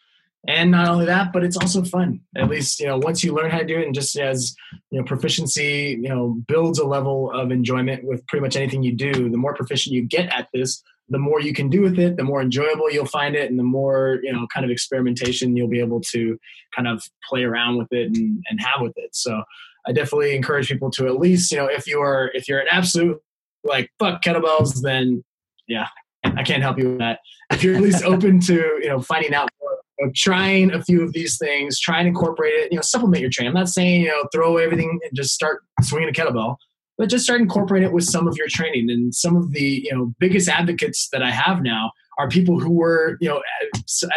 and 0.47 0.71
not 0.71 0.87
only 0.87 1.05
that 1.05 1.33
but 1.33 1.43
it's 1.43 1.57
also 1.57 1.83
fun 1.83 2.19
at 2.37 2.49
least 2.49 2.79
you 2.79 2.87
know 2.87 2.97
once 2.97 3.23
you 3.23 3.33
learn 3.33 3.51
how 3.51 3.57
to 3.57 3.65
do 3.65 3.77
it 3.77 3.85
and 3.85 3.93
just 3.93 4.17
as 4.17 4.55
you 4.89 4.99
know 4.99 5.05
proficiency 5.05 5.97
you 6.01 6.09
know 6.09 6.41
builds 6.47 6.79
a 6.79 6.85
level 6.85 7.31
of 7.31 7.51
enjoyment 7.51 8.03
with 8.03 8.25
pretty 8.27 8.41
much 8.41 8.55
anything 8.55 8.81
you 8.81 8.93
do 8.93 9.29
the 9.29 9.37
more 9.37 9.53
proficient 9.53 9.93
you 9.93 10.01
get 10.01 10.31
at 10.33 10.47
this 10.53 10.81
the 11.09 11.19
more 11.19 11.41
you 11.41 11.53
can 11.53 11.69
do 11.69 11.81
with 11.81 11.99
it 11.99 12.15
the 12.15 12.23
more 12.23 12.41
enjoyable 12.41 12.89
you'll 12.89 13.05
find 13.05 13.35
it 13.35 13.49
and 13.49 13.59
the 13.59 13.63
more 13.63 14.19
you 14.23 14.31
know 14.31 14.47
kind 14.53 14.63
of 14.63 14.71
experimentation 14.71 15.57
you'll 15.57 15.67
be 15.67 15.81
able 15.81 15.99
to 15.99 16.39
kind 16.73 16.87
of 16.87 17.03
play 17.27 17.43
around 17.43 17.77
with 17.77 17.91
it 17.91 18.07
and, 18.15 18.43
and 18.49 18.61
have 18.61 18.81
with 18.81 18.93
it 18.95 19.09
so 19.13 19.43
i 19.87 19.91
definitely 19.91 20.35
encourage 20.35 20.69
people 20.69 20.89
to 20.89 21.05
at 21.07 21.19
least 21.19 21.51
you 21.51 21.57
know 21.57 21.65
if 21.65 21.85
you 21.85 21.99
are 22.01 22.31
if 22.33 22.47
you're 22.47 22.59
an 22.59 22.67
absolute 22.71 23.21
like 23.65 23.91
fuck 23.99 24.21
kettlebells 24.23 24.81
then 24.81 25.21
yeah, 25.69 25.87
I 26.23 26.43
can't 26.43 26.61
help 26.61 26.77
you 26.77 26.89
with 26.89 26.97
that. 26.97 27.19
If 27.51 27.63
you're 27.63 27.75
at 27.75 27.81
least 27.81 28.03
open 28.03 28.41
to 28.41 28.53
you 28.81 28.89
know 28.89 28.99
finding 28.99 29.33
out 29.33 29.49
more, 29.61 29.77
know, 30.05 30.11
trying 30.15 30.71
a 30.71 30.83
few 30.83 31.03
of 31.03 31.13
these 31.13 31.37
things, 31.37 31.79
try 31.79 31.99
and 31.99 32.07
incorporate 32.07 32.53
it. 32.53 32.71
You 32.71 32.77
know, 32.77 32.81
supplement 32.81 33.21
your 33.21 33.29
training. 33.29 33.49
I'm 33.49 33.59
not 33.59 33.69
saying 33.69 34.01
you 34.01 34.07
know 34.07 34.27
throw 34.33 34.51
away 34.51 34.63
everything 34.63 34.99
and 35.03 35.11
just 35.15 35.33
start 35.33 35.61
swinging 35.81 36.09
a 36.09 36.11
kettlebell, 36.11 36.57
but 36.97 37.09
just 37.09 37.25
start 37.25 37.41
incorporating 37.41 37.89
it 37.89 37.93
with 37.93 38.05
some 38.05 38.27
of 38.27 38.35
your 38.37 38.47
training. 38.49 38.89
And 38.89 39.13
some 39.13 39.35
of 39.35 39.51
the 39.51 39.83
you 39.85 39.95
know 39.95 40.13
biggest 40.19 40.49
advocates 40.49 41.09
that 41.11 41.23
I 41.23 41.31
have 41.31 41.61
now 41.61 41.91
are 42.17 42.29
people 42.29 42.59
who 42.59 42.71
were 42.71 43.17
you 43.21 43.29
know 43.29 43.41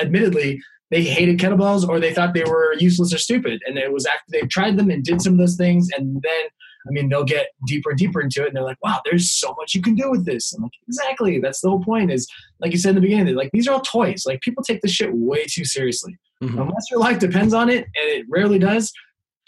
admittedly 0.01 0.61
they 0.91 1.03
hated 1.03 1.39
kettlebells 1.39 1.89
or 1.89 1.99
they 1.99 2.12
thought 2.12 2.35
they 2.35 2.45
were 2.45 2.74
useless 2.78 3.14
or 3.14 3.18
stupid. 3.18 3.62
And 3.66 3.78
it 3.78 3.91
was 3.91 4.05
after 4.05 4.24
they 4.28 4.43
tried 4.43 4.76
them 4.76 4.91
and 4.91 5.03
did 5.03 5.22
some 5.22 5.33
of 5.33 5.39
those 5.39 5.57
things, 5.57 5.89
and 5.97 6.22
then 6.22 6.45
I 6.87 6.91
mean, 6.91 7.09
they'll 7.09 7.24
get 7.24 7.49
deeper 7.66 7.91
and 7.91 7.99
deeper 7.99 8.20
into 8.20 8.43
it, 8.43 8.49
and 8.49 8.57
they're 8.57 8.64
like, 8.64 8.83
"Wow, 8.83 9.01
there's 9.05 9.30
so 9.30 9.55
much 9.59 9.74
you 9.74 9.83
can 9.83 9.95
do 9.95 10.11
with 10.11 10.24
this." 10.24 10.53
I'm 10.53 10.62
like, 10.62 10.72
"Exactly. 10.89 11.39
That's 11.39 11.61
the 11.61 11.68
whole 11.68 11.83
point." 11.83 12.11
Is 12.11 12.28
like 12.61 12.72
you 12.72 12.78
said 12.78 12.91
in 12.91 12.95
the 12.97 13.01
beginning, 13.01 13.35
like 13.35 13.51
these 13.53 13.68
are 13.68 13.72
all 13.72 13.80
toys. 13.80 14.24
Like 14.26 14.41
people 14.41 14.62
take 14.62 14.83
this 14.83 14.93
shit 14.93 15.11
way 15.12 15.45
too 15.49 15.64
seriously. 15.64 16.16
Mm-hmm. 16.43 16.59
Unless 16.59 16.91
your 16.91 17.01
life 17.01 17.18
depends 17.18 17.55
on 17.55 17.68
it, 17.68 17.85
and 17.85 18.09
it 18.09 18.26
rarely 18.28 18.59
does. 18.59 18.93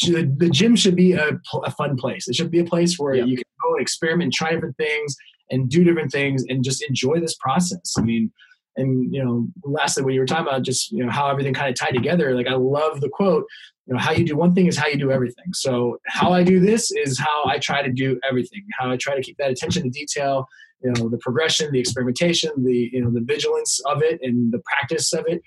The, 0.03 0.51
gym 0.51 0.75
should 0.75 0.97
be 0.97 1.13
a, 1.13 1.39
a, 1.65 1.71
fun 1.71 1.97
place. 1.97 2.27
It 2.27 2.35
should 2.35 2.51
be 2.51 2.59
a 2.59 2.65
place 2.65 2.99
where 2.99 3.15
you 3.15 3.37
can 3.37 3.45
go 3.63 3.75
and 3.75 3.81
experiment, 3.81 4.33
try 4.33 4.53
different 4.53 4.77
things, 4.77 5.17
and 5.51 5.71
do 5.71 5.85
different 5.85 6.11
things, 6.11 6.45
and 6.49 6.65
just 6.65 6.83
enjoy 6.83 7.21
this 7.21 7.37
process. 7.37 7.95
I 7.97 8.03
mean, 8.03 8.33
and 8.77 9.13
you 9.15 9.25
know 9.25 9.47
lastly 9.65 10.03
when 10.03 10.15
you 10.15 10.21
were 10.21 10.27
talking 10.27 10.47
about 10.47 10.63
just 10.63 10.91
you 10.91 11.05
know 11.05 11.11
how 11.11 11.29
everything 11.29 11.55
kind 11.55 11.69
of 11.69 11.75
tied 11.75 11.95
together 11.95 12.35
like 12.35 12.47
i 12.47 12.55
love 12.55 13.01
the 13.01 13.09
quote 13.09 13.47
you 13.87 13.95
know 13.95 14.01
how 14.01 14.13
you 14.13 14.25
do 14.25 14.37
one 14.37 14.55
thing 14.55 14.67
is 14.67 14.77
how 14.77 14.87
you 14.87 14.99
do 14.99 15.11
everything 15.11 15.53
so 15.53 15.99
how 16.07 16.33
i 16.33 16.43
do 16.43 16.61
this 16.61 16.91
is 16.93 17.19
how 17.19 17.45
i 17.47 17.59
try 17.59 17.83
to 17.83 17.93
do 17.93 18.19
everything 18.29 18.65
how 18.79 18.91
i 18.91 18.97
try 18.97 19.15
to 19.15 19.23
keep 19.23 19.37
that 19.37 19.51
attention 19.51 19.83
to 19.83 19.91
detail 19.91 20.47
you 20.83 20.93
know 20.93 21.09
the 21.09 21.19
progression 21.19 21.71
the 21.73 21.81
experimentation 21.81 22.51
the 22.65 22.91
you 22.93 23.03
know 23.03 23.11
the 23.11 23.23
vigilance 23.23 23.81
of 23.87 24.03
it 24.03 24.19
and 24.23 24.53
the 24.53 24.61
practice 24.61 25.13
of 25.13 25.25
it 25.27 25.43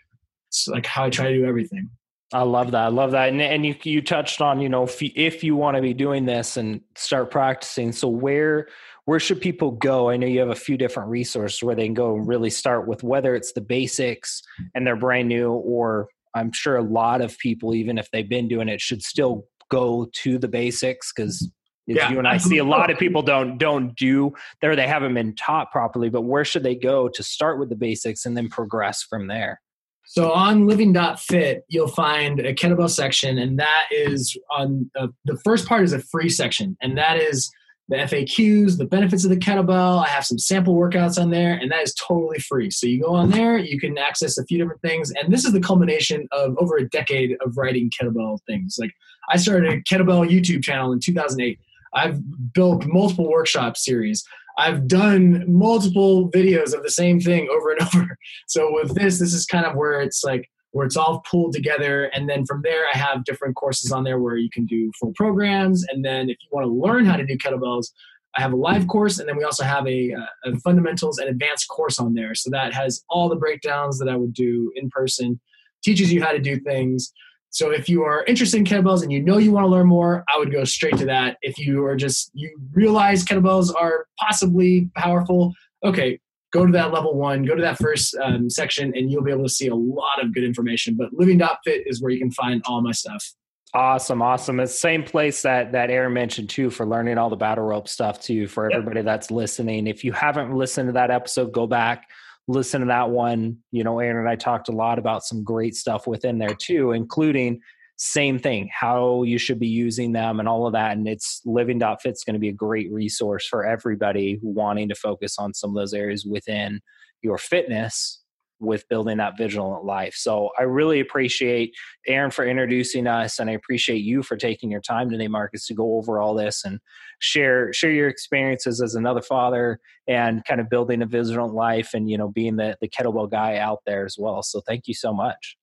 it's 0.50 0.68
like 0.68 0.86
how 0.86 1.06
i 1.06 1.10
try 1.10 1.30
to 1.30 1.38
do 1.38 1.46
everything 1.46 1.90
I 2.34 2.42
love 2.42 2.72
that. 2.72 2.84
I 2.84 2.88
love 2.90 3.12
that. 3.12 3.30
And, 3.30 3.42
and 3.42 3.66
you, 3.66 3.74
you 3.84 4.02
touched 4.02 4.42
on, 4.42 4.60
you 4.60 4.68
know, 4.68 4.84
if 4.84 5.02
you, 5.02 5.12
if 5.16 5.46
you 5.46 5.56
want 5.56 5.76
to 5.76 5.82
be 5.82 5.94
doing 5.94 6.26
this 6.26 6.58
and 6.58 6.82
start 6.96 7.32
practicing, 7.32 7.94
so 7.94 8.10
where, 8.10 8.68
where 9.06 9.20
should 9.20 9.40
people 9.40 9.72
go? 9.72 10.10
I 10.10 10.18
know 10.18 10.28
you 10.28 10.42
have 10.42 10.50
a 10.50 10.56
few 10.56 10.76
different 10.76 11.10
resources 11.10 11.64
where 11.64 11.74
they 11.74 11.86
can 11.86 11.94
go 11.94 12.16
and 12.16 12.28
really 12.28 12.50
start 12.50 12.86
with 12.86 13.02
whether 13.02 13.34
it's 13.34 13.54
the 13.54 13.62
basics 13.62 14.42
and 14.76 14.86
they're 14.86 14.98
brand 14.98 15.30
new, 15.30 15.54
or 15.54 16.10
I'm 16.38 16.52
sure 16.52 16.78
a 16.78 16.82
lot 16.82 17.22
of 17.22 17.38
people, 17.38 17.74
even 17.74 17.98
if 17.98 18.10
they've 18.12 18.28
been 18.28 18.48
doing 18.48 18.70
it, 18.70 18.82
should 18.82 19.04
still 19.04 19.46
go 19.70 20.10
to 20.14 20.38
the 20.38 20.48
basics 20.48 21.12
because 21.14 21.50
yeah, 21.86 22.10
you 22.10 22.20
and 22.20 22.28
I 22.28 22.38
see 22.38 22.58
a 22.58 22.66
lot 22.66 22.90
of 22.92 23.00
people 23.00 23.22
don't 23.22 23.58
don't 23.58 23.96
do 23.96 24.34
there 24.62 24.76
they 24.76 24.88
haven't 24.88 25.14
been 25.14 25.36
taught 25.36 25.72
properly. 25.72 26.10
But 26.10 26.22
where 26.22 26.44
should 26.44 26.64
they 26.64 26.76
go 26.76 27.08
to 27.10 27.24
start 27.24 27.60
with 27.60 27.70
the 27.70 27.76
basics 27.76 28.26
and 28.26 28.36
then 28.36 28.50
progress 28.50 29.04
from 29.04 29.28
there? 29.28 29.62
So 30.06 30.32
on 30.32 30.68
living.fit, 30.68 31.64
you'll 31.68 31.90
find 31.90 32.40
a 32.40 32.54
kettlebell 32.54 32.90
section, 32.90 33.38
and 33.38 33.60
that 33.60 33.88
is 33.92 34.38
on 34.50 34.90
uh, 34.98 35.08
the 35.26 35.38
first 35.44 35.68
part 35.68 35.84
is 35.84 35.92
a 35.92 36.00
free 36.00 36.30
section, 36.30 36.78
and 36.82 36.98
that 36.98 37.18
is 37.18 37.52
the 37.90 37.96
FAQs, 37.98 38.78
the 38.78 38.86
benefits 38.86 39.24
of 39.24 39.30
the 39.30 39.38
kettlebell. 39.38 40.04
I 40.04 40.08
have 40.08 40.26
some 40.26 40.38
sample 40.38 40.76
workouts 40.76 41.22
on 41.22 41.30
there, 41.30 41.54
and 41.54 41.72
that 41.72 41.84
is 41.84 41.94
totally 41.94 42.40
free. 42.40 42.70
So 42.70 42.86
you 42.86 43.02
go 43.02 43.16
on 43.16 43.30
there, 43.30 43.58
you 43.58 43.80
can 43.80 43.98
access 43.98 44.38
a 44.38 44.46
few 44.46 44.58
different 44.58 44.82
things, 44.82 45.12
and 45.12 45.32
this 45.32 45.46
is 45.46 45.54
the 45.54 45.62
culmination 45.62 46.28
of 46.32 46.58
over 46.60 46.78
a 46.78 46.90
decade 46.90 47.38
of 47.46 47.56
writing 47.58 47.90
kettlebell 47.90 48.40
things. 48.46 48.76
Like 48.80 48.92
I 49.30 49.38
started 49.38 49.72
a 49.72 49.82
kettlebell 49.82 50.30
YouTube 50.30 50.64
channel 50.64 50.92
in 50.92 51.00
2008. 51.00 51.60
I've 51.94 52.54
built 52.54 52.86
multiple 52.86 53.30
workshop 53.30 53.78
series. 53.78 54.24
I've 54.58 54.88
done 54.88 55.46
multiple 55.48 56.30
videos 56.32 56.74
of 56.74 56.84
the 56.84 56.90
same 56.90 57.20
thing 57.20 57.48
over 57.52 57.72
and 57.72 57.82
over. 57.96 58.18
So 58.48 58.74
with 58.74 58.96
this, 58.96 59.20
this 59.20 59.34
is 59.34 59.46
kind 59.46 59.66
of 59.66 59.76
where 59.76 60.02
it's 60.02 60.24
like 60.24 60.50
where 60.72 60.86
it's 60.86 60.98
all 60.98 61.24
pulled 61.30 61.54
together. 61.54 62.06
And 62.06 62.30
then 62.30 62.46
from 62.46 62.62
there, 62.62 62.86
I 62.94 62.98
have 62.98 63.24
different 63.24 63.56
courses 63.56 63.92
on 63.92 64.04
there 64.04 64.20
where 64.20 64.38
you 64.38 64.50
can 64.52 64.66
do 64.66 64.92
full 65.00 65.14
programs. 65.16 65.86
And 65.92 66.04
then 66.04 66.30
if 66.30 66.38
you 66.42 66.50
want 66.52 66.66
to 66.66 66.72
learn 66.72 67.06
how 67.06 67.16
to 67.16 67.26
do 67.26 67.38
kettlebells, 67.38 67.92
I 68.36 68.42
have 68.42 68.54
a 68.54 68.58
live 68.58 68.88
course, 68.88 69.18
and 69.18 69.28
then 69.28 69.36
we 69.36 69.44
also 69.44 69.64
have 69.64 69.88
a, 69.88 70.14
uh, 70.14 70.52
a, 70.52 70.60
fundamentals 70.60 71.18
and 71.18 71.28
advanced 71.28 71.68
course 71.70 71.98
on 71.98 72.14
there. 72.14 72.36
So 72.36 72.52
that 72.52 72.72
has 72.72 73.04
all 73.10 73.30
the 73.30 73.36
breakdowns 73.36 73.98
that 73.98 74.08
I 74.08 74.16
would 74.16 74.34
do 74.34 74.72
in 74.76 74.90
person, 74.90 75.40
teaches 75.84 76.14
you 76.14 76.22
how 76.22 76.32
to 76.34 76.40
do 76.40 76.60
things. 76.60 77.12
So 77.50 77.72
if 77.72 77.90
you 77.90 78.04
are 78.04 78.24
interested 78.26 78.58
in 78.58 78.66
kettlebells 78.66 79.02
and 79.02 79.12
you 79.12 79.24
know 79.24 79.40
you 79.40 79.52
want 79.52 79.64
to 79.64 79.70
learn 79.70 79.88
more, 79.88 80.24
I 80.34 80.38
would 80.38 80.52
go 80.52 80.66
straight 80.66 80.98
to 80.98 81.06
that. 81.06 81.38
If 81.42 81.58
you 81.58 81.84
are 81.86 81.96
just 81.96 82.30
you 82.34 82.56
realize 82.74 83.24
kettlebells 83.24 83.74
are 83.74 84.06
possibly 84.20 84.92
powerful, 84.96 85.54
okay, 85.84 86.20
go 86.52 86.66
to 86.66 86.72
that 86.72 86.92
level 86.94 87.16
one, 87.16 87.44
go 87.44 87.56
to 87.56 87.62
that 87.62 87.78
first 87.78 88.16
um, 88.22 88.50
section, 88.50 88.94
and 88.96 89.12
you'll 89.12 89.24
be 89.24 89.32
able 89.32 89.44
to 89.44 89.50
see 89.50 89.68
a 89.68 89.76
lot 89.76 90.24
of 90.24 90.34
good 90.34 90.44
information. 90.44 90.96
But 90.96 91.14
living.fit 91.14 91.84
is 91.86 92.02
where 92.02 92.12
you 92.12 92.20
can 92.20 92.32
find 92.32 92.62
all 92.66 92.82
my 92.82 92.92
stuff. 92.92 93.34
Awesome, 93.74 94.22
awesome. 94.22 94.60
It's 94.62 94.72
the 94.72 94.80
same 94.80 95.04
place 95.04 95.42
that 95.42 95.74
that 95.74 95.90
Aaron 95.90 96.14
mentioned 96.14 96.50
too 96.50 96.70
for 96.70 96.86
learning 96.86 97.18
all 97.18 97.30
the 97.30 97.36
battle 97.36 97.66
rope 97.66 97.88
stuff 97.88 98.22
too 98.22 98.48
for 98.48 98.72
everybody 98.72 99.00
yep. 99.00 99.06
that's 99.06 99.30
listening. 99.30 99.88
If 99.88 100.04
you 100.04 100.14
haven't 100.14 100.56
listened 100.56 100.88
to 100.88 100.94
that 100.94 101.12
episode, 101.12 101.52
go 101.52 101.68
back, 101.68 102.08
listen 102.48 102.82
to 102.82 102.88
that 102.88 103.10
one. 103.10 103.58
You 103.72 103.84
know, 103.84 104.00
Aaron 104.00 104.18
and 104.18 104.30
I 104.30 104.36
talked 104.36 104.70
a 104.70 104.72
lot 104.72 105.00
about 105.00 105.24
some 105.24 105.44
great 105.44 105.76
stuff 105.76 106.08
within 106.08 106.38
there 106.38 106.56
too, 106.56 106.94
including 106.94 107.60
same 107.98 108.38
thing 108.38 108.70
how 108.72 109.24
you 109.24 109.40
should 109.40 109.60
be 109.60 109.68
using 109.68 110.12
them 110.12 110.40
and 110.40 110.48
all 110.48 110.68
of 110.68 110.74
that 110.74 110.96
and 110.96 111.08
it's 111.08 111.42
living.fit's 111.46 112.24
going 112.24 112.36
to 112.36 112.40
be 112.40 112.50
a 112.50 112.54
great 112.54 112.92
resource 112.92 113.48
for 113.48 113.66
everybody 113.66 114.40
wanting 114.42 114.88
to 114.88 114.96
focus 114.96 115.38
on 115.40 115.54
some 115.54 115.72
of 115.72 115.76
those 115.76 115.94
areas 115.94 116.26
within 116.26 116.80
your 117.24 117.38
fitness 117.38 118.22
with 118.60 118.88
building 118.90 119.18
that 119.18 119.38
vigilant 119.38 119.86
life. 119.86 120.16
So 120.16 120.50
I 120.58 120.64
really 120.64 121.00
appreciate 121.00 121.76
Aaron 122.08 122.32
for 122.32 122.46
introducing 122.46 123.08
us 123.08 123.40
and 123.40 123.50
I 123.50 123.54
appreciate 123.54 124.04
you 124.04 124.24
for 124.24 124.36
taking 124.36 124.72
your 124.72 124.82
time 124.82 125.10
today 125.10 125.28
Marcus 125.28 125.68
to 125.68 125.74
go 125.74 125.98
over 125.98 126.20
all 126.20 126.34
this 126.34 126.64
and 126.66 126.80
share 127.20 127.72
share 127.74 127.92
your 127.92 128.08
experiences 128.08 128.82
as 128.82 128.96
another 128.96 129.22
father 129.22 129.80
and 130.08 130.44
kind 130.46 130.60
of 130.60 130.70
building 130.70 131.02
a 131.02 131.06
vigilant 131.06 131.54
life 131.54 131.94
and 131.94 132.10
you 132.10 132.18
know 132.18 132.30
being 132.30 132.56
the 132.56 132.78
the 132.82 132.88
kettlebell 132.88 133.30
guy 133.30 133.58
out 133.58 133.80
there 133.86 134.06
as 134.06 134.18
well. 134.18 134.42
So 134.44 134.62
thank 134.62 134.88
you 134.88 134.94
so 134.94 135.14
much. 135.14 135.58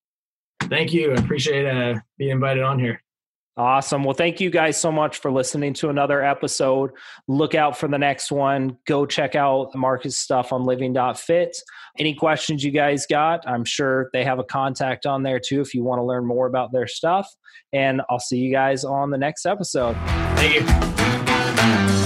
Thank 0.69 0.93
you. 0.93 1.12
I 1.12 1.15
appreciate 1.15 1.67
uh, 1.67 2.01
being 2.19 2.31
invited 2.31 2.62
on 2.62 2.79
here. 2.79 3.01
Awesome. 3.57 4.03
Well, 4.03 4.15
thank 4.15 4.41
you 4.41 4.51
guys 4.51 4.81
so 4.81 4.91
much 4.91 5.19
for 5.19 5.31
listening 5.31 5.75
to 5.75 5.89
another 5.89 6.25
episode. 6.25 6.91
Look 7.29 7.55
out 7.55 7.79
for 7.79 7.87
the 7.87 7.99
next 7.99 8.33
one. 8.33 8.79
Go 8.85 9.07
check 9.07 9.37
out 9.37 9.73
Marcus' 9.77 10.19
stuff 10.19 10.53
on 10.53 10.65
living.fit. 10.65 11.57
Any 11.97 12.15
questions 12.15 12.65
you 12.65 12.73
guys 12.73 13.07
got? 13.07 13.47
I'm 13.47 13.65
sure 13.65 14.11
they 14.12 14.25
have 14.25 14.41
a 14.41 14.45
contact 14.45 15.07
on 15.07 15.23
there 15.23 15.39
too 15.39 15.61
if 15.61 15.73
you 15.73 15.85
want 15.85 16.01
to 16.01 16.05
learn 16.05 16.27
more 16.27 16.49
about 16.49 16.73
their 16.73 16.89
stuff. 16.89 17.29
And 17.73 18.03
I'll 18.11 18.19
see 18.19 18.39
you 18.39 18.53
guys 18.53 18.83
on 18.83 19.11
the 19.11 19.19
next 19.19 19.47
episode. 19.47 19.97
Thank 20.37 21.99
you. 21.99 22.03